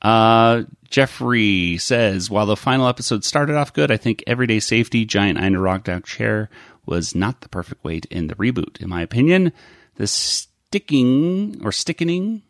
[0.00, 5.38] Uh, Jeffrey says, while the final episode started off good, I think everyday safety, giant
[5.38, 6.48] Adirondack chair
[6.86, 8.80] was not the perfect way to end the reboot.
[8.80, 9.52] In my opinion,
[9.96, 12.42] the sticking or stickening,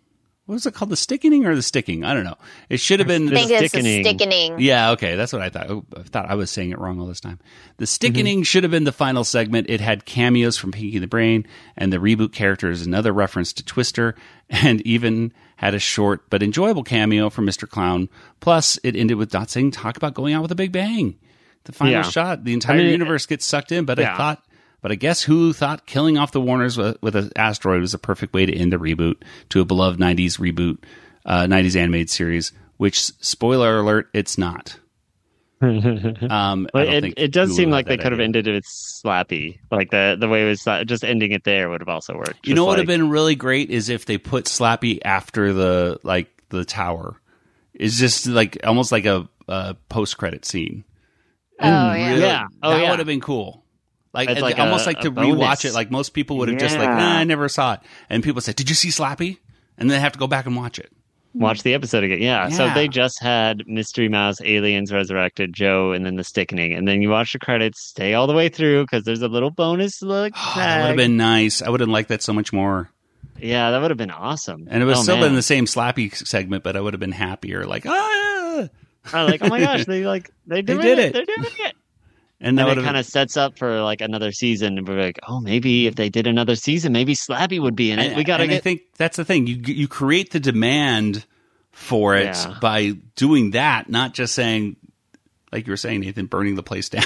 [0.51, 0.91] what was it called?
[0.91, 2.03] The stickening or the sticking?
[2.03, 2.35] I don't know.
[2.69, 4.59] It should have been I think it's the stickening.
[4.59, 5.71] yeah, okay, that's what I thought.
[5.71, 7.39] Oh, I thought I was saying it wrong all this time.
[7.77, 8.43] The stickening mm-hmm.
[8.43, 9.71] should have been the final segment.
[9.71, 11.47] It had cameos from Pinky the Brain
[11.77, 14.17] and the reboot characters, another reference to Twister,
[14.51, 17.69] and even had a short but enjoyable cameo from Mr.
[17.69, 18.09] Clown.
[18.41, 21.17] Plus, it ended with Dot saying, "Talk about going out with a big bang."
[21.63, 22.03] The final Yeah.
[22.03, 23.85] shot, the entire I mean, universe gets sucked in.
[23.85, 24.45] But I thought,
[24.81, 27.99] but I guess who thought killing off the Warners with, with an asteroid was a
[27.99, 29.17] perfect way to end the reboot
[29.51, 30.79] to a beloved '90s reboot,
[31.27, 32.53] uh, '90s animated series.
[32.77, 34.79] Which, spoiler alert, it's not.
[35.63, 39.59] Um, But it, it does seem like they that could have ended it with Slappy.
[39.71, 42.47] Like the the way it was uh, just ending it there would have also worked.
[42.47, 45.53] You Just know what would have been really great is if they put Slappy after
[45.53, 47.21] the like the tower.
[47.75, 50.85] It's just like almost like a, a post credit scene.
[51.61, 52.09] Oh, yeah.
[52.09, 52.47] Really- Yeah.
[52.63, 52.91] Oh, that yeah.
[52.91, 53.63] would have been cool.
[54.13, 55.35] Like, It's like almost a- like to bonus.
[55.37, 55.73] rewatch it.
[55.73, 56.97] Like most people would have just like, Yeah.
[56.97, 57.81] nah, I never saw it.
[58.09, 59.39] And people say, "Did you see Slappy?"
[59.79, 60.91] And then they have to go back and watch it.
[61.33, 62.21] watch the episode again.
[62.21, 62.49] Yeah.
[62.49, 67.03] So they just had Mystery Mouse, Aliens Resurrected, Joe, and then the Stickening, and then
[67.03, 70.33] you watch the credits, stay all the way through because there's a little bonus look.
[70.37, 71.63] Oh, that would have been nice.
[71.63, 72.91] I would have liked that so much more.
[73.39, 74.67] Yeah, that would have been awesome.
[74.69, 75.27] And it would oh, still man.
[75.27, 77.65] been the same Slappy segment, but I would have been happier.
[77.65, 78.69] Like, ah,
[79.13, 80.99] I was like, oh my gosh, they like they, They did it.
[80.99, 81.13] it.
[81.13, 81.75] They're doing it.
[82.41, 85.01] And that And would it kind of sets up for like another season, and we're
[85.01, 88.07] like, oh, maybe if they did another season, maybe Slappy would be in it.
[88.09, 89.47] And- we gotta and I think that's the thing.
[89.47, 91.25] You you create the demand
[91.73, 92.59] for it Yeah.
[92.61, 94.77] by doing that, not just saying,
[95.53, 97.05] like you were saying, Nathan, burning the place down.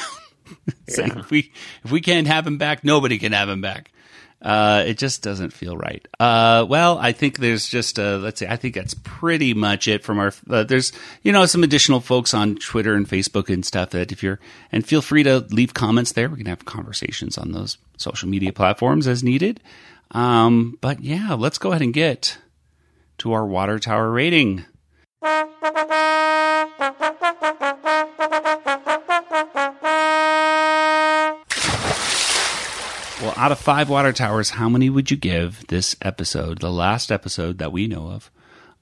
[0.88, 1.18] saying Yeah.
[1.20, 1.52] if we
[1.84, 3.90] if we can't have him back, nobody can have him back.
[4.44, 6.06] Uh, it just doesn't feel right.
[6.20, 8.46] Uh, well, I think there's just uh, let's see.
[8.46, 10.34] I think that's pretty much it from our.
[10.50, 10.92] Uh, there's
[11.22, 14.38] you know some additional folks on Twitter and Facebook and stuff that if you're
[14.70, 16.28] and feel free to leave comments there.
[16.28, 19.62] We can have conversations on those social media platforms as needed.
[20.10, 22.36] Um, but yeah, let's go ahead and get
[23.18, 24.66] to our water tower rating.
[33.24, 37.10] Well, out of five water towers, how many would you give this episode, the last
[37.10, 38.30] episode that we know of,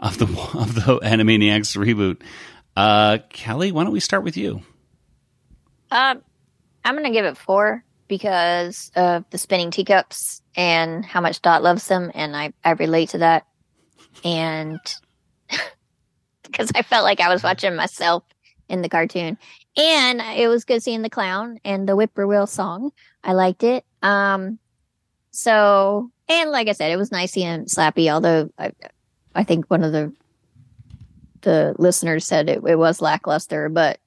[0.01, 0.25] of the
[0.59, 2.21] of the Animaniacs reboot?
[2.77, 4.63] Uh, Kelly, why don't we start with you?
[5.93, 6.23] Um,
[6.85, 11.87] I'm gonna give it four because of the spinning teacups and how much Dot loves
[11.87, 13.47] them, and I I relate to that,
[14.25, 14.81] and
[16.43, 18.25] because I felt like I was watching myself
[18.69, 19.39] in the cartoon,
[19.77, 22.91] and it was good seeing the clown and the whippoorwill song.
[23.23, 23.85] I liked it.
[24.03, 24.59] Um,
[25.31, 28.11] so and like I said, it was nice and Slappy.
[28.11, 28.73] Although I,
[29.35, 30.13] I think one of the
[31.43, 33.99] the listeners said it, it was lackluster, but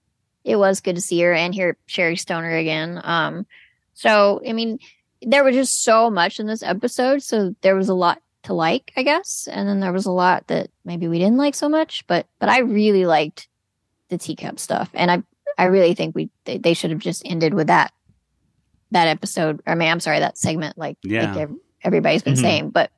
[0.43, 3.01] it was good to see her and hear Sherri Stoner again.
[3.03, 3.45] Um,
[3.93, 4.80] so I mean,
[5.22, 8.91] there was just so much in this episode, so there was a lot to like,
[8.95, 12.05] I guess, and then there was a lot that maybe we didn't like so much.
[12.07, 13.47] But but I really liked
[14.09, 15.23] the teacup stuff, and I
[15.57, 17.91] I really think we they, they should have just ended with that
[18.95, 19.61] that episode.
[19.67, 21.31] I mean, I'm sorry, that segment, like Yeah.
[21.34, 22.41] like ev- everybody's been Mhm.
[22.41, 22.89] saying, but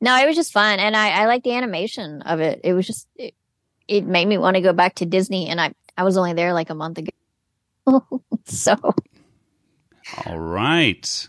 [0.00, 2.60] no, it was just fun, and I I like the animation of it.
[2.64, 3.34] It was just it,
[3.88, 6.52] it made me want to go back to Disney, and I I was only there
[6.52, 7.10] like a month ago,
[8.44, 8.76] so
[10.26, 11.28] All right.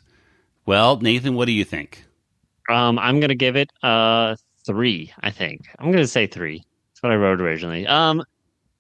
[0.66, 2.04] Well, Nathan, what do you think?
[2.70, 5.12] Um, I'm gonna give it uh three.
[5.22, 6.58] I think I'm gonna say three.
[6.94, 7.88] That's what I wrote originally.
[7.88, 8.24] Um,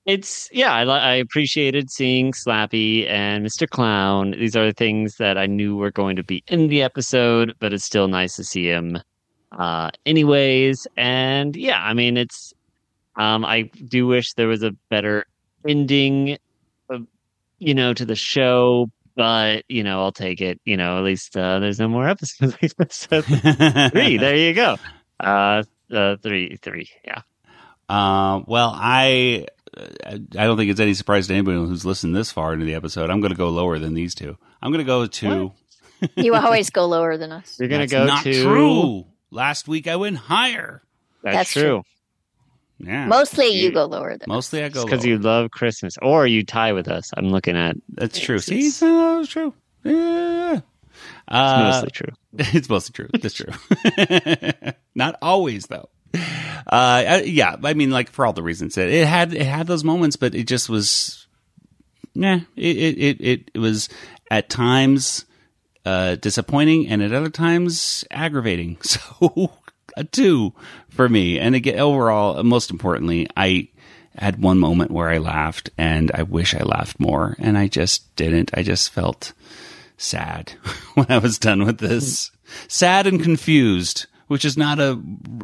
[0.07, 3.69] it's yeah, I I appreciated seeing Slappy and Mr.
[3.69, 4.31] Clown.
[4.31, 7.73] These are the things that I knew were going to be in the episode, but
[7.73, 8.99] it's still nice to see him,
[9.51, 10.87] uh, anyways.
[10.95, 12.53] And yeah, I mean, it's
[13.17, 15.25] um, I do wish there was a better
[15.67, 16.37] ending,
[16.89, 16.99] uh,
[17.59, 18.89] you know, to the show.
[19.17, 20.61] But you know, I'll take it.
[20.63, 22.55] You know, at least uh, there's no more episodes.
[22.89, 24.17] So three.
[24.19, 24.77] There you go.
[25.19, 26.89] Uh, uh three, three.
[27.03, 27.23] Yeah.
[27.89, 29.47] Uh, well, I
[30.05, 33.09] I don't think it's any surprise to anybody who's listened this far into the episode.
[33.09, 34.37] I'm going to go lower than these two.
[34.61, 35.51] I'm going to go to.
[36.15, 37.57] you always go lower than us.
[37.59, 38.43] You're gonna That's go not to.
[38.43, 39.05] true.
[39.31, 40.83] Last week I went higher.
[41.23, 41.61] That's, That's true.
[41.61, 41.83] true.
[42.79, 46.27] Yeah, Mostly you You- go lower than mostly I go because you love Christmas, or
[46.27, 47.11] you tie with us.
[47.17, 47.75] I'm looking at.
[47.89, 48.35] That's true.
[48.35, 49.53] It's- See, it's- that was true.
[49.83, 50.53] Yeah.
[50.57, 50.63] It's
[51.27, 52.13] Uh, mostly true.
[52.37, 53.09] it's mostly true.
[53.19, 54.71] That's true.
[54.95, 55.89] Not always though.
[56.67, 59.83] Uh, yeah, I mean, like for all the reasons it, it had, it had those
[59.83, 61.27] moments, but it just was,
[62.13, 62.39] nah.
[62.55, 63.87] It it it, it, was
[64.29, 65.25] at times
[65.85, 68.77] uh, disappointing and at other times aggravating.
[68.83, 69.51] So
[69.97, 70.53] a two
[70.89, 71.39] for me.
[71.39, 73.69] And again, overall, most importantly, I
[74.15, 78.15] had one moment where I laughed and I wish I laughed more and I just
[78.15, 78.51] didn't.
[78.53, 79.33] I just felt
[79.97, 80.51] sad
[80.93, 82.31] when I was done with this.
[82.67, 84.99] Sad and confused, which is not a,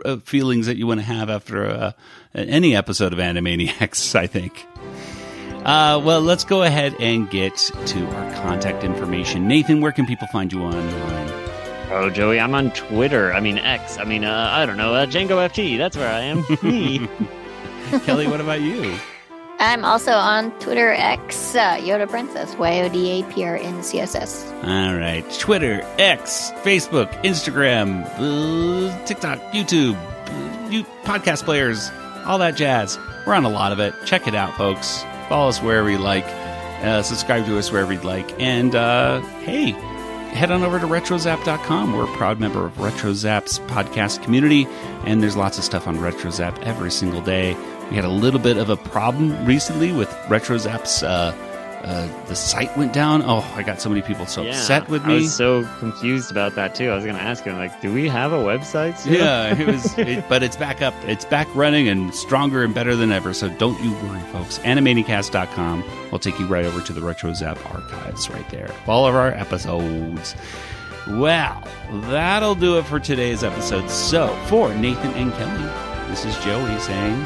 [0.06, 1.96] a feelings that you want to have after a,
[2.36, 4.66] any episode of Animaniacs, I think.
[5.66, 7.56] Uh, well, let's go ahead and get
[7.86, 9.48] to our contact information.
[9.48, 11.30] Nathan, where can people find you online?
[11.92, 13.34] Oh, Joey, I'm on Twitter.
[13.34, 13.98] I mean X.
[13.98, 15.78] I mean, uh, I don't know, uh, Django FT.
[15.78, 16.44] That's where I am.
[16.64, 17.08] Me.
[18.06, 18.98] Kelly, what about you?
[19.64, 23.82] I'm also on Twitter X, uh, Yoda Princess, Y O D A P R N
[23.82, 24.52] C S S.
[24.64, 25.24] All right.
[25.40, 31.92] Twitter, X, Facebook, Instagram, uh, TikTok, YouTube, uh, you podcast players,
[32.26, 33.00] all that jazz.
[33.26, 33.94] We're on a lot of it.
[34.06, 35.04] Check it out, folks.
[35.30, 36.26] Follow us wherever you like.
[36.84, 38.38] Uh, subscribe to us wherever you'd like.
[38.42, 39.72] And uh, hey,
[40.34, 41.94] head on over to retrozap.com.
[41.94, 44.68] We're a proud member of RetroZap's podcast community,
[45.06, 47.56] and there's lots of stuff on RetroZap every single day.
[47.90, 51.04] We had a little bit of a problem recently with RetroZap's.
[51.04, 51.36] Uh,
[51.84, 53.22] uh, the site went down.
[53.26, 55.14] Oh, I got so many people so upset with I me.
[55.16, 56.90] was so confused about that too.
[56.90, 58.98] I was going to ask him, like, do we have a website?
[58.98, 59.14] still?
[59.16, 60.94] Yeah, it was, it, but it's back up.
[61.04, 63.34] It's back running and stronger and better than ever.
[63.34, 64.60] So don't you worry, folks.
[64.60, 68.74] Animanicast.com will take you right over to the RetroZap archives right there.
[68.88, 70.36] All of our episodes.
[71.10, 73.90] Well, that'll do it for today's episode.
[73.90, 77.26] So for Nathan and Kelly, this is Joey saying,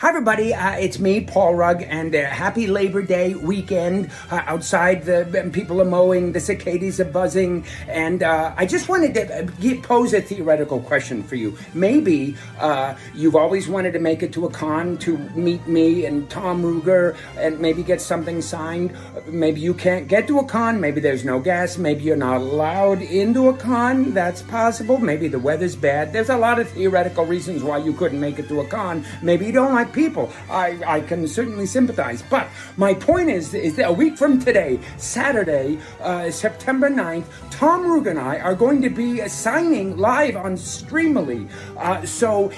[0.00, 0.54] Hi, everybody.
[0.54, 4.10] Uh, it's me, Paul Rugg, and uh, happy Labor Day weekend.
[4.30, 9.12] Uh, outside, the people are mowing, the cicadas are buzzing, and uh, I just wanted
[9.12, 11.54] to uh, ge- pose a theoretical question for you.
[11.74, 16.30] Maybe uh, you've always wanted to make it to a con to meet me and
[16.30, 18.96] Tom Ruegger and maybe get something signed.
[19.26, 20.80] Maybe you can't get to a con.
[20.80, 21.76] Maybe there's no gas.
[21.76, 24.14] Maybe you're not allowed into a con.
[24.14, 24.96] That's possible.
[24.96, 26.14] Maybe the weather's bad.
[26.14, 29.04] There's a lot of theoretical reasons why you couldn't make it to a con.
[29.20, 30.32] Maybe you don't like people.
[30.48, 32.22] I, I can certainly sympathize.
[32.22, 37.90] But my point is, is that a week from today, Saturday, uh, September 9th, Tom
[37.90, 41.50] Rug and I are going to be signing live on Streamily.
[41.76, 42.52] Uh, so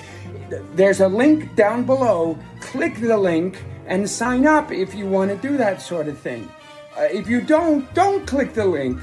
[0.51, 2.39] th- there's a link down below.
[2.61, 6.49] Click the link and sign up if you want to do that sort of thing.
[6.97, 8.99] Uh, if you don't, don't click the link.